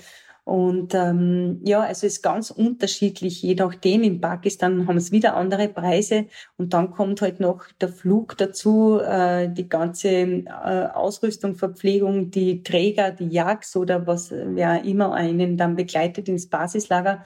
Und 0.46 0.94
ähm, 0.94 1.58
ja, 1.64 1.80
also 1.80 2.06
es 2.06 2.18
ist 2.18 2.22
ganz 2.22 2.52
unterschiedlich, 2.52 3.42
je 3.42 3.56
nachdem. 3.56 4.04
In 4.04 4.20
Pakistan 4.20 4.86
haben 4.86 4.96
es 4.96 5.10
wieder 5.10 5.34
andere 5.34 5.68
Preise 5.68 6.26
und 6.56 6.72
dann 6.72 6.92
kommt 6.92 7.20
halt 7.20 7.40
noch 7.40 7.64
der 7.80 7.88
Flug 7.88 8.38
dazu, 8.38 9.00
äh, 9.00 9.52
die 9.52 9.68
ganze 9.68 10.08
äh, 10.08 10.86
Ausrüstung, 10.94 11.56
Verpflegung, 11.56 12.30
die 12.30 12.62
Träger, 12.62 13.10
die 13.10 13.26
Jagd 13.26 13.74
oder 13.74 14.06
was 14.06 14.30
wer 14.30 14.84
immer 14.84 15.12
einen 15.14 15.56
dann 15.56 15.74
begleitet 15.74 16.28
ins 16.28 16.48
Basislager. 16.48 17.24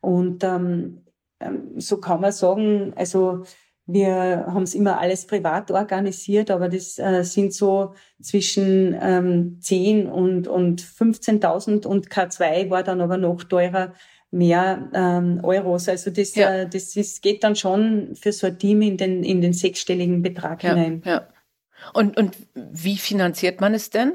Und 0.00 0.44
ähm, 0.44 1.02
ähm 1.40 1.80
so 1.80 1.98
kann 1.98 2.20
man 2.20 2.30
sagen, 2.30 2.92
also 2.94 3.42
wir 3.86 4.46
haben 4.46 4.62
es 4.62 4.74
immer 4.74 4.98
alles 5.00 5.26
privat 5.26 5.70
organisiert, 5.70 6.50
aber 6.50 6.68
das 6.68 6.98
äh, 6.98 7.24
sind 7.24 7.52
so 7.52 7.94
zwischen 8.20 8.96
ähm, 9.00 9.58
10 9.60 10.06
und, 10.06 10.46
und 10.46 10.82
15.000 10.82 11.86
und 11.86 12.08
K2 12.08 12.70
war 12.70 12.82
dann 12.82 13.00
aber 13.00 13.16
noch 13.16 13.42
teurer, 13.42 13.92
mehr 14.32 14.90
ähm, 14.94 15.40
Euros. 15.42 15.88
Also 15.88 16.10
das, 16.10 16.34
ja. 16.34 16.62
äh, 16.62 16.68
das 16.68 16.96
ist, 16.96 17.22
geht 17.22 17.44
dann 17.44 17.54
schon 17.54 18.16
für 18.16 18.32
so 18.32 18.48
ein 18.48 18.58
Team 18.58 18.82
in 18.82 18.96
den, 18.96 19.22
in 19.22 19.40
den 19.40 19.52
sechsstelligen 19.52 20.22
Betrag 20.22 20.64
ja, 20.64 20.74
hinein. 20.74 21.02
Ja. 21.04 21.28
Und, 21.92 22.16
und 22.16 22.36
wie 22.54 22.96
finanziert 22.96 23.60
man 23.60 23.74
es 23.74 23.90
denn? 23.90 24.14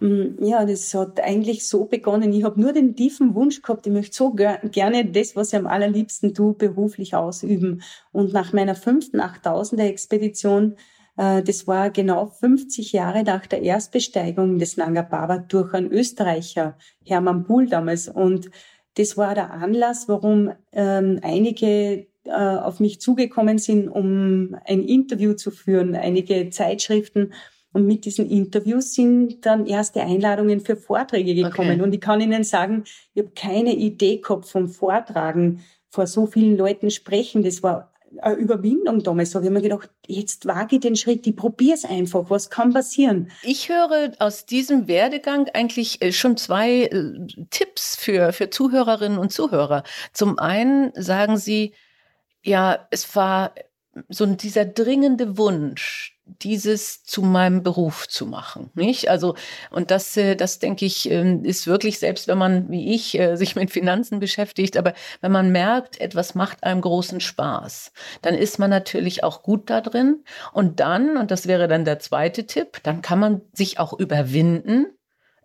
Mm, 0.00 0.44
ja, 0.44 0.64
das 0.66 0.92
hat 0.94 1.20
eigentlich 1.20 1.66
so 1.66 1.86
begonnen. 1.86 2.32
Ich 2.32 2.44
habe 2.44 2.60
nur 2.60 2.72
den 2.72 2.94
tiefen 2.94 3.34
Wunsch 3.34 3.62
gehabt, 3.62 3.86
ich 3.86 3.92
möchte 3.92 4.16
so 4.16 4.32
ger 4.32 4.58
gerne 4.64 5.04
das, 5.06 5.36
was 5.36 5.52
ich 5.52 5.58
am 5.58 5.66
allerliebsten 5.66 6.34
tue, 6.34 6.52
beruflich 6.54 7.14
ausüben. 7.14 7.82
Und 8.12 8.32
nach 8.32 8.52
meiner 8.52 8.74
fünften 8.74 9.20
8000er 9.20 9.84
Expedition, 9.84 10.76
äh, 11.16 11.42
das 11.42 11.66
war 11.66 11.90
genau 11.90 12.26
50 12.26 12.92
Jahre 12.92 13.22
nach 13.22 13.46
der 13.46 13.62
Erstbesteigung 13.62 14.58
des 14.58 14.76
Nanga 14.76 15.02
Parbat 15.02 15.52
durch 15.52 15.72
einen 15.72 15.90
Österreicher, 15.90 16.76
Hermann 17.04 17.44
Buhl 17.44 17.66
damals. 17.66 18.08
Und 18.08 18.50
das 18.94 19.16
war 19.16 19.34
der 19.34 19.50
Anlass, 19.52 20.08
warum 20.08 20.52
ähm, 20.72 21.20
einige 21.22 22.06
äh, 22.24 22.30
auf 22.30 22.80
mich 22.80 23.00
zugekommen 23.00 23.58
sind, 23.58 23.88
um 23.88 24.56
ein 24.66 24.82
Interview 24.82 25.34
zu 25.34 25.50
führen, 25.50 25.94
einige 25.94 26.50
Zeitschriften. 26.50 27.32
Und 27.72 27.86
mit 27.86 28.04
diesen 28.04 28.30
Interviews 28.30 28.94
sind 28.94 29.44
dann 29.44 29.66
erste 29.66 30.00
Einladungen 30.00 30.60
für 30.60 30.76
Vorträge 30.76 31.34
gekommen. 31.34 31.72
Okay. 31.72 31.82
Und 31.82 31.94
ich 31.94 32.00
kann 32.00 32.20
Ihnen 32.20 32.44
sagen, 32.44 32.84
ich 33.12 33.22
habe 33.22 33.32
keine 33.34 33.74
Idee 33.74 34.18
gehabt 34.18 34.46
vom 34.46 34.68
Vortragen, 34.68 35.62
vor 35.90 36.06
so 36.06 36.26
vielen 36.26 36.56
Leuten 36.56 36.90
sprechen. 36.90 37.42
Das 37.42 37.62
war 37.62 37.92
eine 38.20 38.36
Überwindung 38.36 39.02
damals. 39.02 39.30
Da 39.30 39.38
habe 39.38 39.46
ich 39.46 39.52
mir 39.52 39.62
gedacht, 39.62 39.90
jetzt 40.06 40.46
wage 40.46 40.76
ich 40.76 40.80
den 40.80 40.96
Schritt, 40.96 41.26
ich 41.26 41.36
probiere 41.36 41.74
es 41.74 41.84
einfach. 41.84 42.30
Was 42.30 42.50
kann 42.50 42.72
passieren? 42.72 43.30
Ich 43.42 43.68
höre 43.68 44.12
aus 44.18 44.46
diesem 44.46 44.88
Werdegang 44.88 45.48
eigentlich 45.52 46.00
äh, 46.02 46.12
schon 46.12 46.36
zwei 46.36 46.84
äh, 46.84 47.26
Tipps 47.50 47.96
für, 47.96 48.32
für 48.32 48.50
Zuhörerinnen 48.50 49.18
und 49.18 49.32
Zuhörer. 49.32 49.82
Zum 50.12 50.38
einen 50.38 50.92
sagen 50.94 51.36
Sie, 51.36 51.72
ja, 52.42 52.86
es 52.90 53.14
war 53.16 53.54
so 54.08 54.26
dieser 54.26 54.64
dringende 54.64 55.38
Wunsch, 55.38 56.15
dieses 56.26 57.04
zu 57.04 57.22
meinem 57.22 57.62
Beruf 57.62 58.08
zu 58.08 58.26
machen, 58.26 58.70
nicht? 58.74 59.08
Also 59.08 59.36
und 59.70 59.90
das, 59.90 60.16
äh, 60.16 60.34
das 60.34 60.58
denke 60.58 60.84
ich, 60.84 61.10
ähm, 61.10 61.44
ist 61.44 61.66
wirklich 61.66 61.98
selbst, 61.98 62.26
wenn 62.26 62.38
man 62.38 62.68
wie 62.68 62.94
ich 62.94 63.18
äh, 63.18 63.36
sich 63.36 63.54
mit 63.54 63.70
Finanzen 63.70 64.18
beschäftigt, 64.18 64.76
aber 64.76 64.92
wenn 65.20 65.32
man 65.32 65.52
merkt, 65.52 66.00
etwas 66.00 66.34
macht 66.34 66.64
einem 66.64 66.80
großen 66.80 67.20
Spaß, 67.20 67.92
dann 68.22 68.34
ist 68.34 68.58
man 68.58 68.70
natürlich 68.70 69.22
auch 69.22 69.42
gut 69.42 69.70
da 69.70 69.80
drin 69.80 70.24
und 70.52 70.80
dann 70.80 71.16
und 71.16 71.30
das 71.30 71.46
wäre 71.46 71.68
dann 71.68 71.84
der 71.84 72.00
zweite 72.00 72.46
Tipp, 72.46 72.80
dann 72.82 73.02
kann 73.02 73.20
man 73.20 73.40
sich 73.52 73.78
auch 73.78 73.92
überwinden, 73.92 74.86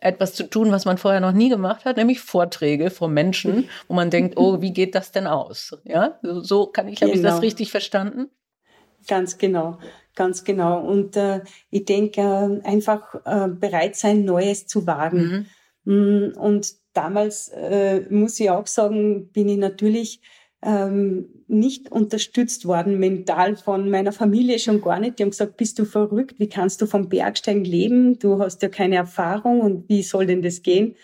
etwas 0.00 0.34
zu 0.34 0.44
tun, 0.44 0.72
was 0.72 0.84
man 0.84 0.98
vorher 0.98 1.20
noch 1.20 1.32
nie 1.32 1.48
gemacht 1.48 1.84
hat, 1.84 1.96
nämlich 1.96 2.20
Vorträge 2.20 2.90
vor 2.90 3.08
Menschen, 3.08 3.68
wo 3.88 3.94
man 3.94 4.10
denkt, 4.10 4.36
oh, 4.36 4.60
wie 4.60 4.72
geht 4.72 4.96
das 4.96 5.12
denn 5.12 5.28
aus? 5.28 5.78
Ja, 5.84 6.18
so 6.22 6.66
kann 6.66 6.88
ich, 6.88 6.98
genau. 6.98 7.10
habe 7.10 7.16
ich 7.16 7.22
das 7.22 7.34
genau. 7.34 7.40
richtig 7.40 7.70
verstanden? 7.70 8.30
Ganz 9.06 9.38
genau. 9.38 9.78
Ganz 10.14 10.44
genau. 10.44 10.80
Und 10.80 11.16
äh, 11.16 11.40
ich 11.70 11.84
denke, 11.84 12.20
äh, 12.20 12.66
einfach 12.66 13.14
äh, 13.24 13.48
bereit 13.48 13.96
sein, 13.96 14.24
Neues 14.24 14.66
zu 14.66 14.86
wagen. 14.86 15.46
Mhm. 15.84 16.32
Mm, 16.32 16.38
und 16.38 16.74
damals, 16.92 17.48
äh, 17.48 18.02
muss 18.10 18.38
ich 18.38 18.50
auch 18.50 18.66
sagen, 18.66 19.30
bin 19.32 19.48
ich 19.48 19.58
natürlich 19.58 20.20
ähm, 20.64 21.28
nicht 21.48 21.90
unterstützt 21.90 22.66
worden 22.66 22.98
mental 22.98 23.56
von 23.56 23.90
meiner 23.90 24.12
Familie 24.12 24.58
schon 24.58 24.80
gar 24.80 25.00
nicht. 25.00 25.18
Die 25.18 25.24
haben 25.24 25.30
gesagt, 25.30 25.56
bist 25.56 25.78
du 25.78 25.84
verrückt? 25.84 26.38
Wie 26.38 26.48
kannst 26.48 26.80
du 26.80 26.86
vom 26.86 27.08
Bergsteigen 27.08 27.64
leben? 27.64 28.18
Du 28.18 28.38
hast 28.38 28.62
ja 28.62 28.68
keine 28.68 28.96
Erfahrung 28.96 29.60
und 29.60 29.88
wie 29.88 30.02
soll 30.02 30.26
denn 30.26 30.42
das 30.42 30.62
gehen? 30.62 30.94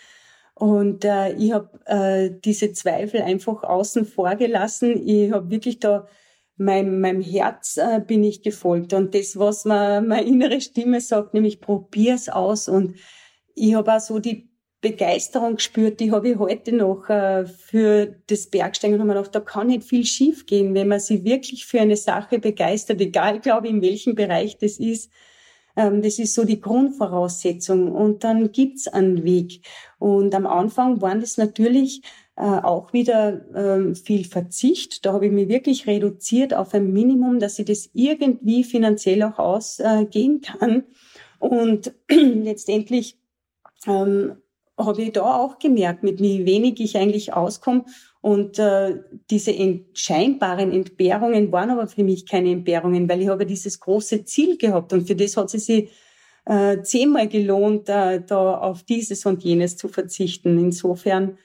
Und 0.53 1.03
äh, 1.05 1.33
ich 1.33 1.53
habe 1.53 1.69
äh, 1.85 2.31
diese 2.43 2.73
Zweifel 2.73 3.21
einfach 3.21 3.63
außen 3.63 4.05
vor 4.05 4.35
gelassen. 4.35 5.07
Ich 5.07 5.31
habe 5.31 5.49
wirklich 5.49 5.79
da 5.79 6.07
meinem, 6.59 6.99
meinem 7.01 7.21
Herz 7.21 7.77
äh, 7.77 8.01
bin 8.05 8.23
ich 8.23 8.43
gefolgt. 8.43 8.93
Und 8.93 9.15
das, 9.15 9.37
was 9.37 9.65
mir 9.65 10.01
meine 10.01 10.27
innere 10.27 10.61
Stimme 10.61 11.01
sagt, 11.01 11.33
nämlich 11.33 11.61
probier's 11.61 12.29
aus. 12.29 12.67
Und 12.67 12.95
ich 13.55 13.75
habe 13.75 13.93
auch 13.93 13.99
so 13.99 14.19
die 14.19 14.49
Begeisterung 14.81 15.55
gespürt, 15.55 15.99
die 15.99 16.11
habe 16.11 16.29
ich 16.29 16.37
heute 16.37 16.71
noch 16.71 17.09
äh, 17.09 17.45
für 17.45 18.15
das 18.27 18.47
Bergsteigen 18.47 19.01
und 19.01 19.35
da 19.35 19.39
kann 19.41 19.67
nicht 19.67 19.83
viel 19.83 20.05
schief 20.05 20.45
gehen, 20.45 20.73
wenn 20.73 20.87
man 20.87 21.01
sich 21.01 21.25
wirklich 21.25 21.65
für 21.65 21.81
eine 21.81 21.97
Sache 21.97 22.39
begeistert, 22.39 23.01
egal, 23.01 23.41
glaube 23.41 23.67
ich, 23.67 23.73
in 23.73 23.81
welchem 23.81 24.15
Bereich 24.15 24.57
das 24.57 24.79
ist. 24.79 25.11
Ähm, 25.75 26.01
das 26.01 26.19
ist 26.19 26.33
so 26.33 26.45
die 26.45 26.61
Grundvoraussetzung. 26.61 27.91
Und 27.91 28.23
dann 28.23 28.51
gibt's 28.51 28.87
einen 28.87 29.23
Weg. 29.23 29.61
Und 29.97 30.33
am 30.33 30.47
Anfang 30.47 31.01
waren 31.01 31.19
das 31.21 31.37
natürlich 31.37 32.01
äh, 32.39 32.43
auch 32.43 32.93
wieder 32.93 33.41
ähm, 33.53 33.95
viel 33.95 34.23
Verzicht. 34.23 35.05
Da 35.05 35.11
habe 35.11 35.25
ich 35.25 35.31
mich 35.33 35.49
wirklich 35.49 35.87
reduziert 35.87 36.53
auf 36.53 36.73
ein 36.73 36.93
Minimum, 36.93 37.39
dass 37.39 37.59
ich 37.59 37.65
das 37.65 37.89
irgendwie 37.93 38.63
finanziell 38.63 39.21
auch 39.23 39.37
ausgehen 39.37 40.39
kann. 40.39 40.85
Und 41.39 41.93
letztendlich 42.09 43.17
ähm, 43.85 44.37
habe 44.77 45.01
ich 45.01 45.11
da 45.11 45.35
auch 45.35 45.59
gemerkt, 45.59 46.03
mit 46.03 46.21
wie 46.21 46.45
wenig 46.45 46.79
ich 46.79 46.97
eigentlich 46.97 47.33
auskomme. 47.33 47.83
Und 48.21 48.57
äh, 48.57 49.01
diese 49.29 49.53
ent 49.53 49.97
scheinbaren 49.97 50.71
Entbehrungen 50.71 51.51
waren 51.51 51.71
aber 51.71 51.87
für 51.87 52.05
mich 52.05 52.25
keine 52.25 52.51
Entbehrungen, 52.51 53.09
weil 53.09 53.21
ich 53.21 53.27
habe 53.27 53.45
dieses 53.45 53.81
große 53.81 54.23
Ziel 54.23 54.57
gehabt 54.57 54.93
und 54.93 55.07
für 55.07 55.15
das 55.15 55.35
hat 55.35 55.53
es 55.53 55.65
sich 55.65 55.89
äh, 56.45 56.81
zehnmal 56.83 57.27
gelohnt, 57.27 57.89
äh, 57.89 58.21
da 58.25 58.59
auf 58.59 58.83
dieses 58.83 59.25
und 59.25 59.43
jenes 59.43 59.75
zu 59.75 59.89
verzichten. 59.89 60.57
Insofern 60.57 61.37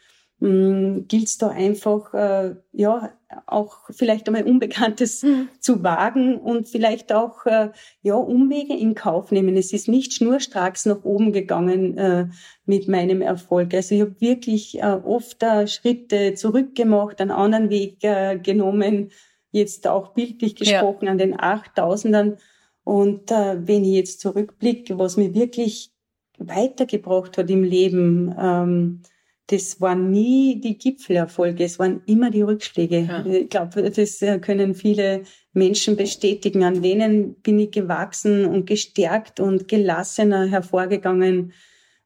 gilt 0.45 1.27
es 1.29 1.39
da 1.39 1.49
einfach, 1.49 2.13
äh, 2.13 2.57
ja, 2.73 3.11
auch 3.47 3.79
vielleicht 3.91 4.29
einmal 4.29 4.45
Unbekanntes 4.45 5.23
mhm. 5.23 5.49
zu 5.59 5.83
wagen 5.83 6.37
und 6.37 6.69
vielleicht 6.69 7.13
auch, 7.13 7.47
äh, 7.47 7.71
ja, 8.03 8.15
Umwege 8.15 8.77
in 8.77 8.95
Kauf 8.95 9.33
nehmen. 9.33 9.57
Es 9.57 9.73
ist 9.73 9.89
nicht 9.89 10.13
schnurstracks 10.13 10.85
nach 10.85 11.03
oben 11.03 11.33
gegangen 11.33 11.97
äh, 11.97 12.27
mit 12.67 12.89
meinem 12.89 13.23
Erfolg. 13.23 13.73
Also 13.73 13.95
ich 13.95 14.03
habe 14.03 14.21
wirklich 14.21 14.79
äh, 14.81 14.99
oft 15.05 15.43
äh, 15.43 15.67
Schritte 15.67 16.35
zurückgemacht, 16.35 17.21
einen 17.23 17.31
anderen 17.31 17.71
Weg 17.71 18.05
äh, 18.05 18.39
genommen, 18.39 19.13
jetzt 19.51 19.87
auch 19.87 20.13
bildlich 20.13 20.57
gesprochen 20.57 21.07
ja. 21.07 21.13
an 21.13 21.19
den 21.19 21.37
8000ern. 21.37 22.37
Und 22.83 23.31
äh, 23.31 23.67
wenn 23.67 23.85
ich 23.85 23.95
jetzt 23.95 24.21
zurückblicke, 24.21 24.99
was 24.99 25.17
mir 25.17 25.35
wirklich 25.35 25.91
weitergebracht 26.39 27.39
hat 27.39 27.49
im 27.49 27.63
Leben, 27.63 28.35
ähm, 28.39 29.01
das 29.49 29.81
waren 29.81 30.11
nie 30.11 30.61
die 30.61 30.79
Gipfelerfolge, 30.79 31.65
es 31.65 31.79
waren 31.79 32.03
immer 32.07 32.31
die 32.31 32.43
Rückschläge. 32.43 33.01
Ja. 33.01 33.27
Ich 33.27 33.51
glaube, 33.51 33.91
das 33.91 34.23
äh, 34.23 34.39
können 34.39 34.75
viele 34.75 35.25
Menschen 35.53 35.97
bestätigen. 35.97 36.65
An 36.65 36.83
denen 36.83 37.35
bin 37.43 37.59
ich 37.59 37.71
gewachsen 37.71 38.47
und 38.47 38.67
gestärkt 38.67 39.41
und 39.41 39.69
gelassener 39.69 40.47
hervorgegangen. 40.47 41.53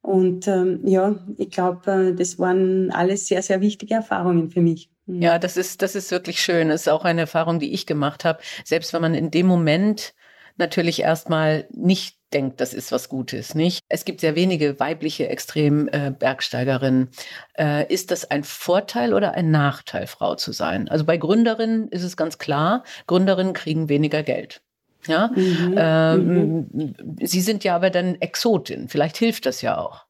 Und 0.01 0.49
ähm, 0.49 0.81
ja, 0.85 1.17
ich 1.37 1.51
glaube, 1.51 1.91
äh, 1.91 2.15
das 2.15 2.39
waren 2.39 2.91
alles 2.91 3.29
sehr, 3.29 3.43
sehr 3.43 3.61
wichtige 3.61 3.95
Erfahrungen 3.95 4.51
für 4.51 4.61
mich. 4.61 4.91
Mhm. 5.07 5.23
Ja, 5.23 5.39
das 5.39 5.57
ist, 5.57 5.83
das 5.83 5.95
ist 5.95 6.11
wirklich 6.11 6.41
schön. 6.41 6.69
Das 6.69 6.83
ist 6.83 6.89
auch 6.89 7.05
eine 7.05 7.23
Erfahrung, 7.23 7.61
die 7.61 7.73
ich 7.73 7.87
gemacht 7.87 8.25
habe. 8.25 8.41
Selbst 8.65 8.93
wenn 8.93 9.03
man 9.03 9.15
in 9.15 9.31
dem 9.31 9.47
Moment 9.47 10.15
natürlich 10.59 11.01
erstmal 11.01 11.67
nicht 11.73 12.19
denkt, 12.33 12.61
das 12.61 12.75
ist 12.75 12.93
was 12.93 13.09
Gutes, 13.09 13.55
nicht? 13.55 13.81
Es 13.89 14.05
gibt 14.05 14.21
sehr 14.21 14.35
wenige 14.35 14.79
weibliche 14.81 15.29
Extrem-Bergsteigerinnen. 15.29 17.09
Äh, 17.55 17.83
äh, 17.83 17.93
ist 17.93 18.11
das 18.11 18.31
ein 18.31 18.45
Vorteil 18.45 19.15
oder 19.15 19.33
ein 19.33 19.51
Nachteil, 19.51 20.07
Frau 20.07 20.35
zu 20.35 20.53
sein? 20.53 20.89
Also 20.89 21.05
bei 21.05 21.17
Gründerinnen 21.17 21.89
ist 21.89 22.03
es 22.03 22.17
ganz 22.17 22.39
klar, 22.39 22.85
Gründerinnen 23.07 23.55
kriegen 23.55 23.89
weniger 23.89 24.23
Geld. 24.23 24.61
Ja, 25.07 25.31
mhm. 25.35 25.75
Ähm, 25.77 26.67
mhm. 26.73 26.95
Sie 27.23 27.41
sind 27.41 27.65
ja 27.65 27.77
aber 27.77 27.91
dann 27.91 28.17
Exotin. 28.21 28.89
Vielleicht 28.89 29.17
hilft 29.17 29.47
das 29.47 29.63
ja 29.63 29.79
auch. 29.79 30.05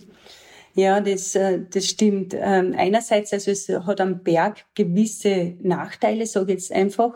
Ja, 0.75 1.01
das, 1.01 1.35
äh, 1.35 1.59
das 1.69 1.87
stimmt. 1.87 2.33
Ähm, 2.39 2.73
einerseits, 2.77 3.33
also 3.33 3.51
es 3.51 3.67
hat 3.67 3.99
am 3.99 4.23
Berg 4.23 4.65
gewisse 4.75 5.55
Nachteile, 5.61 6.25
sage 6.25 6.53
ich 6.53 6.59
jetzt 6.59 6.71
einfach. 6.71 7.15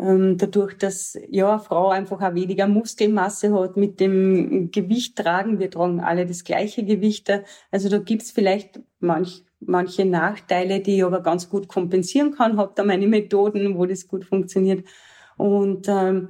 Ähm, 0.00 0.38
dadurch, 0.38 0.78
dass 0.78 1.18
ja 1.28 1.54
eine 1.54 1.60
Frau 1.60 1.88
einfach 1.88 2.20
auch 2.22 2.34
weniger 2.34 2.68
Muskelmasse 2.68 3.52
hat 3.52 3.76
mit 3.76 3.98
dem 3.98 4.70
Gewicht 4.70 5.16
tragen. 5.16 5.58
Wir 5.58 5.70
tragen 5.70 6.00
alle 6.00 6.24
das 6.24 6.44
gleiche 6.44 6.84
Gewicht. 6.84 7.30
Also 7.72 7.88
da 7.88 7.98
gibt's 7.98 8.30
vielleicht 8.30 8.80
manch, 9.00 9.44
manche 9.60 10.04
Nachteile, 10.04 10.80
die 10.80 10.98
ich 10.98 11.04
aber 11.04 11.20
ganz 11.20 11.50
gut 11.50 11.66
kompensieren 11.66 12.32
kann. 12.32 12.58
Habe 12.58 12.72
da 12.76 12.84
meine 12.84 13.08
Methoden, 13.08 13.76
wo 13.76 13.86
das 13.86 14.06
gut 14.06 14.24
funktioniert. 14.24 14.86
Und, 15.36 15.88
ähm, 15.88 16.28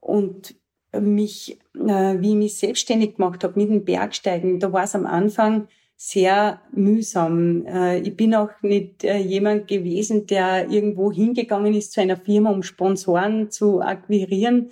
und 0.00 0.54
mich, 0.92 1.58
äh, 1.74 2.20
wie 2.20 2.30
ich 2.30 2.36
mich 2.36 2.56
selbstständig 2.58 3.16
gemacht 3.16 3.42
habe 3.42 3.58
mit 3.58 3.68
dem 3.68 3.84
Bergsteigen, 3.84 4.60
da 4.60 4.72
war 4.72 4.84
es 4.84 4.94
am 4.94 5.06
Anfang 5.06 5.68
sehr 6.00 6.62
mühsam. 6.70 7.66
Äh, 7.66 7.98
ich 7.98 8.16
bin 8.16 8.32
auch 8.36 8.50
nicht 8.62 9.02
äh, 9.02 9.18
jemand 9.18 9.66
gewesen, 9.66 10.28
der 10.28 10.70
irgendwo 10.70 11.10
hingegangen 11.12 11.74
ist 11.74 11.92
zu 11.92 12.00
einer 12.00 12.16
Firma, 12.16 12.50
um 12.50 12.62
Sponsoren 12.62 13.50
zu 13.50 13.80
akquirieren, 13.80 14.70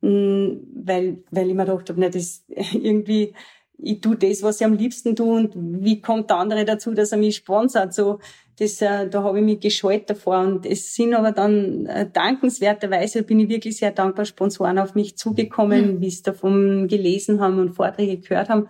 mm, 0.00 0.48
weil, 0.84 1.24
weil 1.32 1.48
ich 1.48 1.54
mir 1.54 1.64
gedacht 1.64 1.90
habe, 1.90 2.00
na, 2.00 2.08
das 2.08 2.44
irgendwie 2.72 3.34
ich 3.82 4.00
tu 4.02 4.14
das, 4.14 4.42
was 4.42 4.60
ich 4.60 4.66
am 4.66 4.74
liebsten 4.74 5.16
tue 5.16 5.38
und 5.38 5.54
wie 5.56 6.02
kommt 6.02 6.28
der 6.30 6.36
andere 6.36 6.64
dazu, 6.66 6.92
dass 6.92 7.12
er 7.12 7.18
mich 7.18 7.36
sponsert? 7.36 7.94
So, 7.94 8.20
das, 8.58 8.80
äh, 8.80 9.08
da 9.08 9.24
habe 9.24 9.38
ich 9.38 9.44
mich 9.44 9.58
gescheut 9.58 10.08
davor 10.08 10.40
und 10.40 10.66
es 10.66 10.94
sind 10.94 11.14
aber 11.14 11.32
dann 11.32 11.88
dankenswerterweise 12.12 13.22
bin 13.22 13.40
ich 13.40 13.48
wirklich 13.48 13.78
sehr 13.78 13.90
dankbar, 13.90 14.26
Sponsoren 14.26 14.78
auf 14.78 14.94
mich 14.94 15.16
zugekommen, 15.16 15.96
mhm. 15.96 16.00
wie 16.00 16.10
sie 16.10 16.22
davon 16.22 16.86
gelesen 16.86 17.40
haben 17.40 17.58
und 17.58 17.70
Vorträge 17.70 18.18
gehört 18.18 18.50
haben 18.50 18.68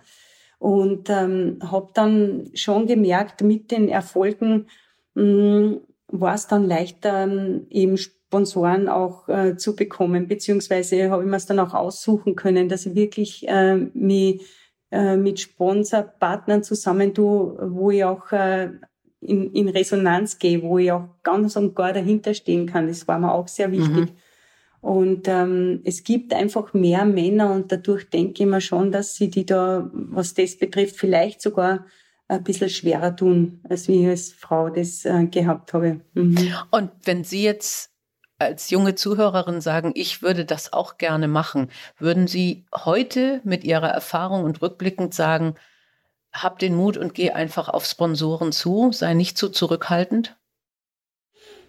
und 0.61 1.09
ähm, 1.09 1.57
habe 1.63 1.89
dann 1.95 2.51
schon 2.53 2.85
gemerkt, 2.85 3.41
mit 3.41 3.71
den 3.71 3.89
Erfolgen 3.89 4.67
mm, 5.15 5.77
war 6.07 6.35
es 6.35 6.45
dann 6.45 6.67
leichter, 6.67 7.23
ähm, 7.23 7.65
eben 7.71 7.97
Sponsoren 7.97 8.87
auch 8.87 9.27
äh, 9.27 9.57
zu 9.57 9.75
bekommen, 9.75 10.27
beziehungsweise 10.27 11.09
habe 11.09 11.23
ich 11.23 11.29
mir 11.29 11.37
es 11.37 11.47
dann 11.47 11.57
auch 11.57 11.73
aussuchen 11.73 12.35
können, 12.35 12.69
dass 12.69 12.85
ich 12.85 12.93
wirklich 12.93 13.47
äh, 13.47 13.75
mich 13.75 14.45
äh, 14.91 15.17
mit 15.17 15.39
Sponsorpartnern 15.39 16.61
zusammen 16.61 17.15
tue, 17.15 17.57
wo 17.73 17.89
ich 17.89 18.03
auch 18.03 18.31
äh, 18.31 18.69
in, 19.19 19.51
in 19.53 19.67
Resonanz 19.67 20.37
gehe, 20.37 20.61
wo 20.61 20.77
ich 20.77 20.91
auch 20.91 21.09
ganz 21.23 21.55
und 21.55 21.75
gar 21.75 21.91
dahinter 21.91 22.35
stehen 22.35 22.67
kann. 22.67 22.85
Das 22.85 23.07
war 23.07 23.17
mir 23.17 23.33
auch 23.33 23.47
sehr 23.47 23.71
wichtig. 23.71 24.11
Mhm. 24.11 24.15
Und 24.81 25.27
ähm, 25.27 25.81
es 25.85 26.03
gibt 26.03 26.33
einfach 26.33 26.73
mehr 26.73 27.05
Männer 27.05 27.53
und 27.53 27.71
dadurch 27.71 28.09
denke 28.09 28.43
ich 28.43 28.49
mir 28.49 28.61
schon, 28.61 28.91
dass 28.91 29.15
sie 29.15 29.29
die 29.29 29.45
da, 29.45 29.89
was 29.93 30.33
das 30.33 30.57
betrifft, 30.57 30.97
vielleicht 30.97 31.41
sogar 31.41 31.85
ein 32.27 32.43
bisschen 32.43 32.69
schwerer 32.69 33.15
tun, 33.15 33.61
als 33.69 33.87
wie 33.87 34.01
ich 34.03 34.07
als 34.07 34.33
Frau 34.33 34.69
das 34.69 35.05
äh, 35.05 35.25
gehabt 35.25 35.73
habe. 35.73 36.01
Mhm. 36.13 36.53
Und 36.71 36.91
wenn 37.03 37.23
Sie 37.23 37.43
jetzt 37.43 37.91
als 38.39 38.69
junge 38.69 38.95
Zuhörerin 38.95 39.61
sagen, 39.61 39.91
ich 39.93 40.23
würde 40.23 40.45
das 40.45 40.73
auch 40.73 40.97
gerne 40.97 41.27
machen, 41.27 41.69
würden 41.99 42.27
Sie 42.27 42.65
heute 42.73 43.41
mit 43.43 43.63
Ihrer 43.63 43.89
Erfahrung 43.89 44.45
und 44.45 44.61
rückblickend 44.61 45.13
sagen, 45.13 45.55
hab 46.31 46.57
den 46.57 46.73
Mut 46.73 46.97
und 46.97 47.13
geh 47.13 47.31
einfach 47.31 47.67
auf 47.69 47.85
Sponsoren 47.85 48.51
zu, 48.51 48.91
sei 48.93 49.13
nicht 49.13 49.37
zu 49.37 49.49
zurückhaltend? 49.49 50.37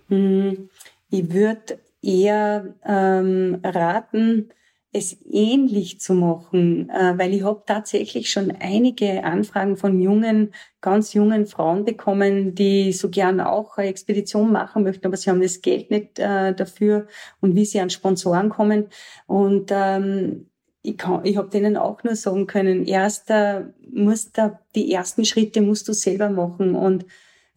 Mhm. 0.08 0.70
Ich 1.10 1.32
würde 1.32 1.78
eher 2.02 2.74
ähm, 2.84 3.60
raten, 3.64 4.50
es 4.92 5.16
ähnlich 5.24 6.00
zu 6.00 6.12
machen, 6.12 6.90
äh, 6.90 7.14
weil 7.16 7.32
ich 7.32 7.42
habe 7.44 7.62
tatsächlich 7.66 8.30
schon 8.30 8.50
einige 8.50 9.24
Anfragen 9.24 9.76
von 9.78 9.98
jungen, 10.00 10.52
ganz 10.82 11.14
jungen 11.14 11.46
Frauen 11.46 11.86
bekommen, 11.86 12.54
die 12.54 12.92
so 12.92 13.08
gern 13.08 13.40
auch 13.40 13.78
eine 13.78 13.88
Expedition 13.88 14.52
machen 14.52 14.82
möchten, 14.82 15.06
aber 15.06 15.16
sie 15.16 15.30
haben 15.30 15.40
das 15.40 15.62
Geld 15.62 15.90
nicht 15.90 16.18
äh, 16.18 16.54
dafür 16.54 17.06
und 17.40 17.56
wie 17.56 17.64
sie 17.64 17.80
an 17.80 17.88
Sponsoren 17.88 18.50
kommen. 18.50 18.88
Und 19.26 19.70
ähm, 19.70 20.50
ich, 20.82 20.98
kann, 20.98 21.24
ich 21.24 21.38
habe 21.38 21.48
denen 21.48 21.78
auch 21.78 22.04
nur 22.04 22.16
sagen 22.16 22.46
können, 22.46 22.84
erster 22.84 23.72
musst 23.90 24.36
da 24.36 24.60
die 24.74 24.92
ersten 24.92 25.24
Schritte 25.24 25.62
musst 25.62 25.88
du 25.88 25.94
selber 25.94 26.28
machen 26.28 26.74
und 26.74 27.06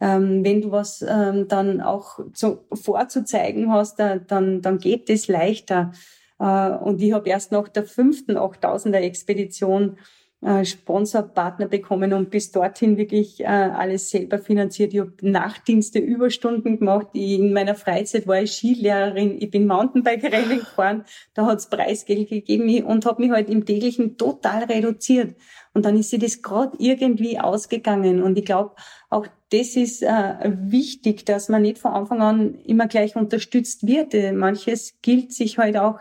ähm, 0.00 0.44
wenn 0.44 0.60
du 0.60 0.70
was 0.70 1.02
ähm, 1.02 1.48
dann 1.48 1.80
auch 1.80 2.18
zu, 2.32 2.66
vorzuzeigen 2.72 3.72
hast, 3.72 3.98
da, 3.98 4.16
dann, 4.16 4.62
dann 4.62 4.78
geht 4.78 5.08
das 5.08 5.28
leichter. 5.28 5.92
Äh, 6.38 6.70
und 6.70 7.00
ich 7.00 7.12
habe 7.12 7.28
erst 7.28 7.52
nach 7.52 7.68
der 7.68 7.84
fünften 7.84 8.36
8000er 8.36 8.98
Expedition 8.98 9.96
äh, 10.42 10.66
Sponsorpartner 10.66 11.66
bekommen 11.66 12.12
und 12.12 12.30
bis 12.30 12.52
dorthin 12.52 12.98
wirklich 12.98 13.40
äh, 13.40 13.46
alles 13.46 14.10
selber 14.10 14.38
finanziert. 14.38 14.92
Ich 14.92 15.00
habe 15.00 15.12
Nachtdienste, 15.22 15.98
Überstunden 15.98 16.78
gemacht. 16.78 17.08
Ich, 17.14 17.38
in 17.38 17.54
meiner 17.54 17.74
Freizeit 17.74 18.26
war 18.26 18.42
ich 18.42 18.52
Skilehrerin, 18.52 19.40
ich 19.40 19.50
bin 19.50 19.66
Mountainbike-Rennen 19.66 20.58
gefahren, 20.60 21.04
da 21.32 21.46
hat's 21.46 21.70
Preisgeld 21.70 22.28
gegeben 22.28 22.84
und 22.84 23.06
habe 23.06 23.22
mich 23.22 23.30
halt 23.30 23.48
im 23.48 23.64
täglichen 23.64 24.18
total 24.18 24.64
reduziert. 24.64 25.36
Und 25.72 25.84
dann 25.86 25.96
ist 25.98 26.10
sie 26.10 26.18
das 26.18 26.42
gerade 26.42 26.76
irgendwie 26.78 27.38
ausgegangen. 27.40 28.22
Und 28.22 28.38
ich 28.38 28.44
glaube, 28.44 28.74
auch 29.08 29.26
das 29.50 29.76
ist 29.76 30.02
äh, 30.02 30.52
wichtig, 30.52 31.24
dass 31.24 31.48
man 31.48 31.62
nicht 31.62 31.78
von 31.78 31.92
Anfang 31.92 32.20
an 32.20 32.54
immer 32.64 32.88
gleich 32.88 33.16
unterstützt 33.16 33.86
wird. 33.86 34.14
Manches 34.34 34.98
gilt 35.02 35.32
sich 35.32 35.58
halt 35.58 35.76
auch 35.76 36.00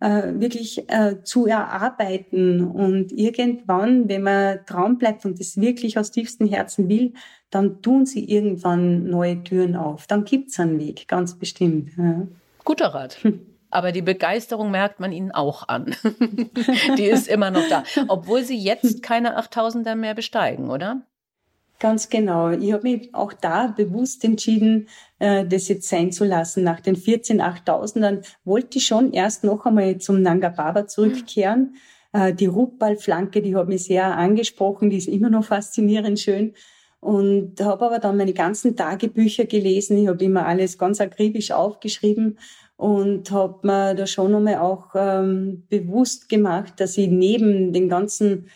äh, 0.00 0.40
wirklich 0.40 0.90
äh, 0.90 1.22
zu 1.22 1.46
erarbeiten. 1.46 2.66
Und 2.66 3.12
irgendwann, 3.12 4.08
wenn 4.08 4.22
man 4.22 4.60
dran 4.66 4.98
bleibt 4.98 5.24
und 5.24 5.38
das 5.38 5.60
wirklich 5.60 5.98
aus 5.98 6.10
tiefstem 6.10 6.48
Herzen 6.48 6.88
will, 6.88 7.12
dann 7.50 7.82
tun 7.82 8.06
sie 8.06 8.24
irgendwann 8.24 9.08
neue 9.08 9.42
Türen 9.44 9.76
auf. 9.76 10.06
Dann 10.06 10.24
gibt's 10.24 10.58
einen 10.58 10.78
Weg, 10.78 11.06
ganz 11.06 11.38
bestimmt. 11.38 11.90
Ja. 11.96 12.26
Guter 12.64 12.88
Rat. 12.88 13.18
Aber 13.72 13.92
die 13.92 14.02
Begeisterung 14.02 14.72
merkt 14.72 14.98
man 14.98 15.12
ihnen 15.12 15.30
auch 15.30 15.68
an. 15.68 15.94
die 16.98 17.04
ist 17.04 17.28
immer 17.28 17.52
noch 17.52 17.68
da. 17.68 17.84
Obwohl 18.08 18.42
sie 18.42 18.58
jetzt 18.58 19.00
keine 19.02 19.38
8000er 19.38 19.94
mehr 19.94 20.14
besteigen, 20.14 20.70
oder? 20.70 21.02
Ganz 21.80 22.10
genau. 22.10 22.50
Ich 22.50 22.74
habe 22.74 22.82
mich 22.82 23.14
auch 23.14 23.32
da 23.32 23.68
bewusst 23.68 24.22
entschieden, 24.22 24.86
äh, 25.18 25.46
das 25.46 25.66
jetzt 25.68 25.88
sein 25.88 26.12
zu 26.12 26.26
lassen. 26.26 26.62
Nach 26.62 26.78
den 26.78 26.94
14 26.94 27.40
8000ern 27.40 28.22
wollte 28.44 28.76
ich 28.78 28.86
schon 28.86 29.14
erst 29.14 29.44
noch 29.44 29.64
einmal 29.64 29.96
zum 29.96 30.20
Nanga 30.20 30.50
Baba 30.50 30.86
zurückkehren. 30.86 31.74
Mhm. 32.12 32.36
Die 32.36 32.46
Ruppballflanke, 32.46 33.40
die 33.40 33.54
hat 33.56 33.68
mich 33.68 33.84
sehr 33.84 34.16
angesprochen, 34.16 34.90
die 34.90 34.98
ist 34.98 35.06
immer 35.08 35.30
noch 35.30 35.44
faszinierend 35.44 36.18
schön. 36.20 36.54
Und 36.98 37.60
habe 37.62 37.86
aber 37.86 37.98
dann 37.98 38.18
meine 38.18 38.34
ganzen 38.34 38.76
Tagebücher 38.76 39.46
gelesen. 39.46 39.96
Ich 39.96 40.08
habe 40.08 40.22
immer 40.24 40.44
alles 40.44 40.76
ganz 40.76 41.00
akribisch 41.00 41.50
aufgeschrieben 41.50 42.36
und 42.76 43.30
habe 43.30 43.66
mir 43.66 43.94
da 43.94 44.06
schon 44.06 44.34
einmal 44.34 44.56
auch 44.56 44.88
ähm, 44.94 45.62
bewusst 45.70 46.28
gemacht, 46.28 46.74
dass 46.78 46.98
ich 46.98 47.08
neben 47.08 47.72
den 47.72 47.88
ganzen 47.88 48.48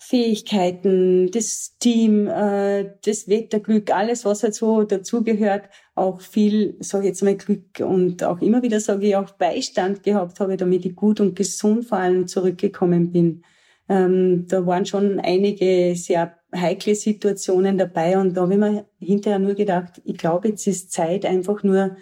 Fähigkeiten, 0.00 1.30
das 1.32 1.76
Team, 1.78 2.28
äh, 2.28 2.94
das 3.04 3.28
Wetterglück, 3.28 3.92
alles, 3.94 4.24
was 4.24 4.44
halt 4.44 4.54
so 4.54 4.84
dazugehört, 4.84 5.68
auch 5.96 6.20
viel, 6.20 6.76
sage 6.80 7.04
ich 7.04 7.08
jetzt 7.08 7.22
mal, 7.22 7.36
Glück 7.36 7.80
und 7.80 8.22
auch 8.22 8.40
immer 8.40 8.62
wieder, 8.62 8.78
sage 8.78 9.08
ich, 9.08 9.16
auch 9.16 9.32
Beistand 9.32 10.04
gehabt 10.04 10.38
habe, 10.38 10.56
damit 10.56 10.86
ich 10.86 10.94
gut 10.94 11.20
und 11.20 11.34
gesund 11.34 11.84
vor 11.84 11.98
allem 11.98 12.28
zurückgekommen 12.28 13.10
bin. 13.10 13.42
Ähm, 13.88 14.46
da 14.46 14.64
waren 14.66 14.86
schon 14.86 15.18
einige 15.18 15.94
sehr 15.96 16.38
heikle 16.54 16.94
Situationen 16.94 17.76
dabei 17.76 18.18
und 18.18 18.34
da 18.34 18.42
habe 18.42 18.54
ich 18.54 18.58
mir 18.60 18.86
hinterher 19.00 19.38
nur 19.38 19.54
gedacht, 19.54 20.00
ich 20.04 20.16
glaube, 20.16 20.48
jetzt 20.48 20.66
ist 20.66 20.92
Zeit, 20.92 21.26
einfach 21.26 21.62
nur 21.62 21.96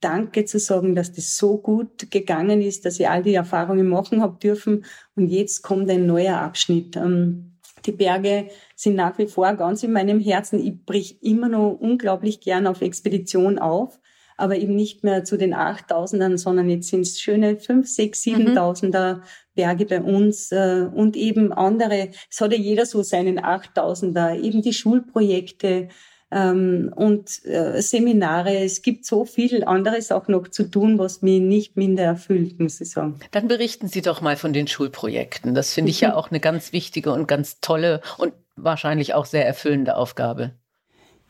Danke 0.00 0.44
zu 0.44 0.58
sagen, 0.58 0.94
dass 0.94 1.12
das 1.12 1.36
so 1.36 1.58
gut 1.58 2.10
gegangen 2.10 2.62
ist, 2.62 2.84
dass 2.84 3.00
ich 3.00 3.08
all 3.08 3.22
die 3.22 3.34
Erfahrungen 3.34 3.88
machen 3.88 4.22
habe 4.22 4.38
dürfen. 4.38 4.84
Und 5.16 5.28
jetzt 5.28 5.62
kommt 5.62 5.90
ein 5.90 6.06
neuer 6.06 6.38
Abschnitt. 6.38 6.96
Ähm, 6.96 7.58
die 7.84 7.92
Berge 7.92 8.48
sind 8.76 8.96
nach 8.96 9.18
wie 9.18 9.26
vor 9.26 9.52
ganz 9.54 9.82
in 9.82 9.92
meinem 9.92 10.20
Herzen. 10.20 10.64
Ich 10.64 10.84
brich 10.84 11.22
immer 11.22 11.48
noch 11.48 11.72
unglaublich 11.72 12.40
gern 12.40 12.66
auf 12.66 12.80
Expedition 12.80 13.58
auf, 13.58 13.98
aber 14.36 14.56
eben 14.56 14.74
nicht 14.74 15.02
mehr 15.02 15.24
zu 15.24 15.36
den 15.36 15.54
8000ern, 15.54 16.38
sondern 16.38 16.70
jetzt 16.70 16.88
sind 16.88 17.00
es 17.00 17.20
schöne 17.20 17.56
5, 17.56 17.88
6, 17.88 18.22
7000er 18.22 19.22
Berge 19.54 19.84
bei 19.84 20.00
uns 20.00 20.52
äh, 20.52 20.86
und 20.94 21.16
eben 21.16 21.52
andere. 21.52 22.10
Es 22.30 22.40
hat 22.40 22.52
ja 22.52 22.58
jeder 22.58 22.86
so 22.86 23.02
seinen 23.02 23.40
8000er, 23.40 24.38
eben 24.40 24.62
die 24.62 24.72
Schulprojekte, 24.72 25.88
ähm, 26.30 26.92
und 26.94 27.44
äh, 27.44 27.80
Seminare. 27.80 28.56
Es 28.58 28.82
gibt 28.82 29.04
so 29.04 29.24
viel 29.24 29.64
anderes 29.64 30.12
auch 30.12 30.28
noch 30.28 30.48
zu 30.48 30.64
tun, 30.64 30.98
was 30.98 31.22
mich 31.22 31.40
nicht 31.40 31.76
minder 31.76 32.04
erfüllt, 32.04 32.58
muss 32.60 32.80
ich 32.80 32.90
sagen. 32.90 33.18
Dann 33.30 33.48
berichten 33.48 33.88
Sie 33.88 34.02
doch 34.02 34.20
mal 34.20 34.36
von 34.36 34.52
den 34.52 34.66
Schulprojekten. 34.66 35.54
Das 35.54 35.72
finde 35.72 35.90
ich 35.90 36.00
ja 36.00 36.14
auch 36.14 36.30
eine 36.30 36.40
ganz 36.40 36.72
wichtige 36.72 37.12
und 37.12 37.26
ganz 37.26 37.60
tolle 37.60 38.00
und 38.18 38.32
wahrscheinlich 38.56 39.14
auch 39.14 39.24
sehr 39.24 39.46
erfüllende 39.46 39.96
Aufgabe. 39.96 40.52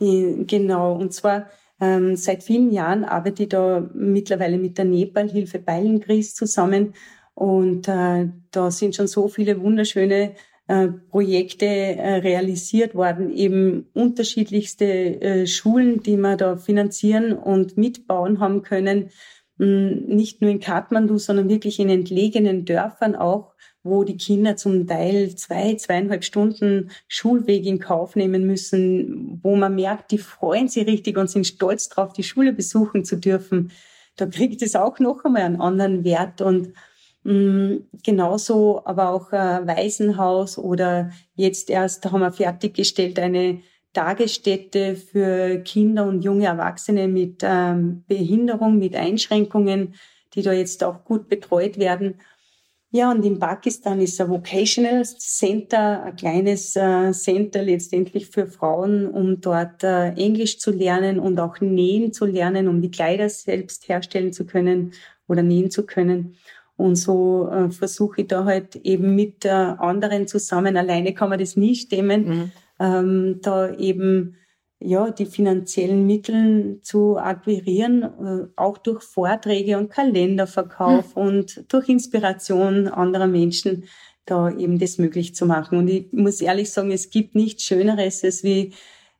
Genau, 0.00 0.94
und 0.94 1.12
zwar 1.12 1.46
ähm, 1.80 2.16
seit 2.16 2.42
vielen 2.42 2.70
Jahren 2.72 3.04
arbeite 3.04 3.44
ich 3.44 3.48
da 3.48 3.88
mittlerweile 3.94 4.58
mit 4.58 4.78
der 4.78 4.84
Nepal-Hilfe 4.84 5.58
Beilengries 5.58 6.34
zusammen 6.34 6.94
und 7.34 7.86
äh, 7.86 8.28
da 8.50 8.70
sind 8.70 8.96
schon 8.96 9.06
so 9.06 9.28
viele 9.28 9.60
wunderschöne 9.60 10.34
äh, 10.68 10.88
Projekte 10.88 11.66
äh, 11.66 12.16
realisiert 12.16 12.94
worden, 12.94 13.32
eben 13.32 13.86
unterschiedlichste 13.94 14.84
äh, 14.84 15.46
Schulen, 15.46 16.02
die 16.02 16.18
wir 16.18 16.36
da 16.36 16.56
finanzieren 16.56 17.32
und 17.32 17.78
mitbauen 17.78 18.38
haben 18.38 18.62
können, 18.62 19.08
hm, 19.58 20.04
nicht 20.06 20.42
nur 20.42 20.50
in 20.50 20.60
Kathmandu, 20.60 21.18
sondern 21.18 21.48
wirklich 21.48 21.80
in 21.80 21.88
entlegenen 21.88 22.66
Dörfern 22.66 23.16
auch, 23.16 23.54
wo 23.82 24.04
die 24.04 24.18
Kinder 24.18 24.56
zum 24.56 24.86
Teil 24.86 25.34
zwei, 25.36 25.74
zweieinhalb 25.74 26.22
Stunden 26.22 26.90
Schulweg 27.08 27.64
in 27.64 27.78
Kauf 27.78 28.14
nehmen 28.14 28.46
müssen, 28.46 29.40
wo 29.42 29.56
man 29.56 29.74
merkt, 29.74 30.10
die 30.10 30.18
freuen 30.18 30.68
sich 30.68 30.86
richtig 30.86 31.16
und 31.16 31.30
sind 31.30 31.46
stolz 31.46 31.88
drauf, 31.88 32.12
die 32.12 32.22
Schule 32.22 32.52
besuchen 32.52 33.04
zu 33.06 33.16
dürfen. 33.16 33.70
Da 34.16 34.26
kriegt 34.26 34.60
es 34.62 34.76
auch 34.76 34.98
noch 34.98 35.24
einmal 35.24 35.42
einen 35.42 35.60
anderen 35.60 36.04
Wert 36.04 36.42
und 36.42 36.74
Mm, 37.28 37.84
genauso 38.02 38.80
aber 38.86 39.10
auch 39.10 39.34
äh, 39.34 39.66
Waisenhaus 39.66 40.56
oder 40.56 41.10
jetzt 41.34 41.68
erst 41.68 42.10
haben 42.10 42.20
wir 42.20 42.32
fertiggestellt 42.32 43.18
eine 43.18 43.60
Tagesstätte 43.92 44.96
für 44.96 45.58
Kinder 45.58 46.06
und 46.06 46.22
junge 46.22 46.46
Erwachsene 46.46 47.06
mit 47.06 47.42
ähm, 47.42 48.02
Behinderung, 48.08 48.78
mit 48.78 48.96
Einschränkungen, 48.96 49.94
die 50.32 50.40
da 50.40 50.52
jetzt 50.52 50.82
auch 50.82 51.04
gut 51.04 51.28
betreut 51.28 51.78
werden. 51.78 52.18
Ja, 52.92 53.10
und 53.10 53.22
in 53.26 53.38
Pakistan 53.38 54.00
ist 54.00 54.18
ein 54.22 54.30
Vocational 54.30 55.04
Center, 55.04 56.04
ein 56.04 56.16
kleines 56.16 56.76
äh, 56.76 57.12
Center 57.12 57.62
letztendlich 57.62 58.28
für 58.28 58.46
Frauen, 58.46 59.06
um 59.06 59.42
dort 59.42 59.84
äh, 59.84 60.12
Englisch 60.14 60.60
zu 60.60 60.70
lernen 60.70 61.18
und 61.20 61.38
auch 61.40 61.60
nähen 61.60 62.14
zu 62.14 62.24
lernen, 62.24 62.68
um 62.68 62.80
die 62.80 62.90
Kleider 62.90 63.28
selbst 63.28 63.86
herstellen 63.90 64.32
zu 64.32 64.46
können 64.46 64.92
oder 65.26 65.42
nähen 65.42 65.70
zu 65.70 65.84
können. 65.84 66.36
Und 66.78 66.94
so 66.94 67.48
äh, 67.50 67.70
versuche 67.70 68.22
ich 68.22 68.28
da 68.28 68.44
halt 68.44 68.76
eben 68.76 69.14
mit 69.16 69.44
äh, 69.44 69.48
anderen 69.50 70.28
zusammen, 70.28 70.76
alleine 70.76 71.12
kann 71.12 71.28
man 71.28 71.40
das 71.40 71.56
nie 71.56 71.74
stemmen, 71.74 72.28
mhm. 72.28 72.52
ähm, 72.78 73.38
da 73.42 73.74
eben 73.74 74.36
ja, 74.80 75.10
die 75.10 75.26
finanziellen 75.26 76.06
Mittel 76.06 76.78
zu 76.82 77.18
akquirieren, 77.18 78.02
äh, 78.02 78.46
auch 78.54 78.78
durch 78.78 79.02
Vorträge 79.02 79.76
und 79.76 79.90
Kalenderverkauf 79.90 81.16
hm. 81.16 81.22
und 81.22 81.64
durch 81.72 81.88
Inspiration 81.88 82.86
anderer 82.86 83.26
Menschen 83.26 83.84
da 84.24 84.50
eben 84.50 84.78
das 84.78 84.98
möglich 84.98 85.34
zu 85.34 85.46
machen. 85.46 85.78
Und 85.78 85.88
ich 85.88 86.12
muss 86.12 86.40
ehrlich 86.40 86.70
sagen, 86.70 86.92
es 86.92 87.10
gibt 87.10 87.34
nichts 87.34 87.64
Schöneres, 87.64 88.22
als 88.22 88.44
wie 88.44 88.72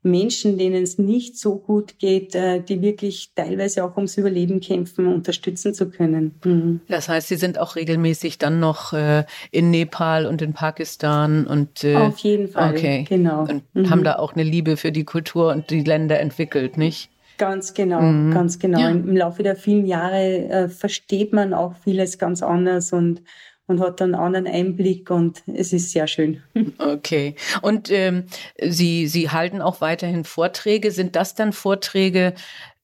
Menschen, 0.02 0.58
denen 0.58 0.82
es 0.82 0.98
nicht 0.98 1.38
so 1.38 1.56
gut 1.56 1.98
geht, 1.98 2.34
äh, 2.34 2.60
die 2.60 2.80
wirklich 2.82 3.32
teilweise 3.34 3.84
auch 3.84 3.96
ums 3.96 4.16
Überleben 4.16 4.60
kämpfen, 4.60 5.06
unterstützen 5.06 5.74
zu 5.74 5.90
können. 5.90 6.34
Mhm. 6.44 6.80
Das 6.88 7.08
heißt, 7.08 7.28
Sie 7.28 7.36
sind 7.36 7.58
auch 7.58 7.74
regelmäßig 7.74 8.38
dann 8.38 8.60
noch 8.60 8.92
äh, 8.92 9.24
in 9.50 9.70
Nepal 9.70 10.26
und 10.26 10.40
in 10.40 10.52
Pakistan 10.52 11.46
und 11.46 11.82
äh, 11.82 11.96
auf 11.96 12.18
jeden 12.18 12.48
Fall, 12.48 12.74
okay. 12.74 13.04
genau. 13.08 13.42
Und 13.42 13.62
mhm. 13.74 13.90
haben 13.90 14.04
da 14.04 14.16
auch 14.16 14.34
eine 14.34 14.44
Liebe 14.44 14.76
für 14.76 14.92
die 14.92 15.04
Kultur 15.04 15.50
und 15.52 15.70
die 15.70 15.82
Länder 15.82 16.20
entwickelt, 16.20 16.78
nicht? 16.78 17.10
Ganz 17.38 17.72
genau, 17.72 18.00
mhm. 18.00 18.32
ganz 18.32 18.58
genau. 18.58 18.80
Ja. 18.80 18.90
Im 18.90 19.16
Laufe 19.16 19.42
der 19.42 19.56
vielen 19.56 19.86
Jahre 19.86 20.48
äh, 20.48 20.68
versteht 20.68 21.32
man 21.32 21.54
auch 21.54 21.74
vieles 21.84 22.18
ganz 22.18 22.42
anders 22.42 22.92
und 22.92 23.22
und 23.68 23.80
hat 23.80 24.00
dann 24.00 24.14
einen 24.14 24.24
anderen 24.24 24.46
Einblick 24.46 25.10
und 25.10 25.42
es 25.46 25.72
ist 25.72 25.92
sehr 25.92 26.08
schön. 26.08 26.42
Okay. 26.78 27.34
Und 27.62 27.90
ähm, 27.90 28.24
Sie, 28.60 29.06
Sie 29.06 29.30
halten 29.30 29.60
auch 29.60 29.80
weiterhin 29.80 30.24
Vorträge. 30.24 30.90
Sind 30.90 31.16
das 31.16 31.34
dann 31.34 31.52
Vorträge 31.52 32.34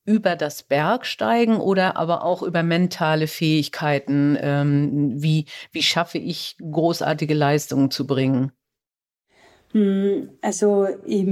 über 0.05 0.35
das 0.35 0.63
Bergsteigen 0.63 1.57
oder 1.57 1.97
aber 1.97 2.23
auch 2.23 2.43
über 2.43 2.63
mentale 2.63 3.27
Fähigkeiten? 3.27 4.37
Ähm, 4.39 5.21
wie, 5.21 5.45
wie 5.71 5.81
schaffe 5.81 6.19
ich 6.19 6.55
großartige 6.59 7.33
Leistungen 7.33 7.89
zu 7.91 8.05
bringen? 8.05 8.51
Hm, 9.75 10.29
also 10.41 10.87
ich, 11.05 11.27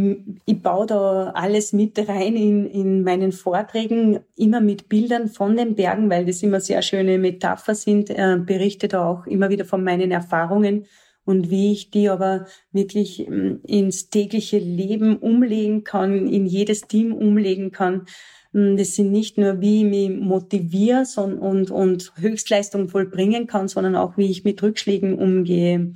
ich 0.45 0.61
baue 0.61 0.85
da 0.85 1.29
alles 1.29 1.71
mit 1.71 1.97
rein 2.09 2.35
in, 2.35 2.65
in 2.65 3.01
meinen 3.01 3.31
Vorträgen, 3.31 4.19
immer 4.35 4.59
mit 4.59 4.89
Bildern 4.89 5.29
von 5.29 5.55
den 5.55 5.75
Bergen, 5.75 6.09
weil 6.09 6.25
das 6.25 6.43
immer 6.43 6.59
sehr 6.59 6.81
schöne 6.81 7.17
Metapher 7.19 7.73
sind, 7.73 8.09
äh, 8.09 8.37
berichte 8.37 8.89
da 8.89 9.07
auch 9.07 9.25
immer 9.27 9.49
wieder 9.49 9.63
von 9.63 9.81
meinen 9.81 10.11
Erfahrungen 10.11 10.87
und 11.23 11.51
wie 11.51 11.71
ich 11.71 11.89
die 11.89 12.09
aber 12.09 12.47
wirklich 12.73 13.19
hm, 13.19 13.61
ins 13.63 14.09
tägliche 14.09 14.59
Leben 14.59 15.15
umlegen 15.19 15.85
kann, 15.85 16.27
in 16.27 16.45
jedes 16.45 16.81
Team 16.81 17.13
umlegen 17.13 17.71
kann. 17.71 18.07
Hm, 18.51 18.75
das 18.75 18.95
sind 18.95 19.13
nicht 19.13 19.37
nur, 19.37 19.61
wie 19.61 19.85
ich 19.85 19.89
mich 19.89 20.19
motiviere 20.19 21.05
und, 21.15 21.39
und, 21.39 21.71
und 21.71 22.11
Höchstleistung 22.17 22.89
vollbringen 22.89 23.47
kann, 23.47 23.69
sondern 23.69 23.95
auch, 23.95 24.17
wie 24.17 24.29
ich 24.29 24.43
mit 24.43 24.61
Rückschlägen 24.61 25.17
umgehe 25.17 25.93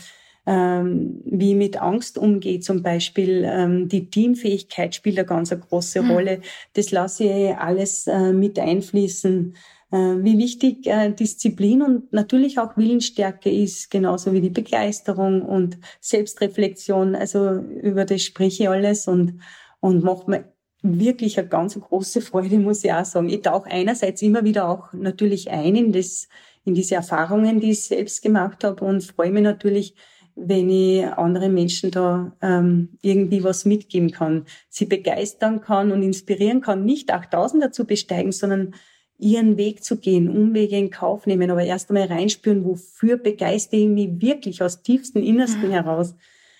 ähm, 0.48 1.22
wie 1.26 1.54
mit 1.54 1.80
Angst 1.80 2.18
umgeht 2.18 2.64
zum 2.64 2.82
Beispiel. 2.82 3.44
Ähm, 3.46 3.90
die 3.90 4.10
Teamfähigkeit 4.10 4.96
spielt 4.96 5.20
eine 5.20 5.28
ganz 5.28 5.52
eine 5.52 5.62
große 5.62 6.02
mhm. 6.02 6.12
Rolle. 6.12 6.42
Das 6.74 6.92
lasse 6.92 7.26
ich 7.26 7.56
alles 7.56 8.08
äh, 8.08 8.32
mit 8.32 8.58
einfließen. 8.58 9.54
Äh, 9.92 9.98
wie 9.98 10.38
wichtig 10.38 10.88
äh, 10.88 11.12
Disziplin 11.12 11.82
und 11.82 12.14
natürlich 12.14 12.60
auch 12.60 12.76
Willensstärke 12.78 13.50
ist, 13.50 13.92
genauso 13.92 14.34
wie 14.34 14.42
die 14.42 14.50
Begeisterung 14.50 15.42
und 15.42 15.78
Selbstreflexion. 16.00 17.16
Also 17.16 17.60
über 17.60 18.06
das 18.06 18.22
spreche 18.24 18.64
ich 18.64 18.70
alles 18.70 19.08
und, 19.08 19.40
und 19.82 20.04
macht 20.04 20.28
mir 20.28 20.46
wirklich 20.82 21.40
eine 21.40 21.48
ganz 21.48 21.80
große 21.80 22.22
Freude, 22.22 22.60
muss 22.60 22.84
ich 22.84 22.94
auch 22.94 23.06
sagen. 23.06 23.30
Ich 23.30 23.42
tauche 23.42 23.70
einerseits 23.70 24.22
immer 24.22 24.44
wieder 24.44 24.70
auch 24.70 24.94
natürlich 24.94 25.50
ein 25.52 25.76
in 25.76 25.92
das, 25.92 26.28
in 26.64 26.74
diese 26.74 26.96
Erfahrungen, 26.96 27.60
die 27.60 27.72
ich 27.72 27.84
selbst 27.84 28.22
gemacht 28.22 28.64
habe 28.64 28.84
und 28.86 29.04
freue 29.04 29.32
mich 29.32 29.44
natürlich, 29.44 29.96
wenn 30.40 30.70
ich 30.70 31.04
anderen 31.06 31.54
Menschen 31.54 31.90
da 31.90 32.32
ähm, 32.42 32.98
irgendwie 33.02 33.44
was 33.44 33.66
mitgeben 33.66 34.12
kann, 34.12 34.46
sie 34.70 34.86
begeistern 34.86 35.62
kann 35.62 35.92
und 35.92 36.04
inspirieren 36.04 36.62
kann, 36.62 36.86
nicht 36.86 37.12
8000 37.12 37.64
dazu 37.64 37.86
besteigen, 37.86 38.32
sondern 38.32 38.76
ihren 39.18 39.58
Weg 39.58 39.84
zu 39.84 39.98
gehen, 39.98 40.30
Umwege 40.30 40.78
in 40.78 40.92
Kauf 40.92 41.26
nehmen, 41.26 41.50
aber 41.50 41.64
erst 41.64 41.90
einmal 41.90 42.08
reinspüren, 42.08 42.66
wofür 42.66 43.18
begeistere 43.18 43.82
ich 43.82 43.88
mich 43.88 44.22
wirklich 44.22 44.62
aus 44.62 44.84
tiefstem 44.84 45.24
Innersten 45.24 45.70
mhm. 45.70 45.72
heraus. 45.72 46.14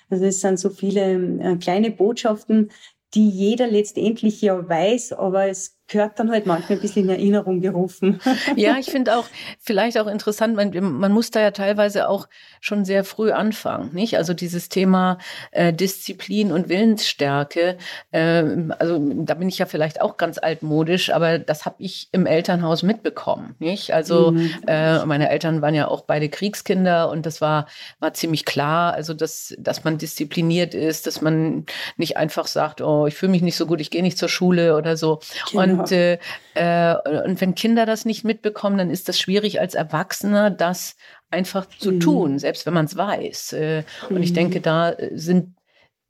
Also 0.10 0.26
es 0.26 0.42
sind 0.42 0.60
so 0.60 0.72
viele 0.72 1.40
äh, 1.40 1.56
kleine 1.58 1.92
Botschaften, 1.92 2.72
die 3.14 3.30
jeder 3.30 3.68
letztendlich 3.68 4.42
ja 4.42 4.68
weiß, 4.68 5.14
aber 5.14 5.48
es 5.48 5.77
gehört 5.88 6.20
dann 6.20 6.32
halt 6.32 6.46
manchmal 6.46 6.78
ein 6.78 6.82
bisschen 6.82 7.06
in 7.06 7.10
Erinnerung 7.10 7.62
gerufen. 7.62 8.20
Ja, 8.56 8.78
ich 8.78 8.90
finde 8.90 9.18
auch 9.18 9.26
vielleicht 9.60 10.00
auch 10.00 10.08
interessant, 10.08 10.56
man, 10.56 10.72
man 11.00 11.12
muss 11.12 11.32
da 11.32 11.42
ja 11.42 11.52
teilweise 11.52 12.10
auch 12.10 12.28
schon 12.60 12.86
sehr 12.86 13.04
früh 13.04 13.32
anfangen, 13.32 13.94
nicht? 13.94 14.18
Also 14.18 14.34
dieses 14.34 14.70
Thema 14.70 15.18
äh, 15.52 15.74
Disziplin 15.74 16.52
und 16.52 16.70
Willensstärke, 16.70 17.78
äh, 18.12 18.44
also 18.80 19.00
da 19.00 19.34
bin 19.36 19.50
ich 19.50 19.60
ja 19.60 19.66
vielleicht 19.66 20.02
auch 20.02 20.18
ganz 20.18 20.38
altmodisch, 20.38 21.12
aber 21.12 21.40
das 21.40 21.66
habe 21.66 21.76
ich 21.80 22.10
im 22.12 22.26
Elternhaus 22.26 22.84
mitbekommen, 22.84 23.56
nicht? 23.60 23.94
Also 23.94 24.32
mhm. 24.32 24.52
äh, 24.66 25.06
meine 25.06 25.30
Eltern 25.30 25.62
waren 25.62 25.76
ja 25.76 25.88
auch 25.88 26.02
beide 26.02 26.30
Kriegskinder 26.30 27.10
und 27.10 27.26
das 27.26 27.42
war 27.42 27.68
war 28.00 28.14
ziemlich 28.14 28.46
klar, 28.46 28.94
also 28.94 29.14
dass 29.14 29.56
dass 29.60 29.84
man 29.84 29.98
diszipliniert 29.98 30.74
ist, 30.74 31.08
dass 31.08 31.22
man 31.22 31.66
nicht 31.98 32.18
einfach 32.18 32.48
sagt, 32.48 32.82
oh, 32.82 33.08
ich 33.08 33.16
fühle 33.16 33.32
mich 33.32 33.42
nicht 33.42 33.58
so 33.58 33.66
gut, 33.66 33.82
ich 33.82 33.92
gehe 33.92 34.02
nicht 34.02 34.18
zur 34.18 34.30
Schule 34.30 34.76
oder 34.76 34.98
so. 34.98 35.20
Genau. 35.52 35.64
Und 35.64 35.77
und, 35.80 35.92
äh, 35.92 36.20
äh, 36.56 36.96
und 37.26 37.40
wenn 37.42 37.56
Kinder 37.56 37.86
das 37.86 38.06
nicht 38.06 38.24
mitbekommen, 38.24 38.78
dann 38.78 38.90
ist 38.90 39.10
das 39.10 39.20
schwierig 39.20 39.60
als 39.60 39.76
Erwachsener, 39.76 40.50
das 40.50 40.96
einfach 41.30 41.68
zu 41.68 41.94
mhm. 41.94 42.00
tun, 42.00 42.40
selbst 42.40 42.66
wenn 42.66 42.74
man 42.74 42.86
es 42.86 42.96
weiß. 42.96 43.54
Äh, 43.54 43.84
und 44.10 44.24
ich 44.24 44.34
denke, 44.34 44.60
mhm. 44.60 44.64
da 44.64 44.96
sind 45.14 45.58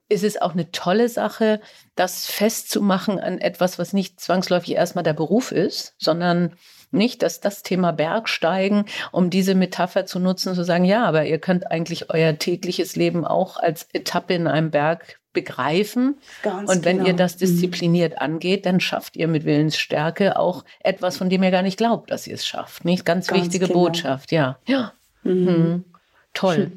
ist 0.09 0.23
es 0.23 0.41
auch 0.41 0.53
eine 0.53 0.71
tolle 0.71 1.09
Sache, 1.09 1.59
das 1.95 2.27
festzumachen 2.27 3.19
an 3.19 3.39
etwas, 3.39 3.77
was 3.77 3.91
nicht 3.93 4.19
zwangsläufig 4.21 4.75
erstmal 4.75 5.03
der 5.03 5.13
Beruf 5.13 5.51
ist, 5.51 5.95
sondern 5.97 6.53
nicht, 6.91 7.21
dass 7.21 7.41
das 7.41 7.63
Thema 7.63 7.91
Bergsteigen, 7.91 8.85
um 9.11 9.29
diese 9.29 9.55
Metapher 9.55 10.05
zu 10.05 10.19
nutzen, 10.19 10.55
zu 10.55 10.63
sagen, 10.63 10.85
ja, 10.85 11.05
aber 11.05 11.25
ihr 11.25 11.39
könnt 11.39 11.69
eigentlich 11.69 12.09
euer 12.09 12.37
tägliches 12.37 12.95
Leben 12.95 13.25
auch 13.25 13.57
als 13.57 13.87
Etappe 13.91 14.33
in 14.33 14.47
einem 14.47 14.71
Berg 14.71 15.19
begreifen. 15.37 16.17
Ganz 16.41 16.69
und 16.69 16.83
wenn 16.83 16.97
genau. 16.97 17.09
ihr 17.09 17.15
das 17.15 17.35
mhm. 17.35 17.39
diszipliniert 17.39 18.19
angeht, 18.19 18.65
dann 18.65 18.79
schafft 18.79 19.15
ihr 19.15 19.27
mit 19.27 19.45
Willensstärke 19.45 20.39
auch 20.39 20.65
etwas, 20.79 21.17
von 21.17 21.29
dem 21.29 21.43
ihr 21.43 21.51
gar 21.51 21.61
nicht 21.61 21.77
glaubt, 21.77 22.09
dass 22.09 22.25
ihr 22.25 22.33
es 22.33 22.45
schafft. 22.45 22.85
Nicht 22.85 23.05
ganz, 23.05 23.27
Ganz 23.27 23.41
wichtige 23.41 23.67
genau. 23.67 23.81
Botschaft, 23.81 24.31
ja. 24.31 24.57
Ja. 24.67 24.93
Mhm. 25.23 25.33
Mhm. 25.33 25.85
Toll. 26.33 26.71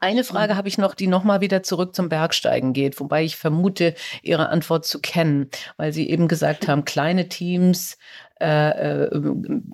Eine 0.00 0.24
Frage 0.24 0.56
habe 0.56 0.68
ich 0.68 0.78
noch, 0.78 0.94
die 0.94 1.06
nochmal 1.06 1.40
wieder 1.40 1.62
zurück 1.62 1.94
zum 1.94 2.08
Bergsteigen 2.08 2.72
geht, 2.72 2.98
wobei 2.98 3.22
ich 3.24 3.36
vermute, 3.36 3.94
Ihre 4.22 4.48
Antwort 4.48 4.84
zu 4.84 5.00
kennen, 5.00 5.48
weil 5.76 5.92
Sie 5.92 6.08
eben 6.10 6.26
gesagt 6.26 6.66
haben, 6.66 6.84
kleine 6.84 7.28
Teams, 7.28 7.98
äh, 8.40 9.04
äh, 9.04 9.20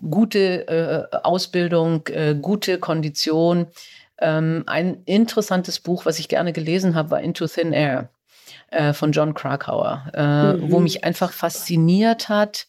gute 0.08 0.68
äh, 0.68 1.16
Ausbildung, 1.22 2.06
äh, 2.08 2.36
gute 2.40 2.78
Kondition. 2.78 3.68
Ähm, 4.18 4.64
ein 4.66 5.02
interessantes 5.04 5.80
Buch, 5.80 6.06
was 6.06 6.18
ich 6.18 6.28
gerne 6.28 6.52
gelesen 6.52 6.94
habe, 6.94 7.10
war 7.10 7.20
Into 7.20 7.46
Thin 7.46 7.72
Air 7.72 8.10
äh, 8.70 8.92
von 8.92 9.12
John 9.12 9.34
Krakauer, 9.34 10.10
äh, 10.14 10.52
mhm. 10.54 10.70
wo 10.70 10.80
mich 10.80 11.04
einfach 11.04 11.32
fasziniert 11.32 12.28
hat, 12.28 12.66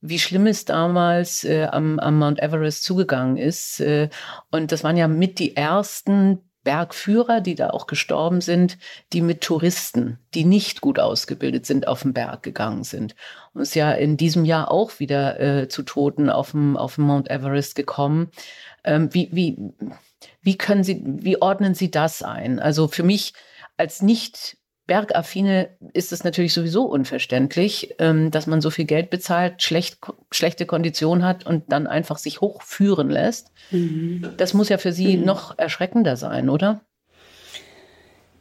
wie 0.00 0.18
schlimm 0.18 0.46
es 0.46 0.64
damals 0.64 1.44
äh, 1.44 1.64
am, 1.64 1.98
am, 1.98 2.18
Mount 2.18 2.40
Everest 2.40 2.84
zugegangen 2.84 3.36
ist. 3.36 3.80
Äh, 3.80 4.10
und 4.50 4.70
das 4.70 4.84
waren 4.84 4.96
ja 4.96 5.08
mit 5.08 5.38
die 5.38 5.56
ersten 5.56 6.38
Bergführer, 6.62 7.40
die 7.40 7.54
da 7.54 7.70
auch 7.70 7.86
gestorben 7.86 8.40
sind, 8.40 8.78
die 9.12 9.22
mit 9.22 9.40
Touristen, 9.40 10.18
die 10.34 10.44
nicht 10.44 10.80
gut 10.80 10.98
ausgebildet 10.98 11.66
sind, 11.66 11.88
auf 11.88 12.02
den 12.02 12.12
Berg 12.12 12.42
gegangen 12.42 12.84
sind. 12.84 13.16
Und 13.54 13.62
es 13.62 13.70
ist 13.70 13.74
ja 13.74 13.92
in 13.92 14.16
diesem 14.16 14.44
Jahr 14.44 14.70
auch 14.70 14.98
wieder 14.98 15.40
äh, 15.40 15.68
zu 15.68 15.82
Toten 15.82 16.28
auf 16.28 16.50
dem, 16.50 16.76
auf 16.76 16.96
dem 16.96 17.04
Mount 17.04 17.30
Everest 17.30 17.74
gekommen. 17.74 18.30
Ähm, 18.84 19.12
wie, 19.14 19.30
wie, 19.32 19.56
wie 20.42 20.56
können 20.56 20.84
Sie, 20.84 21.02
wie 21.04 21.40
ordnen 21.40 21.74
Sie 21.74 21.90
das 21.90 22.22
ein? 22.22 22.58
Also 22.58 22.88
für 22.88 23.02
mich 23.02 23.34
als 23.76 24.02
nicht 24.02 24.56
Bergaffine 24.86 25.68
ist 25.92 26.12
es 26.12 26.24
natürlich 26.24 26.54
sowieso 26.54 26.84
unverständlich, 26.84 27.94
ähm, 27.98 28.30
dass 28.30 28.46
man 28.46 28.62
so 28.62 28.70
viel 28.70 28.86
Geld 28.86 29.10
bezahlt, 29.10 29.62
schlecht, 29.62 29.98
schlechte 30.32 30.64
Kondition 30.64 31.24
hat 31.24 31.46
und 31.46 31.70
dann 31.70 31.86
einfach 31.86 32.16
sich 32.16 32.40
hochführen 32.40 33.10
lässt. 33.10 33.52
Mhm. 33.70 34.30
Das 34.38 34.54
muss 34.54 34.70
ja 34.70 34.78
für 34.78 34.92
Sie 34.92 35.18
mhm. 35.18 35.24
noch 35.26 35.58
erschreckender 35.58 36.16
sein, 36.16 36.48
oder? 36.48 36.80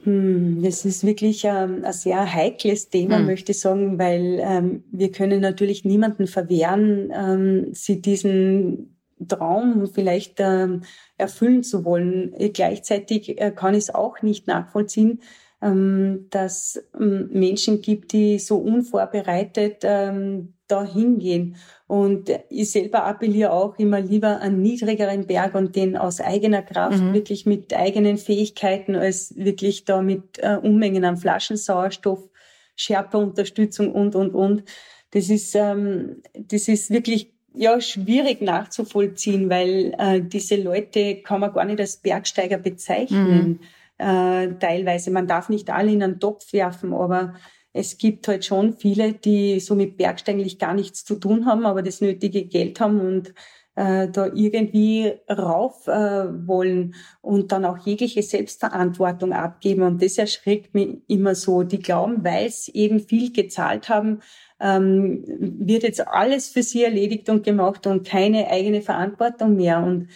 Hm, 0.03 0.63
das 0.63 0.85
ist 0.85 1.05
wirklich 1.05 1.43
ähm, 1.43 1.83
ein 1.83 1.91
sehr 1.91 2.33
heikles 2.33 2.89
Thema, 2.89 3.17
hm. 3.17 3.25
möchte 3.25 3.51
ich 3.51 3.59
sagen, 3.59 3.99
weil 3.99 4.39
ähm, 4.41 4.85
wir 4.89 5.11
können 5.11 5.41
natürlich 5.41 5.83
niemanden 5.83 6.27
verwehren, 6.27 7.11
ähm, 7.13 7.73
sie 7.73 8.01
diesen 8.01 8.96
Traum 9.25 9.87
vielleicht 9.87 10.35
ähm, 10.39 10.83
erfüllen 11.17 11.63
zu 11.63 11.85
wollen. 11.85 12.33
Gleichzeitig 12.53 13.39
äh, 13.41 13.51
kann 13.51 13.73
ich 13.73 13.85
es 13.85 13.95
auch 13.95 14.21
nicht 14.21 14.47
nachvollziehen, 14.47 15.21
ähm, 15.61 16.27
dass 16.29 16.83
ähm, 16.99 17.29
Menschen 17.31 17.81
gibt, 17.81 18.13
die 18.13 18.39
so 18.39 18.57
unvorbereitet 18.57 19.81
ähm, 19.83 20.53
da 20.67 20.83
hingehen. 20.83 21.55
Und 21.87 22.29
ich 22.49 22.71
selber 22.71 23.05
appelliere 23.05 23.51
auch 23.51 23.79
immer 23.79 24.01
lieber 24.01 24.39
einen 24.39 24.61
niedrigeren 24.61 25.25
Berg 25.25 25.55
und 25.55 25.75
den 25.75 25.97
aus 25.97 26.19
eigener 26.19 26.61
Kraft, 26.61 26.99
mhm. 26.99 27.13
wirklich 27.13 27.45
mit 27.45 27.73
eigenen 27.73 28.17
Fähigkeiten, 28.17 28.95
als 28.95 29.35
wirklich 29.35 29.85
da 29.85 30.01
mit 30.01 30.39
äh, 30.39 30.57
Unmengen 30.61 31.05
an 31.05 31.17
Flaschensauerstoff, 31.17 32.29
Sherpa-Unterstützung 32.75 33.91
und, 33.91 34.15
und, 34.15 34.35
und. 34.35 34.63
Das 35.11 35.29
ist, 35.29 35.55
ähm, 35.55 36.21
das 36.33 36.67
ist 36.67 36.91
wirklich 36.91 37.33
ja, 37.57 37.81
schwierig 37.81 38.41
nachzuvollziehen, 38.41 39.49
weil 39.49 39.93
äh, 39.97 40.21
diese 40.21 40.55
Leute 40.55 41.15
kann 41.21 41.41
man 41.41 41.53
gar 41.53 41.65
nicht 41.65 41.79
als 41.79 41.97
Bergsteiger 41.97 42.57
bezeichnen. 42.57 43.47
Mhm 43.47 43.59
äh, 43.97 44.53
teilweise. 44.59 45.11
Man 45.11 45.27
darf 45.27 45.49
nicht 45.49 45.69
alle 45.69 45.91
in 45.91 46.03
einen 46.03 46.19
Topf 46.19 46.53
werfen, 46.53 46.93
aber 46.93 47.35
es 47.73 47.97
gibt 47.97 48.27
halt 48.27 48.45
schon 48.45 48.73
viele, 48.73 49.13
die 49.13 49.59
so 49.59 49.75
mit 49.75 49.97
Bergsteigen 49.97 50.45
gar 50.57 50.73
nichts 50.73 51.05
zu 51.05 51.15
tun 51.15 51.45
haben, 51.45 51.65
aber 51.65 51.81
das 51.81 52.01
nötige 52.01 52.45
Geld 52.45 52.79
haben 52.79 52.99
und 52.99 53.33
äh, 53.75 54.07
da 54.09 54.25
irgendwie 54.33 55.13
rauf 55.29 55.87
äh, 55.87 56.47
wollen 56.47 56.95
und 57.21 57.51
dann 57.51 57.65
auch 57.65 57.77
jegliche 57.77 58.23
Selbstverantwortung 58.23 59.33
abgeben. 59.33 59.83
Und 59.83 60.01
das 60.01 60.17
erschreckt 60.17 60.73
mich 60.73 60.97
immer 61.07 61.35
so. 61.35 61.61
Die 61.61 61.79
glauben, 61.79 62.23
weil 62.23 62.49
sie 62.49 62.73
eben 62.73 62.99
viel 62.99 63.31
gezahlt 63.31 63.89
haben, 63.89 64.21
ähm, 64.59 65.23
wird 65.27 65.83
jetzt 65.83 66.07
alles 66.07 66.49
für 66.49 66.63
sie 66.63 66.83
erledigt 66.83 67.29
und 67.29 67.43
gemacht 67.43 67.87
und 67.87 68.07
keine 68.07 68.49
eigene 68.49 68.81
Verantwortung 68.81 69.55
mehr. 69.55 69.83
Und 69.83 70.07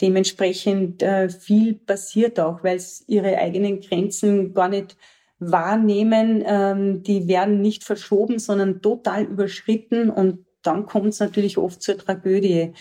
dementsprechend 0.00 1.02
äh, 1.02 1.28
viel 1.28 1.74
passiert 1.74 2.40
auch, 2.40 2.64
weil 2.64 2.80
sie 2.80 3.04
ihre 3.08 3.36
eigenen 3.38 3.80
Grenzen 3.80 4.54
gar 4.54 4.68
nicht 4.68 4.96
wahrnehmen. 5.38 6.42
Ähm, 6.46 7.02
die 7.02 7.28
werden 7.28 7.60
nicht 7.60 7.84
verschoben, 7.84 8.38
sondern 8.38 8.82
total 8.82 9.24
überschritten 9.24 10.10
und 10.10 10.46
dann 10.62 10.86
kommt 10.86 11.08
es 11.08 11.20
natürlich 11.20 11.56
oft 11.56 11.82
zur 11.82 11.96
Tragödie. 11.96 12.72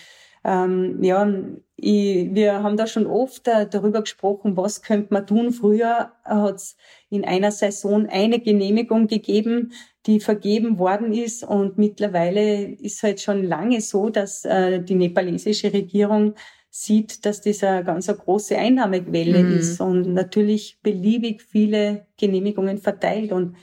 Ähm, 0.44 1.04
ja, 1.04 1.28
ich, 1.76 2.34
wir 2.34 2.64
haben 2.64 2.78
da 2.78 2.88
schon 2.88 3.08
oft 3.08 3.48
äh, 3.48 3.68
darüber 3.70 4.02
gesprochen, 4.02 4.58
was 4.58 4.82
könnte 4.82 5.14
man 5.14 5.28
tun. 5.28 5.52
Früher 5.52 6.12
hat 6.24 6.56
es 6.56 6.78
in 7.10 7.26
einer 7.26 7.52
Saison 7.52 8.08
eine 8.08 8.40
Genehmigung 8.40 9.08
gegeben, 9.08 9.74
die 10.06 10.20
vergeben 10.20 10.80
worden 10.80 11.14
ist 11.14 11.44
und 11.44 11.78
mittlerweile 11.78 12.64
ist 12.64 13.04
halt 13.04 13.22
schon 13.22 13.44
lange 13.44 13.82
so, 13.82 14.10
dass 14.10 14.46
äh, 14.46 14.82
die 14.82 14.96
nepalesische 14.96 15.74
Regierung 15.74 16.36
sieht, 16.70 17.26
dass 17.26 17.42
das 17.42 17.64
eine 17.64 17.84
ganz 17.84 18.10
eine 18.10 18.18
große 18.18 18.58
Einnahmequelle 18.58 19.44
mhm. 19.44 19.58
ist 19.58 19.82
und 19.82 20.14
natürlich 20.14 20.80
beliebig 20.82 21.42
viele 21.42 22.08
Genehmigungen 22.18 22.78
verteilt. 22.78 23.32
Und 23.32 23.56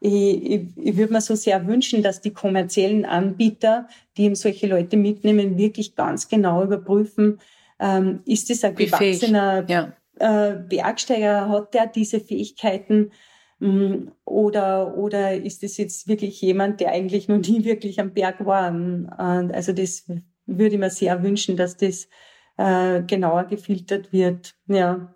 ich, 0.00 0.50
ich, 0.50 0.60
ich 0.76 0.96
würde 0.96 1.12
mir 1.12 1.20
so 1.20 1.34
sehr 1.34 1.66
wünschen, 1.66 2.02
dass 2.02 2.20
die 2.20 2.32
kommerziellen 2.32 3.04
Anbieter, 3.04 3.86
die 4.16 4.24
eben 4.24 4.34
solche 4.34 4.66
Leute 4.66 4.96
mitnehmen, 4.96 5.58
wirklich 5.58 5.94
ganz 5.94 6.28
genau 6.28 6.64
überprüfen, 6.64 7.38
ähm, 7.78 8.20
ist 8.24 8.50
das 8.50 8.64
ein 8.64 8.74
gewachsener 8.74 9.64
ja. 9.68 9.92
äh, 10.18 10.56
Bergsteiger, 10.56 11.48
hat 11.48 11.74
der 11.74 11.86
diese 11.86 12.20
Fähigkeiten 12.20 13.10
mm, 13.58 14.08
oder, 14.24 14.96
oder 14.96 15.34
ist 15.34 15.62
es 15.62 15.76
jetzt 15.76 16.08
wirklich 16.08 16.40
jemand, 16.40 16.80
der 16.80 16.92
eigentlich 16.92 17.28
noch 17.28 17.38
nie 17.38 17.64
wirklich 17.64 18.00
am 18.00 18.12
Berg 18.12 18.44
war? 18.44 18.74
Also 19.18 19.72
das 19.72 20.06
würde 20.46 20.74
ich 20.74 20.80
mir 20.80 20.90
sehr 20.90 21.22
wünschen, 21.22 21.56
dass 21.56 21.76
das 21.76 22.08
äh, 22.56 23.02
genauer 23.02 23.44
gefiltert 23.44 24.12
wird. 24.12 24.54
Ja. 24.66 25.14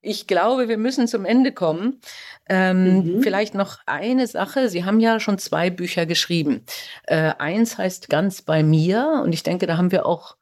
Ich 0.00 0.26
glaube, 0.26 0.68
wir 0.68 0.78
müssen 0.78 1.08
zum 1.08 1.24
Ende 1.24 1.52
kommen. 1.52 2.00
Ähm, 2.48 3.16
mhm. 3.16 3.22
Vielleicht 3.22 3.54
noch 3.54 3.78
eine 3.86 4.26
Sache. 4.26 4.68
Sie 4.68 4.84
haben 4.84 5.00
ja 5.00 5.18
schon 5.20 5.38
zwei 5.38 5.70
Bücher 5.70 6.06
geschrieben. 6.06 6.64
Äh, 7.04 7.32
eins 7.38 7.78
heißt 7.78 8.08
Ganz 8.08 8.42
bei 8.42 8.62
mir 8.62 9.22
und 9.24 9.32
ich 9.32 9.42
denke, 9.42 9.66
da 9.66 9.76
haben 9.76 9.90
wir 9.90 10.06
auch 10.06 10.36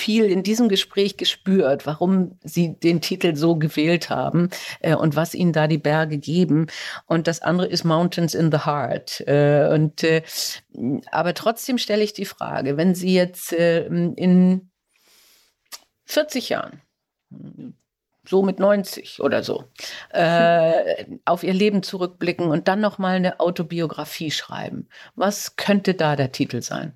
viel 0.00 0.24
in 0.24 0.42
diesem 0.42 0.68
Gespräch 0.68 1.18
gespürt, 1.18 1.84
warum 1.86 2.38
Sie 2.42 2.78
den 2.78 3.00
Titel 3.00 3.36
so 3.36 3.56
gewählt 3.56 4.08
haben 4.08 4.48
äh, 4.80 4.94
und 4.94 5.14
was 5.14 5.34
Ihnen 5.34 5.52
da 5.52 5.66
die 5.66 5.78
Berge 5.78 6.18
geben. 6.18 6.68
Und 7.06 7.26
das 7.26 7.42
andere 7.42 7.66
ist 7.66 7.84
Mountains 7.84 8.34
in 8.34 8.50
the 8.50 8.58
Heart. 8.64 9.20
Äh, 9.26 9.68
und 9.72 10.02
äh, 10.02 10.22
aber 11.10 11.34
trotzdem 11.34 11.76
stelle 11.76 12.02
ich 12.02 12.14
die 12.14 12.24
Frage, 12.24 12.76
wenn 12.76 12.94
Sie 12.94 13.14
jetzt 13.14 13.52
äh, 13.52 13.86
in 13.86 14.70
40 16.06 16.48
Jahren, 16.48 16.80
so 18.26 18.42
mit 18.42 18.58
90 18.58 19.20
oder 19.20 19.42
so, 19.42 19.64
äh, 20.10 21.04
auf 21.24 21.42
ihr 21.42 21.54
Leben 21.54 21.82
zurückblicken 21.82 22.48
und 22.48 22.68
dann 22.68 22.80
nochmal 22.80 23.16
eine 23.16 23.40
Autobiografie 23.40 24.30
schreiben. 24.30 24.88
Was 25.14 25.56
könnte 25.56 25.94
da 25.94 26.16
der 26.16 26.32
Titel 26.32 26.62
sein? 26.62 26.94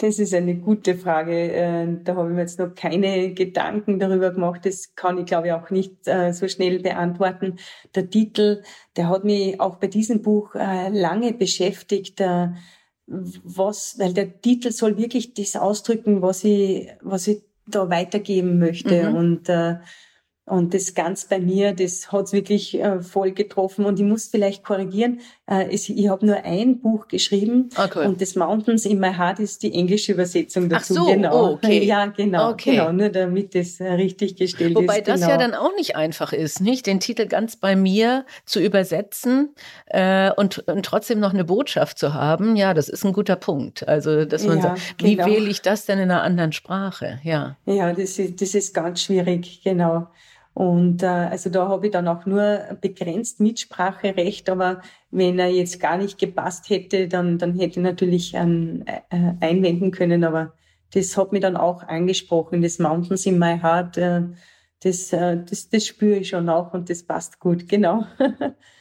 Das 0.00 0.20
ist 0.20 0.32
eine 0.32 0.54
gute 0.54 0.96
Frage. 0.96 1.52
Äh, 1.52 1.86
da 2.04 2.14
habe 2.14 2.28
ich 2.28 2.34
mir 2.34 2.42
jetzt 2.42 2.60
noch 2.60 2.72
keine 2.72 3.34
Gedanken 3.34 3.98
darüber 3.98 4.30
gemacht. 4.30 4.64
Das 4.64 4.94
kann 4.94 5.18
ich, 5.18 5.26
glaube 5.26 5.48
ich, 5.48 5.52
auch 5.52 5.70
nicht 5.70 6.06
äh, 6.06 6.32
so 6.32 6.46
schnell 6.46 6.78
beantworten. 6.78 7.58
Der 7.96 8.08
Titel, 8.08 8.62
der 8.96 9.08
hat 9.08 9.24
mich 9.24 9.60
auch 9.60 9.76
bei 9.76 9.88
diesem 9.88 10.22
Buch 10.22 10.54
äh, 10.54 10.88
lange 10.90 11.32
beschäftigt 11.32 12.22
was, 13.10 13.98
weil 13.98 14.12
der 14.12 14.40
Titel 14.40 14.70
soll 14.70 14.98
wirklich 14.98 15.32
das 15.32 15.56
ausdrücken, 15.56 16.20
was 16.20 16.44
ich, 16.44 16.88
was 17.00 17.26
ich 17.26 17.42
da 17.68 17.90
weitergeben 17.90 18.58
möchte. 18.58 19.10
Mhm. 19.10 19.16
Und 19.16 19.48
äh, 19.48 19.76
und 20.48 20.74
das 20.74 20.94
ganz 20.94 21.26
bei 21.26 21.38
mir, 21.40 21.72
das 21.72 22.10
hat's 22.10 22.32
wirklich 22.32 22.78
äh, 22.80 23.00
voll 23.00 23.32
getroffen. 23.32 23.84
Und 23.84 23.98
ich 23.98 24.06
muss 24.06 24.26
vielleicht 24.26 24.64
korrigieren, 24.64 25.20
äh, 25.46 25.72
es, 25.72 25.88
ich 25.88 26.08
habe 26.08 26.26
nur 26.26 26.36
ein 26.44 26.80
Buch 26.80 27.08
geschrieben 27.08 27.70
okay. 27.76 28.06
und 28.06 28.20
das 28.20 28.34
Mountains 28.36 28.84
in 28.84 28.98
my 29.00 29.12
heart 29.14 29.38
ist 29.40 29.62
die 29.62 29.72
englische 29.72 30.12
Übersetzung 30.12 30.68
dazu. 30.68 30.94
Ach 30.98 31.06
so, 31.06 31.12
genau. 31.12 31.50
Oh, 31.50 31.52
okay. 31.54 31.78
Ja, 31.88 32.06
genau, 32.06 32.50
okay. 32.50 32.72
genau, 32.72 32.92
nur 32.92 33.08
damit 33.08 33.54
das 33.54 33.80
richtig 33.80 34.36
gestellt 34.36 34.74
Wobei 34.74 34.82
ist. 34.82 34.88
Wobei 34.88 35.00
das 35.00 35.20
genau. 35.20 35.32
ja 35.32 35.38
dann 35.38 35.54
auch 35.54 35.74
nicht 35.76 35.96
einfach 35.96 36.32
ist, 36.32 36.60
nicht 36.60 36.86
den 36.86 37.00
Titel 37.00 37.26
ganz 37.26 37.56
bei 37.56 37.76
mir 37.76 38.26
zu 38.44 38.60
übersetzen 38.60 39.54
äh, 39.86 40.30
und, 40.32 40.58
und 40.68 40.84
trotzdem 40.84 41.20
noch 41.20 41.32
eine 41.32 41.44
Botschaft 41.44 41.98
zu 41.98 42.14
haben. 42.14 42.56
Ja, 42.56 42.74
das 42.74 42.88
ist 42.88 43.04
ein 43.04 43.12
guter 43.12 43.36
Punkt. 43.36 43.88
Also, 43.88 44.24
dass 44.24 44.44
man 44.44 44.58
ja, 44.58 44.62
sagt, 44.62 45.02
wie 45.02 45.16
genau. 45.16 45.28
wähle 45.28 45.48
ich 45.48 45.62
das 45.62 45.86
denn 45.86 45.98
in 45.98 46.10
einer 46.10 46.22
anderen 46.22 46.52
Sprache? 46.52 47.20
Ja, 47.22 47.56
ja 47.66 47.92
das, 47.92 48.18
ist, 48.18 48.40
das 48.40 48.54
ist 48.54 48.74
ganz 48.74 49.02
schwierig, 49.02 49.62
genau. 49.62 50.08
Und 50.58 51.04
äh, 51.04 51.06
also 51.06 51.50
da 51.50 51.68
habe 51.68 51.86
ich 51.86 51.92
dann 51.92 52.08
auch 52.08 52.26
nur 52.26 52.58
begrenzt 52.80 53.38
Mitspracherecht, 53.38 54.50
aber 54.50 54.82
wenn 55.12 55.38
er 55.38 55.50
jetzt 55.50 55.78
gar 55.78 55.96
nicht 55.96 56.18
gepasst 56.18 56.68
hätte, 56.68 57.06
dann, 57.06 57.38
dann 57.38 57.52
hätte 57.52 57.78
ich 57.78 57.84
natürlich 57.84 58.34
ähm, 58.34 58.82
äh, 58.84 59.34
einwenden 59.38 59.92
können. 59.92 60.24
Aber 60.24 60.54
das 60.92 61.16
hat 61.16 61.30
mich 61.30 61.42
dann 61.42 61.56
auch 61.56 61.84
angesprochen, 61.84 62.60
das 62.60 62.80
Mountains 62.80 63.24
in 63.24 63.38
my 63.38 63.56
heart, 63.56 63.98
äh, 63.98 64.22
das, 64.82 65.12
äh, 65.12 65.36
das, 65.48 65.68
das 65.68 65.86
spüre 65.86 66.16
ich 66.18 66.30
schon 66.30 66.48
auch 66.48 66.74
und 66.74 66.90
das 66.90 67.04
passt 67.04 67.38
gut, 67.38 67.68
genau. 67.68 68.04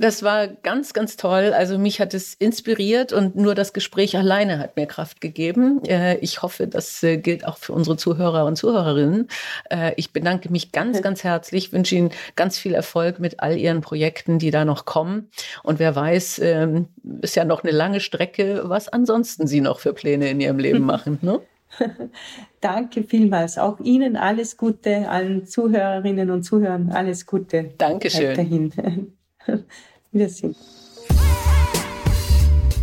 Das 0.00 0.22
war 0.22 0.46
ganz, 0.46 0.92
ganz 0.92 1.16
toll. 1.16 1.52
Also 1.52 1.76
mich 1.76 2.00
hat 2.00 2.14
es 2.14 2.34
inspiriert 2.34 3.12
und 3.12 3.34
nur 3.34 3.56
das 3.56 3.72
Gespräch 3.72 4.16
alleine 4.16 4.60
hat 4.60 4.76
mir 4.76 4.86
Kraft 4.86 5.20
gegeben. 5.20 5.82
Äh, 5.84 6.18
ich 6.18 6.40
hoffe, 6.40 6.68
das 6.68 7.02
äh, 7.02 7.16
gilt 7.16 7.44
auch 7.44 7.58
für 7.58 7.72
unsere 7.72 7.96
Zuhörer 7.96 8.44
und 8.44 8.54
Zuhörerinnen. 8.54 9.26
Äh, 9.70 9.94
ich 9.96 10.12
bedanke 10.12 10.50
mich 10.50 10.70
ganz, 10.70 11.02
ganz 11.02 11.24
herzlich, 11.24 11.72
wünsche 11.72 11.96
Ihnen 11.96 12.10
ganz 12.36 12.58
viel 12.58 12.74
Erfolg 12.74 13.18
mit 13.18 13.40
all 13.40 13.56
Ihren 13.56 13.80
Projekten, 13.80 14.38
die 14.38 14.52
da 14.52 14.64
noch 14.64 14.84
kommen. 14.84 15.30
Und 15.64 15.80
wer 15.80 15.96
weiß, 15.96 16.38
ähm, 16.44 16.86
ist 17.20 17.34
ja 17.34 17.44
noch 17.44 17.64
eine 17.64 17.72
lange 17.72 17.98
Strecke, 17.98 18.62
was 18.66 18.88
ansonsten 18.88 19.48
Sie 19.48 19.60
noch 19.60 19.80
für 19.80 19.94
Pläne 19.94 20.30
in 20.30 20.40
Ihrem 20.40 20.60
Leben 20.60 20.80
machen. 20.86 21.18
Ne? 21.22 21.40
Danke 22.60 23.02
vielmals. 23.02 23.58
Auch 23.58 23.80
Ihnen 23.80 24.16
alles 24.16 24.56
Gute, 24.56 25.08
allen 25.08 25.44
Zuhörerinnen 25.46 26.30
und 26.30 26.44
Zuhörern 26.44 26.90
alles 26.92 27.26
Gute. 27.26 27.72
Dankeschön. 27.78 28.30
Weiterhin. 28.30 29.12
Wir 30.12 30.28
sind. 30.28 30.56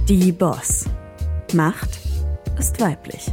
Die 0.07 0.31
Boss. 0.31 0.85
Macht 1.53 1.99
ist 2.59 2.79
weiblich. 2.79 3.31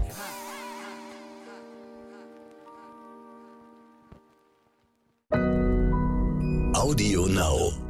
Audio 6.75 7.27
Now. 7.27 7.82